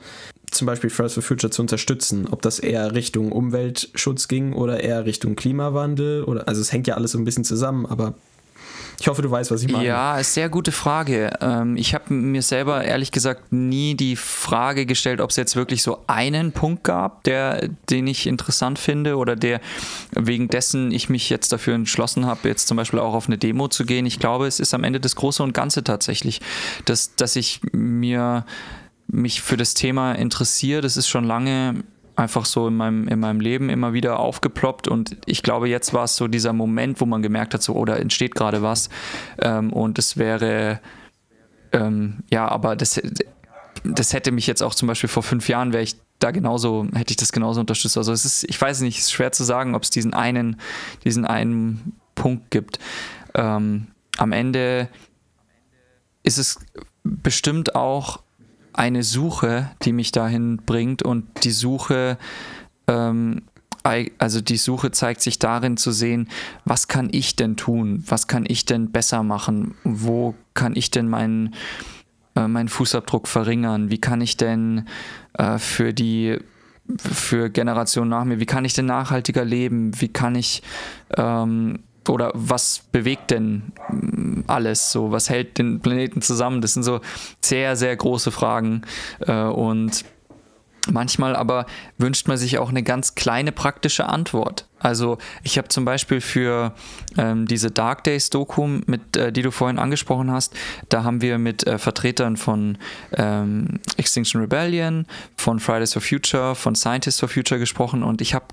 zum 0.50 0.66
Beispiel 0.66 0.90
Fridays 0.90 1.14
for 1.14 1.22
Future 1.22 1.50
zu 1.50 1.62
unterstützen? 1.62 2.26
Ob 2.30 2.40
das 2.40 2.58
eher 2.58 2.94
Richtung 2.94 3.30
Umweltschutz 3.30 4.26
ging 4.26 4.54
oder 4.54 4.80
eher 4.80 5.04
Richtung 5.04 5.36
Klimawandel? 5.36 6.24
Oder, 6.24 6.48
also 6.48 6.62
es 6.62 6.72
hängt 6.72 6.86
ja 6.86 6.94
alles 6.94 7.12
so 7.12 7.18
ein 7.18 7.24
bisschen 7.24 7.44
zusammen, 7.44 7.84
aber 7.84 8.14
ich 9.02 9.08
hoffe, 9.08 9.20
du 9.20 9.32
weißt, 9.32 9.50
was 9.50 9.64
ich 9.64 9.68
meine. 9.68 9.84
Ja, 9.84 10.22
sehr 10.22 10.48
gute 10.48 10.70
Frage. 10.70 11.32
Ähm, 11.40 11.76
ich 11.76 11.92
habe 11.92 12.14
mir 12.14 12.40
selber 12.40 12.84
ehrlich 12.84 13.10
gesagt 13.10 13.52
nie 13.52 13.96
die 13.96 14.14
Frage 14.14 14.86
gestellt, 14.86 15.20
ob 15.20 15.30
es 15.30 15.36
jetzt 15.36 15.56
wirklich 15.56 15.82
so 15.82 16.04
einen 16.06 16.52
Punkt 16.52 16.84
gab, 16.84 17.24
der, 17.24 17.68
den 17.90 18.06
ich 18.06 18.28
interessant 18.28 18.78
finde 18.78 19.16
oder 19.16 19.34
der 19.34 19.60
wegen 20.12 20.46
dessen 20.46 20.92
ich 20.92 21.08
mich 21.08 21.30
jetzt 21.30 21.52
dafür 21.52 21.74
entschlossen 21.74 22.26
habe, 22.26 22.48
jetzt 22.48 22.68
zum 22.68 22.76
Beispiel 22.76 23.00
auch 23.00 23.14
auf 23.14 23.26
eine 23.26 23.38
Demo 23.38 23.66
zu 23.66 23.84
gehen. 23.84 24.06
Ich 24.06 24.20
glaube, 24.20 24.46
es 24.46 24.60
ist 24.60 24.72
am 24.72 24.84
Ende 24.84 25.00
das 25.00 25.16
Große 25.16 25.42
und 25.42 25.52
Ganze 25.52 25.82
tatsächlich, 25.82 26.40
dass, 26.84 27.16
dass 27.16 27.34
ich 27.34 27.60
mir 27.72 28.46
mich 29.08 29.42
für 29.42 29.56
das 29.56 29.74
Thema 29.74 30.12
interessiere. 30.12 30.80
Das 30.80 30.96
ist 30.96 31.08
schon 31.08 31.24
lange 31.24 31.82
einfach 32.16 32.44
so 32.44 32.68
in 32.68 32.76
meinem, 32.76 33.08
in 33.08 33.20
meinem 33.20 33.40
Leben 33.40 33.70
immer 33.70 33.92
wieder 33.92 34.18
aufgeploppt 34.18 34.88
und 34.88 35.16
ich 35.26 35.42
glaube, 35.42 35.68
jetzt 35.68 35.94
war 35.94 36.04
es 36.04 36.16
so 36.16 36.28
dieser 36.28 36.52
Moment, 36.52 37.00
wo 37.00 37.06
man 37.06 37.22
gemerkt 37.22 37.54
hat, 37.54 37.62
so, 37.62 37.74
oh, 37.74 37.84
da 37.84 37.96
entsteht 37.96 38.34
gerade 38.34 38.62
was 38.62 38.90
ähm, 39.40 39.72
und 39.72 39.98
es 39.98 40.16
wäre, 40.16 40.80
ähm, 41.72 42.18
ja, 42.30 42.46
aber 42.48 42.76
das, 42.76 43.00
das 43.84 44.12
hätte 44.12 44.30
mich 44.32 44.46
jetzt 44.46 44.62
auch 44.62 44.74
zum 44.74 44.88
Beispiel 44.88 45.08
vor 45.08 45.22
fünf 45.22 45.48
Jahren, 45.48 45.72
wäre 45.72 45.82
ich 45.82 45.96
da 46.18 46.30
genauso, 46.30 46.86
hätte 46.94 47.12
ich 47.12 47.16
das 47.16 47.32
genauso 47.32 47.60
unterstützt. 47.60 47.96
Also 47.96 48.12
es 48.12 48.24
ist, 48.24 48.44
ich 48.44 48.60
weiß 48.60 48.80
nicht, 48.82 48.98
es 48.98 49.04
ist 49.04 49.12
schwer 49.12 49.32
zu 49.32 49.44
sagen, 49.44 49.74
ob 49.74 49.82
es 49.82 49.90
diesen 49.90 50.14
einen, 50.14 50.60
diesen 51.04 51.24
einen 51.24 51.94
Punkt 52.14 52.50
gibt. 52.50 52.78
Ähm, 53.34 53.88
am 54.18 54.32
Ende 54.32 54.88
ist 56.22 56.38
es 56.38 56.60
bestimmt 57.02 57.74
auch 57.74 58.22
eine 58.72 59.02
Suche, 59.02 59.70
die 59.82 59.92
mich 59.92 60.12
dahin 60.12 60.58
bringt 60.58 61.02
und 61.02 61.44
die 61.44 61.50
Suche, 61.50 62.18
ähm, 62.86 63.42
also 64.18 64.40
die 64.40 64.56
Suche 64.56 64.92
zeigt 64.92 65.22
sich 65.22 65.38
darin 65.38 65.76
zu 65.76 65.90
sehen, 65.90 66.28
was 66.64 66.86
kann 66.86 67.08
ich 67.10 67.34
denn 67.34 67.56
tun, 67.56 68.04
was 68.06 68.28
kann 68.28 68.44
ich 68.46 68.64
denn 68.64 68.92
besser 68.92 69.22
machen, 69.22 69.74
wo 69.82 70.34
kann 70.54 70.76
ich 70.76 70.90
denn 70.90 71.08
meinen 71.08 71.54
äh, 72.36 72.46
meinen 72.48 72.68
Fußabdruck 72.68 73.28
verringern, 73.28 73.90
wie 73.90 73.98
kann 73.98 74.20
ich 74.20 74.36
denn 74.36 74.86
äh, 75.34 75.58
für 75.58 75.92
die 75.92 76.38
für 76.96 77.50
Generationen 77.50 78.10
nach 78.10 78.24
mir, 78.24 78.40
wie 78.40 78.46
kann 78.46 78.64
ich 78.64 78.74
denn 78.74 78.86
nachhaltiger 78.86 79.44
leben, 79.44 80.00
wie 80.00 80.08
kann 80.08 80.34
ich 80.34 80.62
ähm, 81.16 81.80
oder 82.08 82.30
was 82.34 82.84
bewegt 82.92 83.30
denn 83.30 83.72
mm, 83.90 84.40
alles 84.46 84.92
so? 84.92 85.12
Was 85.12 85.30
hält 85.30 85.58
den 85.58 85.80
Planeten 85.80 86.22
zusammen? 86.22 86.60
Das 86.60 86.74
sind 86.74 86.82
so 86.82 87.00
sehr, 87.40 87.76
sehr 87.76 87.96
große 87.96 88.30
Fragen. 88.30 88.82
Äh, 89.20 89.44
und 89.44 90.04
manchmal 90.90 91.36
aber 91.36 91.66
wünscht 91.98 92.28
man 92.28 92.36
sich 92.36 92.58
auch 92.58 92.70
eine 92.70 92.82
ganz 92.82 93.14
kleine 93.14 93.52
praktische 93.52 94.08
Antwort. 94.08 94.66
Also 94.78 95.18
ich 95.44 95.58
habe 95.58 95.68
zum 95.68 95.84
Beispiel 95.84 96.20
für 96.20 96.74
ähm, 97.16 97.46
diese 97.46 97.70
Dark 97.70 98.02
Days 98.04 98.30
Doku, 98.30 98.66
mit, 98.86 99.16
äh, 99.16 99.32
die 99.32 99.42
du 99.42 99.52
vorhin 99.52 99.78
angesprochen 99.78 100.30
hast, 100.30 100.54
da 100.88 101.04
haben 101.04 101.22
wir 101.22 101.38
mit 101.38 101.66
äh, 101.66 101.78
Vertretern 101.78 102.36
von 102.36 102.78
ähm, 103.12 103.78
Extinction 103.96 104.40
Rebellion, 104.40 105.06
von 105.36 105.60
Fridays 105.60 105.92
for 105.92 106.02
Future, 106.02 106.54
von 106.56 106.74
Scientists 106.74 107.20
for 107.20 107.28
Future 107.28 107.60
gesprochen 107.60 108.02
und 108.02 108.20
ich 108.20 108.34
habe 108.34 108.46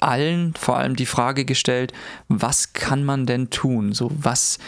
allen 0.00 0.54
vor 0.54 0.78
allem 0.78 0.96
die 0.96 1.06
Frage 1.06 1.44
gestellt, 1.44 1.92
was 2.28 2.72
kann 2.72 3.04
man 3.04 3.26
denn 3.26 3.50
tun? 3.50 3.92
So 3.92 4.10
was, 4.14 4.58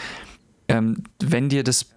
ähm, 0.67 1.03
wenn 1.19 1.49
dir 1.49 1.63
das, 1.63 1.87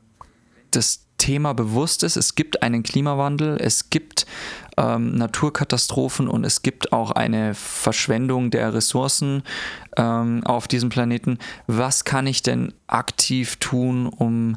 das 0.70 1.06
Thema 1.18 1.52
bewusst 1.52 2.02
ist, 2.04 2.16
es 2.16 2.34
gibt 2.34 2.62
einen 2.62 2.82
Klimawandel, 2.82 3.59
es 3.61 3.90
gibt 3.90 4.26
ähm, 4.76 5.16
Naturkatastrophen 5.16 6.28
und 6.28 6.44
es 6.44 6.62
gibt 6.62 6.92
auch 6.92 7.11
eine 7.11 7.54
Verschwendung 7.54 8.50
der 8.50 8.72
Ressourcen 8.72 9.42
ähm, 9.96 10.44
auf 10.44 10.68
diesem 10.68 10.88
Planeten. 10.88 11.38
Was 11.66 12.04
kann 12.04 12.26
ich 12.26 12.42
denn 12.42 12.72
aktiv 12.86 13.56
tun, 13.56 14.06
um 14.06 14.56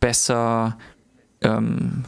besser 0.00 0.78
ähm, 1.42 2.04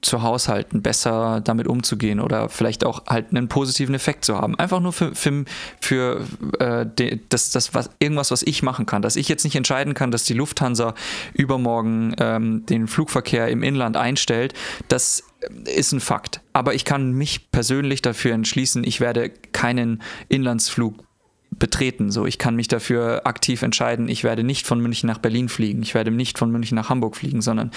zu 0.00 0.22
haushalten, 0.22 0.80
besser 0.80 1.40
damit 1.42 1.66
umzugehen 1.66 2.20
oder 2.20 2.48
vielleicht 2.48 2.84
auch 2.84 3.06
halt 3.06 3.30
einen 3.30 3.48
positiven 3.48 3.94
Effekt 3.94 4.24
zu 4.24 4.36
haben. 4.36 4.56
Einfach 4.58 4.80
nur 4.80 4.92
für, 4.92 5.14
für, 5.14 5.44
für 5.80 6.20
äh, 6.60 6.86
de, 6.86 7.20
das, 7.28 7.50
das 7.50 7.74
was, 7.74 7.90
irgendwas, 7.98 8.30
was 8.30 8.42
ich 8.42 8.62
machen 8.62 8.86
kann. 8.86 9.02
Dass 9.02 9.16
ich 9.16 9.28
jetzt 9.28 9.44
nicht 9.44 9.56
entscheiden 9.56 9.94
kann, 9.94 10.10
dass 10.10 10.24
die 10.24 10.34
Lufthansa 10.34 10.94
übermorgen 11.34 12.14
ähm, 12.18 12.64
den 12.66 12.86
Flugverkehr 12.86 13.48
im 13.48 13.62
Inland 13.62 13.96
einstellt, 13.96 14.54
das 14.86 15.24
ist 15.64 15.92
ein 15.92 16.00
Fakt. 16.00 16.40
Aber 16.52 16.74
ich 16.74 16.84
kann 16.84 17.12
mich 17.12 17.50
persönlich 17.50 18.00
dafür 18.02 18.34
entschließen, 18.34 18.84
ich 18.84 19.00
werde 19.00 19.30
keinen 19.30 20.02
Inlandsflug 20.28 21.07
betreten. 21.50 22.10
So, 22.10 22.26
ich 22.26 22.38
kann 22.38 22.56
mich 22.56 22.68
dafür 22.68 23.22
aktiv 23.26 23.62
entscheiden, 23.62 24.08
ich 24.08 24.24
werde 24.24 24.44
nicht 24.44 24.66
von 24.66 24.80
München 24.80 25.06
nach 25.06 25.18
Berlin 25.18 25.48
fliegen, 25.48 25.82
ich 25.82 25.94
werde 25.94 26.10
nicht 26.10 26.38
von 26.38 26.50
München 26.50 26.76
nach 26.76 26.88
Hamburg 26.88 27.16
fliegen, 27.16 27.40
sondern 27.40 27.70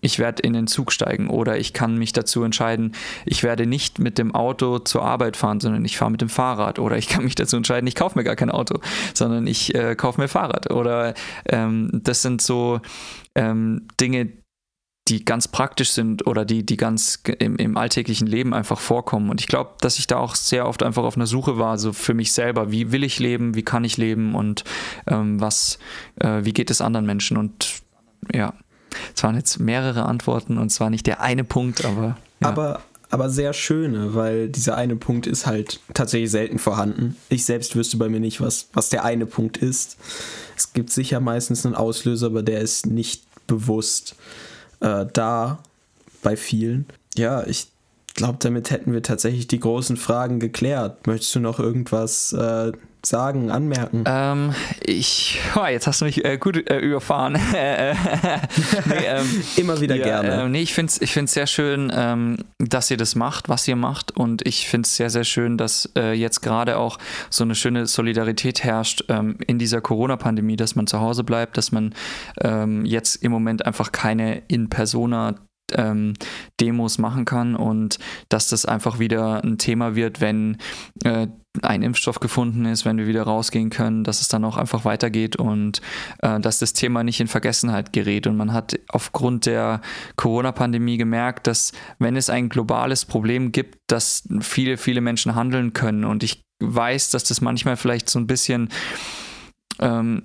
ich 0.00 0.18
werde 0.18 0.42
in 0.42 0.52
den 0.52 0.66
Zug 0.66 0.92
steigen. 0.92 1.28
Oder 1.28 1.58
ich 1.58 1.72
kann 1.72 1.98
mich 1.98 2.12
dazu 2.12 2.42
entscheiden, 2.44 2.92
ich 3.24 3.42
werde 3.42 3.66
nicht 3.66 3.98
mit 3.98 4.18
dem 4.18 4.34
Auto 4.34 4.78
zur 4.78 5.02
Arbeit 5.02 5.36
fahren, 5.36 5.60
sondern 5.60 5.84
ich 5.84 5.96
fahre 5.98 6.10
mit 6.10 6.20
dem 6.20 6.28
Fahrrad. 6.28 6.78
Oder 6.78 6.96
ich 6.96 7.08
kann 7.08 7.24
mich 7.24 7.34
dazu 7.34 7.56
entscheiden, 7.56 7.86
ich 7.86 7.94
kaufe 7.94 8.18
mir 8.18 8.24
gar 8.24 8.36
kein 8.36 8.50
Auto, 8.50 8.80
sondern 9.14 9.46
ich 9.46 9.74
äh, 9.74 9.94
kaufe 9.96 10.20
mir 10.20 10.28
Fahrrad. 10.28 10.70
Oder 10.70 11.14
ähm, 11.48 11.90
das 11.92 12.22
sind 12.22 12.42
so 12.42 12.80
ähm, 13.34 13.88
Dinge, 14.00 14.32
die 15.08 15.24
ganz 15.24 15.46
praktisch 15.46 15.90
sind 15.92 16.26
oder 16.26 16.44
die, 16.44 16.66
die 16.66 16.76
ganz 16.76 17.22
im, 17.38 17.56
im 17.56 17.76
alltäglichen 17.76 18.26
Leben 18.26 18.52
einfach 18.52 18.80
vorkommen. 18.80 19.30
Und 19.30 19.40
ich 19.40 19.46
glaube, 19.46 19.70
dass 19.80 19.98
ich 19.98 20.06
da 20.06 20.18
auch 20.18 20.34
sehr 20.34 20.66
oft 20.66 20.82
einfach 20.82 21.04
auf 21.04 21.16
einer 21.16 21.26
Suche 21.26 21.58
war, 21.58 21.78
so 21.78 21.92
für 21.92 22.14
mich 22.14 22.32
selber, 22.32 22.72
wie 22.72 22.90
will 22.90 23.04
ich 23.04 23.18
leben, 23.20 23.54
wie 23.54 23.62
kann 23.62 23.84
ich 23.84 23.96
leben 23.96 24.34
und 24.34 24.64
ähm, 25.06 25.40
was, 25.40 25.78
äh, 26.16 26.44
wie 26.44 26.52
geht 26.52 26.70
es 26.70 26.80
anderen 26.80 27.06
Menschen? 27.06 27.36
Und 27.36 27.82
ja, 28.34 28.54
es 29.14 29.22
waren 29.22 29.36
jetzt 29.36 29.60
mehrere 29.60 30.06
Antworten 30.06 30.58
und 30.58 30.70
zwar 30.70 30.90
nicht 30.90 31.06
der 31.06 31.20
eine 31.20 31.44
Punkt, 31.44 31.84
aber. 31.84 32.16
Ja. 32.40 32.48
Aber, 32.48 32.82
aber 33.10 33.30
sehr 33.30 33.52
schöne, 33.52 34.14
weil 34.14 34.48
dieser 34.48 34.76
eine 34.76 34.96
Punkt 34.96 35.28
ist 35.28 35.46
halt 35.46 35.78
tatsächlich 35.94 36.32
selten 36.32 36.58
vorhanden. 36.58 37.16
Ich 37.28 37.44
selbst 37.44 37.76
wüsste 37.76 37.96
bei 37.96 38.08
mir 38.08 38.20
nicht, 38.20 38.40
was, 38.40 38.68
was 38.72 38.88
der 38.88 39.04
eine 39.04 39.26
Punkt 39.26 39.56
ist. 39.56 39.98
Es 40.56 40.72
gibt 40.72 40.90
sicher 40.90 41.20
meistens 41.20 41.64
einen 41.64 41.76
Auslöser, 41.76 42.26
aber 42.26 42.42
der 42.42 42.60
ist 42.60 42.86
nicht 42.86 43.22
bewusst 43.46 44.16
äh, 44.80 45.06
da 45.12 45.58
bei 46.22 46.36
vielen. 46.36 46.86
Ja, 47.16 47.46
ich 47.46 47.68
glaube, 48.14 48.38
damit 48.40 48.70
hätten 48.70 48.92
wir 48.92 49.02
tatsächlich 49.02 49.46
die 49.46 49.60
großen 49.60 49.96
Fragen 49.96 50.40
geklärt. 50.40 51.06
Möchtest 51.06 51.34
du 51.34 51.40
noch 51.40 51.60
irgendwas 51.60 52.32
äh, 52.32 52.72
sagen, 53.08 53.50
anmerken? 53.50 54.04
Ähm, 54.06 54.54
ich, 54.84 55.40
oh, 55.56 55.66
jetzt 55.66 55.86
hast 55.86 56.00
du 56.00 56.04
mich 56.04 56.24
äh, 56.24 56.38
gut 56.38 56.68
äh, 56.70 56.78
überfahren. 56.78 57.32
nee, 57.52 57.98
ähm, 59.06 59.42
Immer 59.56 59.80
wieder 59.80 59.96
ja, 59.96 60.04
gerne. 60.04 60.42
Äh, 60.42 60.48
nee, 60.48 60.62
ich 60.62 60.74
finde 60.74 60.90
es 60.90 61.00
ich 61.00 61.12
find's 61.12 61.32
sehr 61.32 61.46
schön, 61.46 61.92
ähm, 61.94 62.38
dass 62.58 62.90
ihr 62.90 62.96
das 62.96 63.14
macht, 63.14 63.48
was 63.48 63.66
ihr 63.68 63.76
macht. 63.76 64.16
Und 64.16 64.46
ich 64.46 64.68
finde 64.68 64.86
es 64.86 64.96
sehr, 64.96 65.10
sehr 65.10 65.24
schön, 65.24 65.56
dass 65.56 65.90
äh, 65.96 66.12
jetzt 66.12 66.40
gerade 66.42 66.78
auch 66.78 66.98
so 67.30 67.44
eine 67.44 67.54
schöne 67.54 67.86
Solidarität 67.86 68.64
herrscht 68.64 69.04
ähm, 69.08 69.36
in 69.46 69.58
dieser 69.58 69.80
Corona-Pandemie, 69.80 70.56
dass 70.56 70.74
man 70.74 70.86
zu 70.86 71.00
Hause 71.00 71.24
bleibt, 71.24 71.56
dass 71.56 71.72
man 71.72 71.94
ähm, 72.40 72.84
jetzt 72.84 73.16
im 73.16 73.32
Moment 73.32 73.64
einfach 73.66 73.92
keine 73.92 74.42
In-Persona 74.48 75.34
ähm, 75.72 76.14
Demos 76.60 76.98
machen 76.98 77.24
kann 77.24 77.56
und 77.56 77.98
dass 78.28 78.48
das 78.48 78.66
einfach 78.66 78.98
wieder 78.98 79.42
ein 79.42 79.58
Thema 79.58 79.94
wird, 79.94 80.20
wenn 80.20 80.58
äh, 81.04 81.26
ein 81.62 81.82
Impfstoff 81.82 82.20
gefunden 82.20 82.64
ist, 82.66 82.84
wenn 82.84 82.98
wir 82.98 83.06
wieder 83.06 83.22
rausgehen 83.22 83.70
können, 83.70 84.04
dass 84.04 84.20
es 84.20 84.28
dann 84.28 84.44
auch 84.44 84.56
einfach 84.56 84.84
weitergeht 84.84 85.36
und 85.36 85.80
äh, 86.22 86.40
dass 86.40 86.58
das 86.58 86.72
Thema 86.72 87.02
nicht 87.02 87.20
in 87.20 87.28
Vergessenheit 87.28 87.92
gerät. 87.92 88.26
Und 88.26 88.36
man 88.36 88.52
hat 88.52 88.78
aufgrund 88.88 89.46
der 89.46 89.80
Corona-Pandemie 90.16 90.96
gemerkt, 90.96 91.46
dass 91.46 91.72
wenn 91.98 92.16
es 92.16 92.30
ein 92.30 92.48
globales 92.48 93.04
Problem 93.04 93.52
gibt, 93.52 93.78
dass 93.86 94.28
viele, 94.40 94.76
viele 94.76 95.00
Menschen 95.00 95.34
handeln 95.34 95.72
können. 95.72 96.04
Und 96.04 96.22
ich 96.22 96.44
weiß, 96.60 97.10
dass 97.10 97.24
das 97.24 97.40
manchmal 97.40 97.76
vielleicht 97.76 98.08
so 98.08 98.18
ein 98.18 98.26
bisschen 98.26 98.70
ähm, 99.78 100.22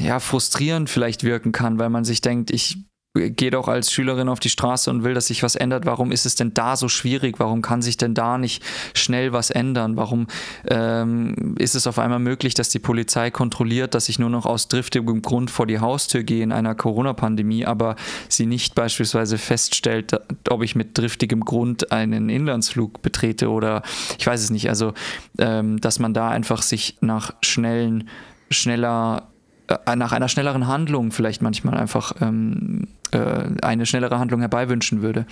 ja, 0.00 0.20
frustrierend 0.20 0.88
vielleicht 0.88 1.24
wirken 1.24 1.52
kann, 1.52 1.78
weil 1.78 1.90
man 1.90 2.04
sich 2.04 2.20
denkt, 2.20 2.50
ich 2.50 2.78
gehe 3.14 3.50
doch 3.50 3.68
als 3.68 3.92
Schülerin 3.92 4.28
auf 4.28 4.40
die 4.40 4.48
Straße 4.48 4.90
und 4.90 5.04
will, 5.04 5.12
dass 5.12 5.26
sich 5.26 5.42
was 5.42 5.54
ändert. 5.54 5.84
Warum 5.84 6.12
ist 6.12 6.24
es 6.24 6.34
denn 6.34 6.54
da 6.54 6.76
so 6.76 6.88
schwierig? 6.88 7.38
Warum 7.38 7.60
kann 7.60 7.82
sich 7.82 7.98
denn 7.98 8.14
da 8.14 8.38
nicht 8.38 8.62
schnell 8.94 9.32
was 9.32 9.50
ändern? 9.50 9.96
Warum 9.96 10.28
ähm, 10.66 11.54
ist 11.58 11.74
es 11.74 11.86
auf 11.86 11.98
einmal 11.98 12.20
möglich, 12.20 12.54
dass 12.54 12.70
die 12.70 12.78
Polizei 12.78 13.30
kontrolliert, 13.30 13.94
dass 13.94 14.08
ich 14.08 14.18
nur 14.18 14.30
noch 14.30 14.46
aus 14.46 14.68
driftigem 14.68 15.20
Grund 15.20 15.50
vor 15.50 15.66
die 15.66 15.78
Haustür 15.78 16.22
gehe 16.22 16.42
in 16.42 16.52
einer 16.52 16.74
Corona-Pandemie, 16.74 17.66
aber 17.66 17.96
sie 18.28 18.46
nicht 18.46 18.74
beispielsweise 18.74 19.36
feststellt, 19.36 20.18
ob 20.48 20.62
ich 20.62 20.74
mit 20.74 20.96
driftigem 20.96 21.44
Grund 21.44 21.92
einen 21.92 22.30
Inlandsflug 22.30 23.02
betrete 23.02 23.50
oder 23.50 23.82
ich 24.18 24.26
weiß 24.26 24.42
es 24.42 24.50
nicht. 24.50 24.70
Also, 24.70 24.94
ähm, 25.38 25.80
dass 25.80 25.98
man 25.98 26.14
da 26.14 26.30
einfach 26.30 26.62
sich 26.62 26.96
nach 27.02 27.34
schnellen, 27.42 28.08
schneller 28.50 29.28
äh, 29.68 29.96
nach 29.96 30.12
einer 30.12 30.28
schnelleren 30.28 30.66
Handlung 30.66 31.12
vielleicht 31.12 31.42
manchmal 31.42 31.74
einfach 31.74 32.14
ähm, 32.20 32.88
äh, 33.12 33.44
eine 33.62 33.86
schnellere 33.86 34.18
Handlung 34.18 34.40
herbeiwünschen 34.40 35.02
würde. 35.02 35.26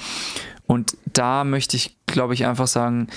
Und 0.67 0.97
da 1.13 1.45
möchte 1.45 1.77
ich, 1.77 1.97
glaube 2.07 2.35
ich, 2.35 2.47
einfach 2.47 2.67
sagen, 2.67 3.09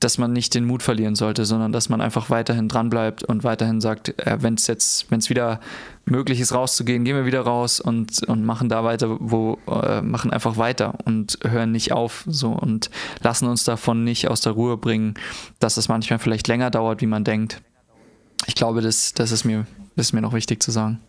dass 0.00 0.18
man 0.18 0.32
nicht 0.32 0.54
den 0.54 0.64
Mut 0.64 0.82
verlieren 0.82 1.14
sollte, 1.14 1.44
sondern 1.44 1.70
dass 1.70 1.88
man 1.88 2.00
einfach 2.00 2.28
weiterhin 2.28 2.68
dranbleibt 2.68 3.22
und 3.22 3.44
weiterhin 3.44 3.80
sagt, 3.80 4.08
äh, 4.26 4.38
wenn 4.40 4.54
es 4.54 4.66
jetzt, 4.66 5.10
wenn 5.10 5.20
es 5.20 5.30
wieder 5.30 5.60
möglich 6.04 6.40
ist, 6.40 6.52
rauszugehen, 6.52 7.04
gehen 7.04 7.16
wir 7.16 7.26
wieder 7.26 7.42
raus 7.42 7.80
und, 7.80 8.26
und 8.28 8.44
machen 8.44 8.68
da 8.68 8.82
weiter, 8.82 9.16
wo, 9.20 9.58
äh, 9.68 10.02
machen 10.02 10.32
einfach 10.32 10.56
weiter 10.56 10.94
und 11.04 11.38
hören 11.44 11.70
nicht 11.70 11.92
auf 11.92 12.24
so 12.26 12.50
und 12.50 12.90
lassen 13.20 13.46
uns 13.46 13.62
davon 13.64 14.02
nicht 14.02 14.28
aus 14.28 14.40
der 14.40 14.52
Ruhe 14.52 14.76
bringen, 14.76 15.14
dass 15.60 15.76
es 15.76 15.88
manchmal 15.88 16.18
vielleicht 16.18 16.48
länger 16.48 16.70
dauert, 16.70 17.00
wie 17.00 17.06
man 17.06 17.22
denkt. 17.22 17.62
Ich 18.46 18.56
glaube, 18.56 18.80
das, 18.80 19.14
das 19.14 19.30
ist 19.30 19.44
mir 19.44 19.66
das 19.96 20.06
ist 20.06 20.12
mir 20.12 20.22
noch 20.22 20.32
wichtig 20.32 20.62
zu 20.62 20.70
sagen. 20.70 21.00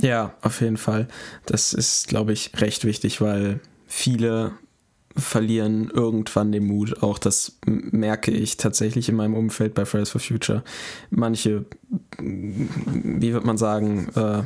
Ja, 0.00 0.34
auf 0.42 0.60
jeden 0.60 0.76
Fall. 0.76 1.08
Das 1.46 1.72
ist, 1.72 2.08
glaube 2.08 2.32
ich, 2.32 2.52
recht 2.60 2.84
wichtig, 2.84 3.20
weil 3.20 3.60
viele 3.86 4.52
verlieren 5.16 5.90
irgendwann 5.92 6.52
den 6.52 6.66
Mut. 6.66 7.02
Auch 7.02 7.18
das 7.18 7.58
merke 7.66 8.30
ich 8.30 8.58
tatsächlich 8.58 9.08
in 9.08 9.16
meinem 9.16 9.34
Umfeld 9.34 9.74
bei 9.74 9.86
Fridays 9.86 10.10
for 10.10 10.20
Future. 10.20 10.62
Manche, 11.10 11.64
wie 12.18 13.32
wird 13.32 13.44
man 13.44 13.56
sagen, 13.56 14.08
äh, 14.14 14.42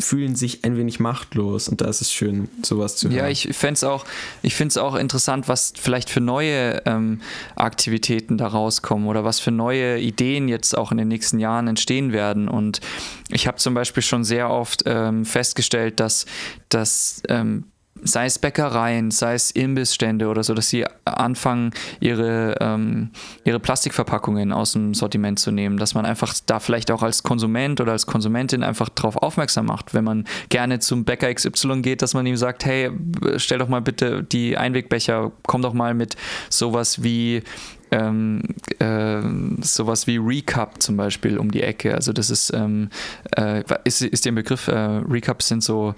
fühlen 0.00 0.34
sich 0.34 0.64
ein 0.64 0.76
wenig 0.76 1.00
machtlos 1.00 1.68
und 1.68 1.80
da 1.80 1.86
ist 1.86 2.00
es 2.00 2.12
schön, 2.12 2.48
sowas 2.62 2.96
zu 2.96 3.08
hören. 3.08 3.18
Ja, 3.18 3.28
ich 3.28 3.48
fände 3.52 3.74
es 3.74 3.84
auch, 3.84 4.04
ich 4.42 4.54
finde 4.54 4.72
es 4.72 4.76
auch 4.76 4.94
interessant, 4.94 5.48
was 5.48 5.72
vielleicht 5.78 6.10
für 6.10 6.20
neue 6.20 6.82
ähm, 6.86 7.20
Aktivitäten 7.56 8.38
da 8.38 8.48
rauskommen 8.48 9.06
oder 9.08 9.24
was 9.24 9.40
für 9.40 9.50
neue 9.50 9.98
Ideen 9.98 10.48
jetzt 10.48 10.76
auch 10.76 10.92
in 10.92 10.98
den 10.98 11.08
nächsten 11.08 11.38
Jahren 11.38 11.68
entstehen 11.68 12.12
werden. 12.12 12.48
Und 12.48 12.80
ich 13.28 13.46
habe 13.46 13.58
zum 13.58 13.74
Beispiel 13.74 14.02
schon 14.02 14.24
sehr 14.24 14.50
oft 14.50 14.82
ähm, 14.86 15.24
festgestellt, 15.24 16.00
dass, 16.00 16.26
dass 16.68 17.22
ähm, 17.28 17.64
sei 18.02 18.26
es 18.26 18.38
Bäckereien, 18.38 19.10
sei 19.10 19.34
es 19.34 19.50
Imbissstände 19.50 20.28
oder 20.28 20.42
so, 20.42 20.54
dass 20.54 20.68
sie 20.68 20.86
anfangen, 21.04 21.72
ihre, 22.00 22.56
ähm, 22.60 23.10
ihre 23.44 23.60
Plastikverpackungen 23.60 24.52
aus 24.52 24.72
dem 24.72 24.94
Sortiment 24.94 25.38
zu 25.38 25.50
nehmen, 25.50 25.76
dass 25.76 25.94
man 25.94 26.06
einfach 26.06 26.34
da 26.46 26.60
vielleicht 26.60 26.90
auch 26.90 27.02
als 27.02 27.22
Konsument 27.22 27.80
oder 27.80 27.92
als 27.92 28.06
Konsumentin 28.06 28.62
einfach 28.62 28.88
darauf 28.88 29.16
aufmerksam 29.16 29.66
macht, 29.66 29.94
wenn 29.94 30.04
man 30.04 30.24
gerne 30.48 30.78
zum 30.78 31.04
Bäcker 31.04 31.32
XY 31.32 31.82
geht, 31.82 32.02
dass 32.02 32.14
man 32.14 32.26
ihm 32.26 32.36
sagt, 32.36 32.64
hey, 32.64 32.90
stell 33.36 33.58
doch 33.58 33.68
mal 33.68 33.80
bitte 33.80 34.22
die 34.22 34.56
Einwegbecher, 34.56 35.32
komm 35.46 35.62
doch 35.62 35.74
mal 35.74 35.94
mit 35.94 36.16
sowas 36.48 37.02
wie 37.02 37.42
ähm, 37.90 38.42
äh, 38.78 39.20
sowas 39.62 40.06
wie 40.06 40.16
Recap 40.16 40.80
zum 40.82 40.96
Beispiel 40.96 41.38
um 41.38 41.50
die 41.50 41.62
Ecke. 41.62 41.94
Also 41.94 42.12
das 42.12 42.30
ist, 42.30 42.52
ähm, 42.54 42.88
äh, 43.36 43.64
ist, 43.84 44.02
ist 44.02 44.24
der 44.24 44.32
Begriff, 44.32 44.68
äh, 44.68 44.74
Recaps 44.74 45.48
sind 45.48 45.62
so 45.62 45.94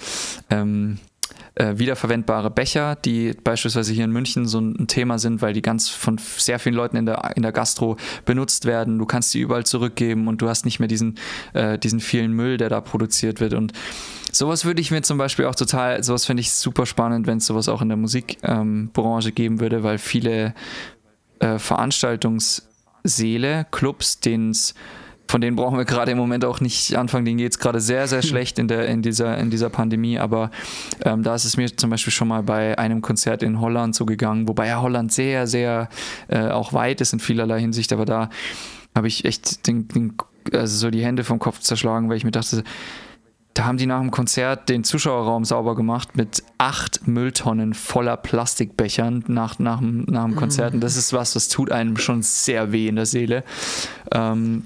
ähm, 0.51 0.99
äh, 1.55 1.77
wiederverwendbare 1.77 2.51
Becher, 2.51 2.97
die 2.97 3.35
beispielsweise 3.45 3.93
hier 3.93 4.05
in 4.05 4.13
München 4.13 4.47
so 4.47 4.59
ein 4.61 4.87
Thema 4.87 5.19
sind, 5.19 5.43
weil 5.43 5.53
die 5.53 5.61
ganz 5.63 5.91
von 5.91 6.19
sehr 6.19 6.59
vielen 6.59 6.75
Leuten 6.75 6.97
in 6.97 7.05
der, 7.07 7.37
in 7.37 7.43
der 7.43 7.53
Gastro 7.53 7.97
benutzt 8.25 8.65
werden. 8.65 8.99
Du 8.99 9.07
kannst 9.07 9.33
die 9.35 9.41
überall 9.41 9.67
zurückgeben 9.67 10.29
und 10.29 10.41
du 10.41 10.49
hast 10.49 10.65
nicht 10.65 10.81
mehr 10.81 10.89
diesen, 10.89 11.19
äh, 11.53 11.79
diesen 11.79 12.01
vielen 12.01 12.33
Müll, 12.33 12.57
der 12.57 12.71
da 12.71 12.81
produziert 12.81 13.41
wird. 13.41 13.55
Und 13.55 13.73
sowas 14.31 14.65
würde 14.65 14.81
ich 14.81 14.91
mir 14.91 15.03
zum 15.03 15.19
Beispiel 15.19 15.45
auch 15.45 15.55
total, 15.55 16.03
sowas 16.03 16.25
finde 16.25 16.41
ich 16.41 16.51
super 16.53 16.87
spannend, 16.87 17.27
wenn 17.27 17.37
es 17.39 17.47
sowas 17.47 17.69
auch 17.69 17.83
in 17.83 17.89
der 17.89 17.99
Musikbranche 17.99 19.29
ähm, 19.29 19.35
geben 19.35 19.61
würde, 19.61 19.83
weil 19.83 19.99
viele 19.99 20.55
äh, 21.41 21.59
Veranstaltungssäle, 21.59 23.67
Clubs, 23.71 24.21
denen 24.21 24.53
es 24.53 24.73
von 25.29 25.41
denen 25.41 25.57
brauchen 25.57 25.79
wir 25.79 25.85
gerade 25.85 26.11
im 26.11 26.19
Moment 26.19 26.45
auch 26.45 26.61
nicht 26.61 26.97
anfangen. 26.97 27.25
Denen 27.25 27.39
geht 27.39 27.53
es 27.53 27.59
gerade 27.59 27.81
sehr, 27.81 28.07
sehr 28.07 28.23
schlecht 28.23 28.59
in, 28.59 28.69
der, 28.69 28.87
in, 28.87 29.03
dieser, 29.03 29.39
in 29.39 29.51
dieser 29.51 29.71
Pandemie. 29.71 30.19
Aber 30.19 30.51
ähm, 31.05 31.23
da 31.23 31.35
ist 31.35 31.45
es 31.45 31.57
mir 31.57 31.75
zum 31.77 31.91
Beispiel 31.91 32.13
schon 32.13 32.29
mal 32.29 32.43
bei 32.43 32.79
einem 32.79 33.01
Konzert 33.01 33.43
in 33.43 33.61
Holland 33.61 33.95
so 33.95 34.05
gegangen, 34.05 34.49
wobei 34.49 34.69
ja 34.69 34.83
Holland 34.83 35.13
sehr, 35.13 35.47
sehr 35.47 35.89
äh, 36.29 36.49
auch 36.49 36.73
weit 36.73 37.01
ist 37.01 37.13
in 37.13 37.21
vielerlei 37.21 37.61
Hinsicht. 37.61 37.93
Aber 37.93 38.05
da 38.05 38.29
habe 38.95 39.09
ich 39.09 39.25
echt 39.25 39.67
den, 39.67 39.89
den, 39.89 40.15
also 40.53 40.77
so 40.77 40.91
die 40.91 41.05
Hände 41.05 41.25
vom 41.25 41.39
Kopf 41.39 41.61
zerschlagen, 41.61 42.11
weil 42.11 42.17
ich 42.19 42.25
mir 42.25 42.31
dachte, 42.31 42.63
da 43.55 43.65
haben 43.65 43.77
die 43.77 43.87
nach 43.87 44.01
dem 44.01 44.11
Konzert 44.11 44.69
den 44.69 44.83
Zuschauerraum 44.83 45.45
sauber 45.45 45.75
gemacht 45.75 46.17
mit 46.17 46.43
acht 46.57 47.07
Mülltonnen 47.07 47.75
voller 47.75 48.17
Plastikbechern 48.17 49.25
nach, 49.29 49.59
nach, 49.59 49.81
nach 49.83 50.25
dem 50.25 50.37
Konzert. 50.37 50.73
Und 50.75 50.81
das 50.81 50.97
ist 50.97 51.13
was, 51.13 51.35
das 51.35 51.49
tut 51.49 51.71
einem 51.71 51.99
schon 51.99 52.23
sehr 52.23 52.73
weh 52.73 52.89
in 52.89 52.97
der 52.97 53.07
Seele. 53.07 53.45
Ähm, 54.11 54.65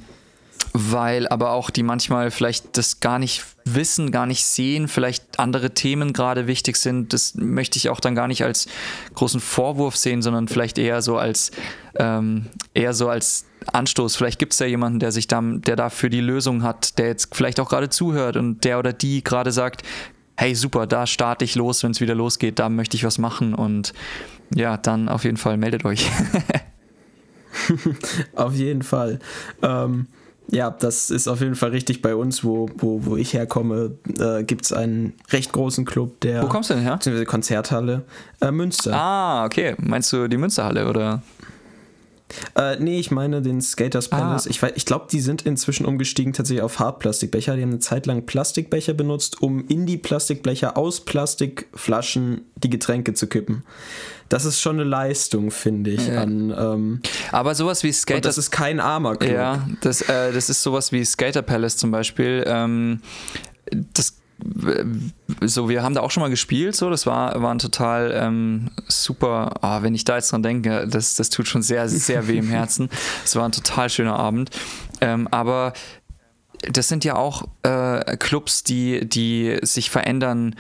weil 0.72 1.26
aber 1.28 1.52
auch 1.52 1.70
die 1.70 1.82
manchmal 1.82 2.30
vielleicht 2.30 2.76
das 2.76 3.00
gar 3.00 3.18
nicht 3.18 3.44
wissen, 3.64 4.10
gar 4.10 4.26
nicht 4.26 4.44
sehen, 4.44 4.88
vielleicht 4.88 5.38
andere 5.38 5.72
Themen 5.72 6.12
gerade 6.12 6.46
wichtig 6.46 6.76
sind. 6.76 7.12
Das 7.12 7.34
möchte 7.34 7.78
ich 7.78 7.88
auch 7.88 8.00
dann 8.00 8.14
gar 8.14 8.28
nicht 8.28 8.44
als 8.44 8.66
großen 9.14 9.40
Vorwurf 9.40 9.96
sehen, 9.96 10.22
sondern 10.22 10.48
vielleicht 10.48 10.78
eher 10.78 11.02
so 11.02 11.18
als 11.18 11.50
ähm, 11.98 12.46
eher 12.74 12.92
so 12.92 13.08
als 13.08 13.46
Anstoß. 13.72 14.16
Vielleicht 14.16 14.38
gibt 14.38 14.52
es 14.52 14.58
ja 14.58 14.66
jemanden, 14.66 14.98
der 14.98 15.12
sich 15.12 15.28
da, 15.28 15.40
der 15.42 15.76
dafür 15.76 16.10
die 16.10 16.20
Lösung 16.20 16.62
hat, 16.62 16.98
der 16.98 17.06
jetzt 17.06 17.34
vielleicht 17.34 17.58
auch 17.58 17.68
gerade 17.68 17.88
zuhört 17.88 18.36
und 18.36 18.64
der 18.64 18.78
oder 18.78 18.92
die 18.92 19.24
gerade 19.24 19.52
sagt, 19.52 19.82
hey 20.36 20.54
super, 20.54 20.86
da 20.86 21.06
starte 21.06 21.44
ich 21.44 21.54
los, 21.54 21.82
wenn 21.82 21.92
es 21.92 22.00
wieder 22.00 22.14
losgeht, 22.14 22.58
da 22.58 22.68
möchte 22.68 22.96
ich 22.96 23.04
was 23.04 23.18
machen 23.18 23.54
und 23.54 23.94
ja, 24.54 24.76
dann 24.76 25.08
auf 25.08 25.24
jeden 25.24 25.38
Fall 25.38 25.56
meldet 25.56 25.84
euch. 25.84 26.10
auf 28.34 28.54
jeden 28.54 28.82
Fall. 28.82 29.18
Ähm, 29.62 30.06
ja, 30.48 30.70
das 30.70 31.10
ist 31.10 31.28
auf 31.28 31.40
jeden 31.40 31.54
Fall 31.54 31.70
richtig 31.70 32.02
bei 32.02 32.14
uns, 32.14 32.44
wo, 32.44 32.68
wo, 32.76 33.04
wo 33.04 33.16
ich 33.16 33.34
herkomme, 33.34 33.96
äh, 34.18 34.44
gibt 34.44 34.64
es 34.64 34.72
einen 34.72 35.14
recht 35.30 35.52
großen 35.52 35.84
Club, 35.84 36.20
der. 36.20 36.42
Wo 36.42 36.46
kommst 36.46 36.70
du 36.70 36.74
denn 36.74 36.82
her? 36.82 36.94
Beziehungsweise 36.94 37.26
Konzerthalle. 37.26 38.04
Äh, 38.40 38.50
Münster. 38.50 38.94
Ah, 38.94 39.44
okay. 39.44 39.74
Meinst 39.78 40.12
du 40.12 40.28
die 40.28 40.36
Münsterhalle 40.36 40.88
oder? 40.88 41.22
Äh, 42.56 42.76
nee, 42.80 42.98
ich 42.98 43.10
meine 43.10 43.40
den 43.40 43.60
Skaters 43.60 44.08
Palace. 44.08 44.46
Ah. 44.46 44.50
Ich, 44.50 44.62
ich 44.62 44.84
glaube, 44.84 45.06
die 45.10 45.20
sind 45.20 45.42
inzwischen 45.42 45.86
umgestiegen 45.86 46.32
tatsächlich 46.32 46.62
auf 46.62 46.78
Hartplastikbecher. 46.78 47.56
Die 47.56 47.62
haben 47.62 47.70
eine 47.70 47.78
Zeit 47.78 48.06
lang 48.06 48.26
Plastikbecher 48.26 48.94
benutzt, 48.94 49.42
um 49.42 49.66
in 49.68 49.86
die 49.86 49.96
Plastikbecher 49.96 50.76
aus 50.76 51.04
Plastikflaschen 51.04 52.42
die 52.56 52.70
Getränke 52.70 53.14
zu 53.14 53.28
kippen. 53.28 53.62
Das 54.28 54.44
ist 54.44 54.60
schon 54.60 54.76
eine 54.80 54.88
Leistung, 54.88 55.52
finde 55.52 55.92
ich. 55.92 56.08
Ja. 56.08 56.22
An, 56.22 56.52
ähm, 56.56 57.00
Aber 57.30 57.54
sowas 57.54 57.84
wie 57.84 57.92
Skater. 57.92 58.22
das 58.22 58.38
ist 58.38 58.50
kein 58.50 58.80
armer 58.80 59.16
Club. 59.16 59.32
Ja, 59.32 59.68
das, 59.82 60.02
äh, 60.02 60.32
das 60.32 60.50
ist 60.50 60.62
sowas 60.62 60.90
wie 60.90 61.04
Skater 61.04 61.42
Palace 61.42 61.76
zum 61.76 61.92
Beispiel. 61.92 62.42
Ähm, 62.46 63.02
das 63.92 64.16
so, 65.40 65.68
wir 65.68 65.82
haben 65.82 65.94
da 65.94 66.00
auch 66.02 66.10
schon 66.10 66.22
mal 66.22 66.28
gespielt, 66.28 66.76
so, 66.76 66.90
das 66.90 67.06
war, 67.06 67.40
war 67.40 67.52
ein 67.52 67.58
total 67.58 68.12
ähm, 68.14 68.70
super, 68.86 69.54
oh, 69.62 69.82
wenn 69.82 69.94
ich 69.94 70.04
da 70.04 70.16
jetzt 70.16 70.32
dran 70.32 70.42
denke, 70.42 70.86
das, 70.88 71.14
das 71.14 71.30
tut 71.30 71.48
schon 71.48 71.62
sehr, 71.62 71.88
sehr 71.88 72.28
weh 72.28 72.38
im 72.38 72.48
Herzen. 72.48 72.90
Es 73.24 73.34
war 73.34 73.44
ein 73.44 73.52
total 73.52 73.88
schöner 73.88 74.18
Abend. 74.18 74.50
Ähm, 75.00 75.26
aber 75.30 75.72
das 76.70 76.88
sind 76.88 77.04
ja 77.04 77.16
auch 77.16 77.48
äh, 77.62 78.16
Clubs, 78.16 78.62
die, 78.62 79.08
die 79.08 79.58
sich 79.62 79.90
verändern 79.90 80.54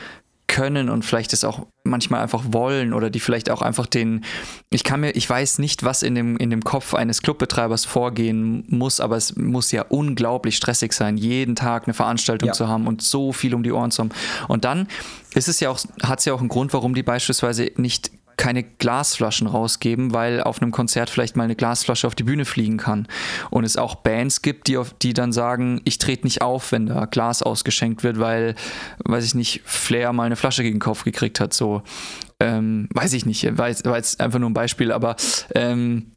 können 0.46 0.88
und 0.88 1.04
vielleicht 1.04 1.32
es 1.32 1.44
auch 1.44 1.66
manchmal 1.86 2.22
einfach 2.22 2.44
wollen 2.48 2.92
oder 2.92 3.10
die 3.10 3.20
vielleicht 3.20 3.50
auch 3.50 3.62
einfach 3.62 3.86
den, 3.86 4.24
ich 4.70 4.84
kann 4.84 5.00
mir, 5.00 5.10
ich 5.12 5.28
weiß 5.28 5.58
nicht, 5.58 5.84
was 5.84 6.02
in 6.02 6.14
dem, 6.14 6.36
in 6.36 6.50
dem 6.50 6.62
Kopf 6.62 6.94
eines 6.94 7.22
Clubbetreibers 7.22 7.84
vorgehen 7.84 8.64
muss, 8.68 9.00
aber 9.00 9.16
es 9.16 9.36
muss 9.36 9.72
ja 9.72 9.82
unglaublich 9.88 10.56
stressig 10.56 10.92
sein, 10.92 11.16
jeden 11.16 11.56
Tag 11.56 11.86
eine 11.86 11.94
Veranstaltung 11.94 12.48
ja. 12.48 12.52
zu 12.52 12.68
haben 12.68 12.86
und 12.86 13.02
so 13.02 13.32
viel 13.32 13.54
um 13.54 13.62
die 13.62 13.72
Ohren 13.72 13.90
zu 13.90 14.02
haben. 14.02 14.10
Und 14.48 14.64
dann 14.64 14.88
ist 15.34 15.48
es 15.48 15.60
ja 15.60 15.70
auch, 15.70 15.78
hat 16.02 16.20
es 16.20 16.24
ja 16.24 16.34
auch 16.34 16.40
einen 16.40 16.48
Grund, 16.48 16.72
warum 16.72 16.94
die 16.94 17.02
beispielsweise 17.02 17.70
nicht 17.76 18.10
keine 18.36 18.62
Glasflaschen 18.62 19.46
rausgeben, 19.46 20.12
weil 20.12 20.42
auf 20.42 20.60
einem 20.60 20.70
Konzert 20.70 21.10
vielleicht 21.10 21.36
mal 21.36 21.44
eine 21.44 21.56
Glasflasche 21.56 22.06
auf 22.06 22.14
die 22.14 22.22
Bühne 22.22 22.44
fliegen 22.44 22.76
kann. 22.76 23.08
Und 23.50 23.64
es 23.64 23.76
auch 23.76 23.96
Bands 23.96 24.42
gibt, 24.42 24.68
die, 24.68 24.76
auf, 24.76 24.94
die 24.94 25.14
dann 25.14 25.32
sagen, 25.32 25.80
ich 25.84 25.98
trete 25.98 26.24
nicht 26.24 26.42
auf, 26.42 26.72
wenn 26.72 26.86
da 26.86 27.06
Glas 27.06 27.42
ausgeschenkt 27.42 28.02
wird, 28.02 28.18
weil, 28.18 28.54
weiß 29.04 29.24
ich 29.24 29.34
nicht, 29.34 29.62
Flair 29.64 30.12
mal 30.12 30.24
eine 30.24 30.36
Flasche 30.36 30.62
gegen 30.62 30.76
den 30.76 30.80
Kopf 30.80 31.04
gekriegt 31.04 31.40
hat. 31.40 31.54
So, 31.54 31.82
ähm, 32.40 32.88
weiß 32.92 33.12
ich 33.14 33.26
nicht, 33.26 33.56
war 33.56 33.68
jetzt 33.68 34.20
einfach 34.20 34.38
nur 34.38 34.50
ein 34.50 34.54
Beispiel, 34.54 34.92
aber 34.92 35.16
ähm, 35.54 36.12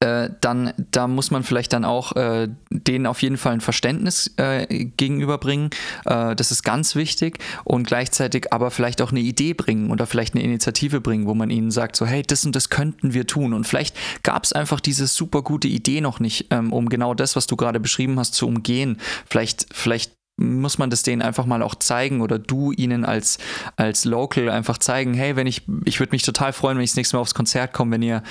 äh, 0.00 0.28
dann 0.42 0.74
da 0.90 1.08
muss 1.08 1.30
man 1.30 1.42
vielleicht 1.42 1.72
dann 1.72 1.86
auch 1.86 2.14
äh, 2.16 2.48
denen 2.70 3.06
auf 3.06 3.22
jeden 3.22 3.38
Fall 3.38 3.54
ein 3.54 3.60
Verständnis 3.62 4.30
äh, 4.36 4.66
gegenüberbringen. 4.84 5.70
Äh, 6.04 6.36
das 6.36 6.50
ist 6.50 6.62
ganz 6.64 6.94
wichtig 6.96 7.38
und 7.64 7.86
gleichzeitig 7.86 8.52
aber 8.52 8.70
vielleicht 8.70 9.00
auch 9.00 9.10
eine 9.10 9.20
Idee 9.20 9.54
bringen 9.54 9.90
oder 9.90 10.06
vielleicht 10.06 10.34
eine 10.34 10.44
Initiative 10.44 11.00
bringen, 11.00 11.26
wo 11.26 11.34
man 11.34 11.48
ihnen 11.48 11.70
sagt, 11.70 11.96
so 11.96 12.04
hey, 12.04 12.22
das 12.22 12.44
und 12.44 12.54
das 12.54 12.68
könnten 12.68 13.14
wir 13.14 13.26
tun. 13.26 13.54
Und 13.54 13.66
vielleicht 13.66 13.96
gab 14.22 14.44
es 14.44 14.52
einfach 14.52 14.80
diese 14.80 15.06
super 15.06 15.40
gute 15.40 15.68
Idee 15.68 16.02
noch 16.02 16.20
nicht, 16.20 16.48
ähm, 16.50 16.74
um 16.74 16.90
genau 16.90 17.14
das, 17.14 17.34
was 17.34 17.46
du 17.46 17.56
gerade 17.56 17.80
beschrieben 17.80 18.18
hast, 18.18 18.34
zu 18.34 18.46
umgehen. 18.46 18.98
Vielleicht, 19.30 19.66
vielleicht 19.72 20.12
muss 20.38 20.76
man 20.76 20.90
das 20.90 21.02
denen 21.02 21.22
einfach 21.22 21.46
mal 21.46 21.62
auch 21.62 21.74
zeigen 21.74 22.20
oder 22.20 22.38
du 22.38 22.70
ihnen 22.72 23.06
als, 23.06 23.38
als 23.76 24.04
Local 24.04 24.50
einfach 24.50 24.76
zeigen, 24.76 25.14
hey, 25.14 25.36
wenn 25.36 25.46
ich, 25.46 25.62
ich 25.86 26.00
würde 26.00 26.12
mich 26.12 26.22
total 26.22 26.52
freuen, 26.52 26.76
wenn 26.76 26.84
ich 26.84 26.90
das 26.90 26.96
nächste 26.96 27.16
Mal 27.16 27.22
aufs 27.22 27.34
Konzert 27.34 27.72
komme, 27.72 27.92
wenn 27.92 28.02
ihr 28.02 28.22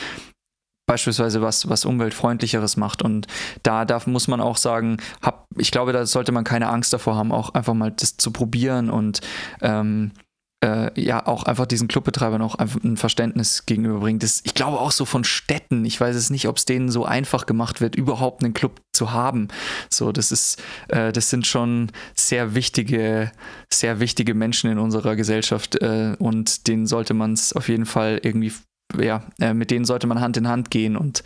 beispielsweise 0.85 1.41
was, 1.41 1.69
was 1.69 1.85
umweltfreundlicheres 1.85 2.77
macht. 2.77 3.01
Und 3.01 3.27
da, 3.63 3.85
da 3.85 4.01
muss 4.05 4.27
man 4.27 4.41
auch 4.41 4.57
sagen, 4.57 4.97
hab, 5.21 5.45
ich 5.57 5.71
glaube, 5.71 5.93
da 5.93 6.05
sollte 6.05 6.31
man 6.31 6.43
keine 6.43 6.69
Angst 6.69 6.93
davor 6.93 7.15
haben, 7.15 7.31
auch 7.31 7.53
einfach 7.53 7.73
mal 7.73 7.91
das 7.91 8.17
zu 8.17 8.31
probieren 8.31 8.89
und 8.89 9.21
ähm, 9.61 10.11
äh, 10.65 10.99
ja, 10.99 11.25
auch 11.25 11.43
einfach 11.43 11.65
diesen 11.65 11.87
Clubbetreibern 11.87 12.41
auch 12.41 12.55
einfach 12.55 12.83
ein 12.83 12.97
Verständnis 12.97 13.65
gegenüberbringen. 13.65 14.19
Das, 14.19 14.41
ich 14.43 14.53
glaube 14.53 14.79
auch 14.79 14.91
so 14.91 15.05
von 15.05 15.23
Städten, 15.23 15.85
ich 15.85 15.99
weiß 15.99 16.15
es 16.15 16.29
nicht, 16.29 16.47
ob 16.47 16.57
es 16.57 16.65
denen 16.65 16.89
so 16.89 17.05
einfach 17.05 17.45
gemacht 17.45 17.81
wird, 17.81 17.95
überhaupt 17.95 18.43
einen 18.43 18.53
Club 18.53 18.81
zu 18.93 19.11
haben. 19.11 19.49
So, 19.89 20.11
das 20.11 20.31
ist, 20.31 20.61
äh, 20.87 21.11
das 21.11 21.29
sind 21.29 21.45
schon 21.45 21.91
sehr 22.15 22.55
wichtige, 22.55 23.31
sehr 23.71 23.99
wichtige 23.99 24.33
Menschen 24.33 24.71
in 24.71 24.79
unserer 24.79 25.15
Gesellschaft 25.15 25.75
äh, 25.81 26.15
und 26.17 26.67
denen 26.67 26.87
sollte 26.87 27.13
man 27.13 27.33
es 27.33 27.53
auf 27.53 27.69
jeden 27.69 27.85
Fall 27.85 28.19
irgendwie 28.23 28.53
ja, 28.99 29.23
äh, 29.39 29.53
mit 29.53 29.71
denen 29.71 29.85
sollte 29.85 30.07
man 30.07 30.21
Hand 30.21 30.37
in 30.37 30.47
Hand 30.47 30.71
gehen 30.71 30.95
und 30.95 31.23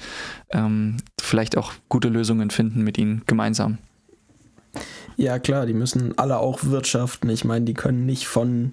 ähm, 0.52 0.98
vielleicht 1.20 1.58
auch 1.58 1.74
gute 1.90 2.10
Lösungen 2.10 2.50
finden 2.50 2.84
mit 2.84 2.98
ihnen 2.98 3.24
gemeinsam. 3.26 3.78
Ja, 5.18 5.40
klar, 5.40 5.66
die 5.66 5.74
müssen 5.74 6.18
alle 6.18 6.38
auch 6.38 6.64
wirtschaften. 6.64 7.30
Ich 7.30 7.44
meine, 7.44 7.66
die 7.66 7.74
können 7.74 8.06
nicht 8.06 8.28
von 8.28 8.72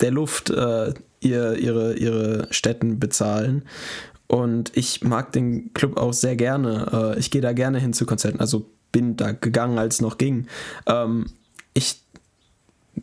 der 0.00 0.10
Luft 0.10 0.50
äh, 0.50 0.94
ihr, 1.20 1.56
ihre, 1.58 1.94
ihre 1.94 2.48
Städten 2.50 2.98
bezahlen. 2.98 3.62
Und 4.26 4.76
ich 4.76 5.02
mag 5.04 5.32
den 5.32 5.72
Club 5.74 5.98
auch 5.98 6.12
sehr 6.12 6.36
gerne. 6.36 7.14
Äh, 7.16 7.18
ich 7.18 7.30
gehe 7.30 7.42
da 7.42 7.52
gerne 7.52 7.78
hin 7.78 7.92
zu 7.92 8.06
Konzerten. 8.06 8.40
Also 8.40 8.66
bin 8.92 9.16
da 9.16 9.32
gegangen, 9.32 9.78
als 9.78 9.96
es 9.96 10.00
noch 10.00 10.18
ging. 10.18 10.46
Ähm, 10.86 11.26
ich 11.74 12.00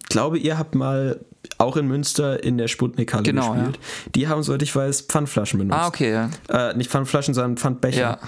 glaube, 0.09 0.39
ihr 0.39 0.57
habt 0.57 0.75
mal 0.75 1.19
auch 1.57 1.77
in 1.77 1.87
Münster 1.87 2.43
in 2.43 2.57
der 2.57 2.67
Sputnik-Halle 2.67 3.23
genau, 3.23 3.53
gespielt. 3.53 3.75
Ja. 3.75 4.11
Die 4.15 4.27
haben, 4.27 4.43
soweit 4.43 4.61
ich 4.61 4.75
weiß, 4.75 5.01
Pfandflaschen 5.01 5.59
benutzt. 5.59 5.79
Ah, 5.79 5.87
okay, 5.87 6.11
ja. 6.11 6.29
Äh, 6.49 6.75
nicht 6.75 6.89
Pfandflaschen, 6.89 7.33
sondern 7.33 7.57
Pfandbecher. 7.57 7.99
Ja. 7.99 8.19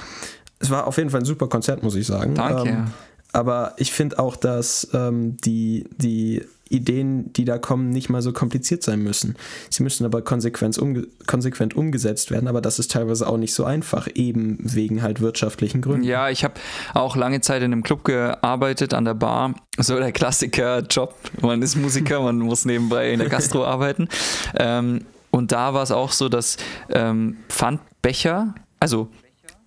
Es 0.60 0.70
war 0.70 0.88
auf 0.88 0.98
jeden 0.98 1.10
Fall 1.10 1.22
ein 1.22 1.26
super 1.26 1.48
Konzert, 1.48 1.84
muss 1.84 1.96
ich 1.96 2.08
sagen. 2.08 2.36
Danke. 2.36 2.70
Ähm, 2.70 2.86
aber 3.34 3.74
ich 3.78 3.92
finde 3.92 4.20
auch, 4.20 4.38
dass 4.38 4.88
ähm, 4.94 5.36
die, 5.38 5.86
die 5.98 6.44
Ideen, 6.70 7.32
die 7.34 7.46
da 7.46 7.60
kommen, 7.60 7.90
nicht 7.90 8.10
mal 8.10 8.22
so 8.22 8.34
kompliziert 8.34 8.82
sein 8.82 9.00
müssen. 9.00 9.36
Sie 9.70 9.84
müssen 9.84 10.04
aber 10.06 10.24
konsequent, 10.24 10.78
umge 10.80 11.08
konsequent 11.28 11.76
umgesetzt 11.76 12.32
werden, 12.32 12.48
aber 12.48 12.62
das 12.62 12.80
ist 12.80 12.92
teilweise 12.92 13.28
auch 13.28 13.38
nicht 13.38 13.54
so 13.54 13.66
einfach, 13.66 14.08
eben 14.16 14.58
wegen 14.62 15.04
halt 15.04 15.22
wirtschaftlichen 15.22 15.82
Gründen. 15.82 16.04
Ja, 16.04 16.30
ich 16.30 16.44
habe 16.44 16.56
auch 16.94 17.16
lange 17.16 17.42
Zeit 17.42 17.62
in 17.62 17.72
einem 17.72 17.84
Club 17.84 18.04
gearbeitet, 18.04 18.94
an 18.94 19.06
der 19.06 19.14
Bar. 19.14 19.54
So 19.78 19.98
der 19.98 20.12
Klassiker-Job. 20.12 21.14
Man 21.42 21.62
ist 21.62 21.76
Musiker, 21.76 22.22
man 22.22 22.40
muss 22.40 22.66
nebenbei 22.66 23.12
in 23.12 23.20
der 23.20 23.30
Gastro 23.30 23.64
arbeiten. 23.66 24.08
Ähm, 24.56 25.02
und 25.30 25.52
da 25.52 25.74
war 25.74 25.84
es 25.84 25.92
auch 25.92 26.14
so, 26.14 26.30
dass 26.30 26.58
ähm, 26.90 27.38
Pfandbecher, 27.50 28.56
also 28.80 29.10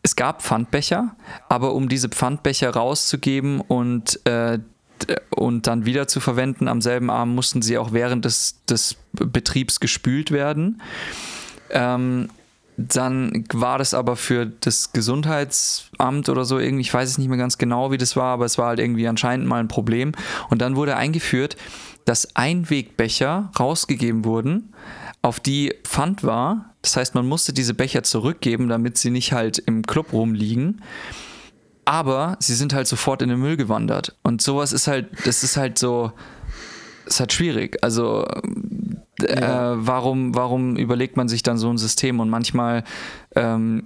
es 0.02 0.16
gab 0.16 0.42
Pfandbecher, 0.42 1.14
aber 1.48 1.74
um 1.74 1.88
diese 1.88 2.08
Pfandbecher 2.08 2.70
rauszugeben 2.70 3.60
und 3.60 4.24
äh, 4.26 4.58
und 5.30 5.66
dann 5.66 5.84
wieder 5.86 6.08
zu 6.08 6.20
verwenden. 6.20 6.68
Am 6.68 6.80
selben 6.80 7.10
Abend 7.10 7.34
mussten 7.34 7.62
sie 7.62 7.78
auch 7.78 7.92
während 7.92 8.24
des, 8.24 8.64
des 8.68 8.96
Betriebs 9.12 9.80
gespült 9.80 10.30
werden. 10.30 10.80
Ähm, 11.70 12.28
dann 12.76 13.44
war 13.52 13.78
das 13.78 13.92
aber 13.92 14.14
für 14.14 14.46
das 14.46 14.92
Gesundheitsamt 14.92 16.28
oder 16.28 16.44
so 16.44 16.60
irgendwie, 16.60 16.82
ich 16.82 16.94
weiß 16.94 17.10
es 17.10 17.18
nicht 17.18 17.28
mehr 17.28 17.36
ganz 17.36 17.58
genau, 17.58 17.90
wie 17.90 17.98
das 17.98 18.14
war, 18.14 18.32
aber 18.34 18.44
es 18.44 18.56
war 18.56 18.68
halt 18.68 18.78
irgendwie 18.78 19.08
anscheinend 19.08 19.48
mal 19.48 19.58
ein 19.58 19.66
Problem. 19.66 20.12
Und 20.48 20.62
dann 20.62 20.76
wurde 20.76 20.96
eingeführt, 20.96 21.56
dass 22.04 22.36
Einwegbecher 22.36 23.50
rausgegeben 23.58 24.24
wurden, 24.24 24.72
auf 25.22 25.40
die 25.40 25.74
Pfand 25.82 26.22
war. 26.22 26.74
Das 26.82 26.96
heißt, 26.96 27.16
man 27.16 27.26
musste 27.26 27.52
diese 27.52 27.74
Becher 27.74 28.04
zurückgeben, 28.04 28.68
damit 28.68 28.96
sie 28.96 29.10
nicht 29.10 29.32
halt 29.32 29.58
im 29.58 29.82
Club 29.82 30.12
rumliegen. 30.12 30.80
Aber 31.88 32.36
sie 32.38 32.54
sind 32.54 32.74
halt 32.74 32.86
sofort 32.86 33.22
in 33.22 33.30
den 33.30 33.40
Müll 33.40 33.56
gewandert. 33.56 34.14
Und 34.22 34.42
sowas 34.42 34.74
ist 34.74 34.88
halt, 34.88 35.08
das 35.24 35.42
ist 35.42 35.56
halt 35.56 35.78
so, 35.78 36.12
ist 37.06 37.18
halt 37.18 37.32
schwierig. 37.32 37.78
Also 37.82 38.26
ja. 39.22 39.72
äh, 39.72 39.86
warum, 39.86 40.34
warum 40.34 40.76
überlegt 40.76 41.16
man 41.16 41.28
sich 41.28 41.42
dann 41.42 41.56
so 41.56 41.70
ein 41.70 41.78
System? 41.78 42.20
Und 42.20 42.28
manchmal 42.28 42.84
ähm, 43.34 43.84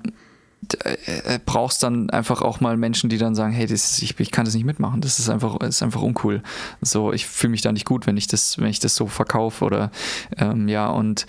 äh, 0.80 1.38
brauchst 1.46 1.84
dann 1.84 2.10
einfach 2.10 2.42
auch 2.42 2.58
mal 2.58 2.76
Menschen, 2.76 3.08
die 3.08 3.18
dann 3.18 3.36
sagen, 3.36 3.52
hey, 3.52 3.68
das 3.68 4.02
ich, 4.02 4.18
ich 4.18 4.32
kann 4.32 4.46
das 4.46 4.54
nicht 4.54 4.64
mitmachen, 4.64 5.00
das 5.00 5.20
ist 5.20 5.28
einfach, 5.28 5.60
ist 5.60 5.84
einfach 5.84 6.02
uncool. 6.02 6.42
So, 6.80 7.12
ich 7.12 7.28
fühle 7.28 7.52
mich 7.52 7.62
da 7.62 7.70
nicht 7.70 7.86
gut, 7.86 8.08
wenn 8.08 8.16
ich 8.16 8.26
das, 8.26 8.58
wenn 8.58 8.66
ich 8.66 8.80
das 8.80 8.96
so 8.96 9.06
verkaufe 9.06 9.64
oder 9.64 9.92
ähm, 10.38 10.66
ja, 10.66 10.88
und 10.88 11.26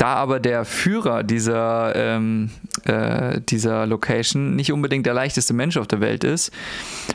da 0.00 0.14
aber 0.14 0.40
der 0.40 0.64
Führer 0.64 1.22
dieser, 1.22 1.94
ähm, 1.94 2.50
äh, 2.84 3.38
dieser 3.42 3.86
Location 3.86 4.56
nicht 4.56 4.72
unbedingt 4.72 5.04
der 5.04 5.12
leichteste 5.12 5.52
Mensch 5.52 5.76
auf 5.76 5.86
der 5.88 6.00
Welt 6.00 6.24
ist, 6.24 6.52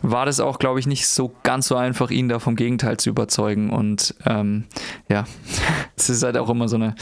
war 0.04 0.28
das 0.28 0.40
auch, 0.40 0.60
glaube 0.60 0.80
ich, 0.80 0.86
nicht 0.86 1.08
so 1.08 1.34
ganz 1.42 1.68
so 1.68 1.76
einfach, 1.78 2.12
ihn 2.12 2.30
da 2.30 2.38
vom 2.38 2.56
Gegenteil 2.56 2.98
zu 2.98 3.10
überzeugen. 3.10 3.72
Und 3.72 4.14
ähm, 4.28 4.66
ja, 5.10 5.24
es 5.98 6.10
ist 6.10 6.22
halt 6.22 6.38
auch 6.38 6.48
immer 6.48 6.68
so 6.68 6.76
eine, 6.76 6.94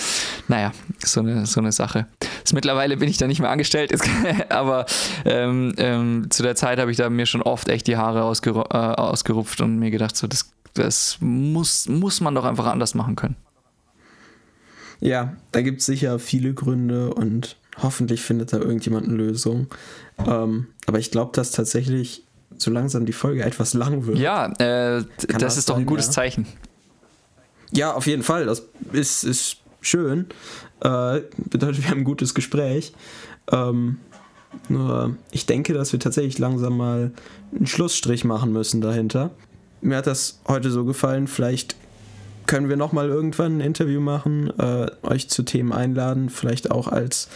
naja, 0.48 0.72
so 1.00 1.20
eine, 1.20 1.46
so 1.46 1.60
eine 1.60 1.74
Sache. 1.74 2.08
Jetzt 2.38 2.54
mittlerweile 2.54 2.96
bin 2.96 3.10
ich 3.10 3.18
da 3.18 3.28
nicht 3.28 3.42
mehr 3.42 3.50
angestellt, 3.50 3.94
aber 4.50 4.86
ähm, 5.26 5.74
ähm, 5.78 6.28
zu 6.30 6.44
der 6.44 6.56
Zeit 6.56 6.80
habe 6.80 6.92
ich 6.92 6.98
da 6.98 7.10
mir 7.10 7.26
schon 7.26 7.42
oft 7.42 7.68
echt 7.68 7.88
die 7.88 7.98
Haare 7.98 8.24
ausgeru 8.24 8.62
äh, 8.70 8.78
ausgerupft 8.78 9.60
und 9.60 9.80
mir 9.80 9.92
gedacht, 9.92 10.16
so, 10.16 10.28
das, 10.28 10.50
das 10.76 11.18
muss, 11.20 11.90
muss 11.90 12.22
man 12.22 12.34
doch 12.36 12.46
einfach 12.46 12.68
anders 12.68 12.96
machen 12.96 13.18
können. 13.18 13.36
Ja, 15.04 15.36
da 15.52 15.62
gibt 15.62 15.82
es 15.82 15.86
sicher 15.86 16.18
viele 16.18 16.54
Gründe 16.54 17.14
und 17.14 17.58
hoffentlich 17.82 18.22
findet 18.22 18.54
da 18.54 18.58
irgendjemand 18.58 19.08
eine 19.08 19.18
Lösung. 19.18 19.68
Ähm, 20.26 20.68
aber 20.86 20.98
ich 20.98 21.12
glaube, 21.12 21.32
dass 21.34 21.52
tatsächlich 21.52 22.24
so 22.56 22.72
langsam 22.72 23.06
die 23.06 23.12
Folge 23.12 23.44
etwas 23.44 23.74
lang 23.74 24.06
wird. 24.06 24.18
Ja, 24.18 24.46
äh, 24.60 25.04
das, 25.28 25.38
das, 25.40 25.58
ist 25.58 25.70
doch 25.70 25.76
ein 25.76 25.86
gutes 25.86 26.06
ja? 26.08 26.12
Zeichen. 26.14 26.48
Ja, 27.72 27.94
auf 27.94 28.08
jeden 28.08 28.24
Fall. 28.24 28.46
Das 28.46 28.64
ist, 28.94 29.26
ist 29.26 29.58
schön. 29.82 30.28
Äh, 30.80 31.22
bedeutet, 31.50 31.84
wir 31.84 31.90
haben 31.90 32.00
ein 32.00 32.06
gutes 32.06 32.34
Gespräch. 32.34 32.94
Ähm, 33.52 33.98
nur 34.70 35.18
ich 35.32 35.46
denke, 35.46 35.74
dass 35.74 35.92
wir 35.92 36.00
tatsächlich 36.00 36.40
langsam 36.40 36.78
mal 36.78 37.12
einen 37.54 37.68
Schlussstrich 37.68 38.24
machen 38.24 38.54
müssen 38.54 38.80
dahinter. 38.80 39.32
Mir 39.82 39.98
hat 39.98 40.08
das 40.08 40.40
heute 40.48 40.72
so 40.72 40.86
gefallen. 40.86 41.28
Vielleicht 41.28 41.76
können 42.46 42.70
wir 42.70 42.78
nochmal 42.78 43.10
irgendwann 43.10 43.58
ein 43.58 43.62
Interview 43.62 44.00
machen, 44.00 44.52
äh, 44.60 44.88
euch 45.04 45.30
zu 45.30 45.44
Themen 45.44 45.72
einladen, 45.72 46.30
vielleicht 46.30 46.72
auch 46.72 46.88
als, 46.88 47.30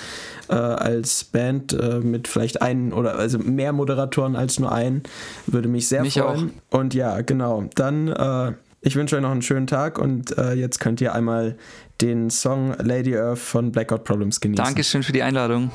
äh, 0.49 0.53
als 0.53 1.23
Band 1.23 1.73
äh, 1.73 1.99
mit 1.99 2.27
vielleicht 2.27 2.61
einen 2.61 2.93
oder 2.93 3.15
also 3.15 3.39
mehr 3.39 3.73
Moderatoren 3.73 4.35
als 4.35 4.59
nur 4.59 4.71
einen. 4.71 5.03
Würde 5.45 5.67
mich 5.67 5.87
sehr 5.87 6.01
mich 6.01 6.15
freuen. 6.15 6.51
Auch. 6.71 6.79
Und 6.79 6.93
ja, 6.93 7.21
genau. 7.21 7.65
Dann, 7.75 8.07
äh, 8.09 8.53
ich 8.81 8.95
wünsche 8.95 9.15
euch 9.15 9.21
noch 9.21 9.31
einen 9.31 9.41
schönen 9.41 9.67
Tag 9.67 9.99
und 9.99 10.37
äh, 10.37 10.53
jetzt 10.53 10.79
könnt 10.79 11.01
ihr 11.01 11.13
einmal 11.13 11.57
den 12.01 12.29
Song 12.29 12.75
Lady 12.79 13.17
Earth 13.17 13.39
von 13.39 13.71
Blackout 13.71 14.03
Problems 14.03 14.39
genießen. 14.39 14.63
Dankeschön 14.63 15.03
für 15.03 15.13
die 15.13 15.23
Einladung. 15.23 15.71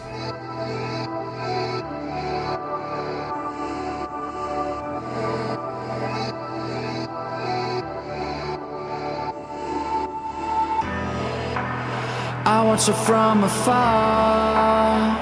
I 12.45 12.65
watch 12.65 12.87
her 12.87 12.93
from 12.93 13.45
afar, 13.45 15.15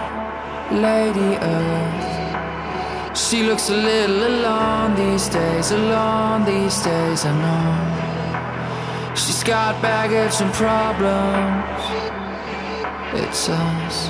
Lady 0.72 1.36
Earth. 1.36 3.18
She 3.18 3.42
looks 3.42 3.68
a 3.68 3.76
little 3.76 4.26
alone 4.26 4.94
these 4.94 5.28
days, 5.28 5.70
alone 5.70 6.46
these 6.46 6.82
days, 6.82 7.26
I 7.26 7.32
know. 7.42 9.14
She's 9.14 9.44
got 9.44 9.82
baggage 9.82 10.40
and 10.40 10.50
problems. 10.54 11.66
It's 13.12 13.50
us 13.50 14.08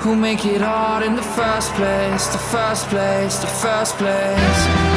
who 0.00 0.14
make 0.14 0.46
it 0.46 0.60
hard 0.60 1.02
in 1.02 1.16
the 1.16 1.22
first 1.22 1.72
place, 1.72 2.28
the 2.28 2.38
first 2.38 2.86
place, 2.86 3.38
the 3.38 3.48
first 3.48 3.96
place. 3.96 4.87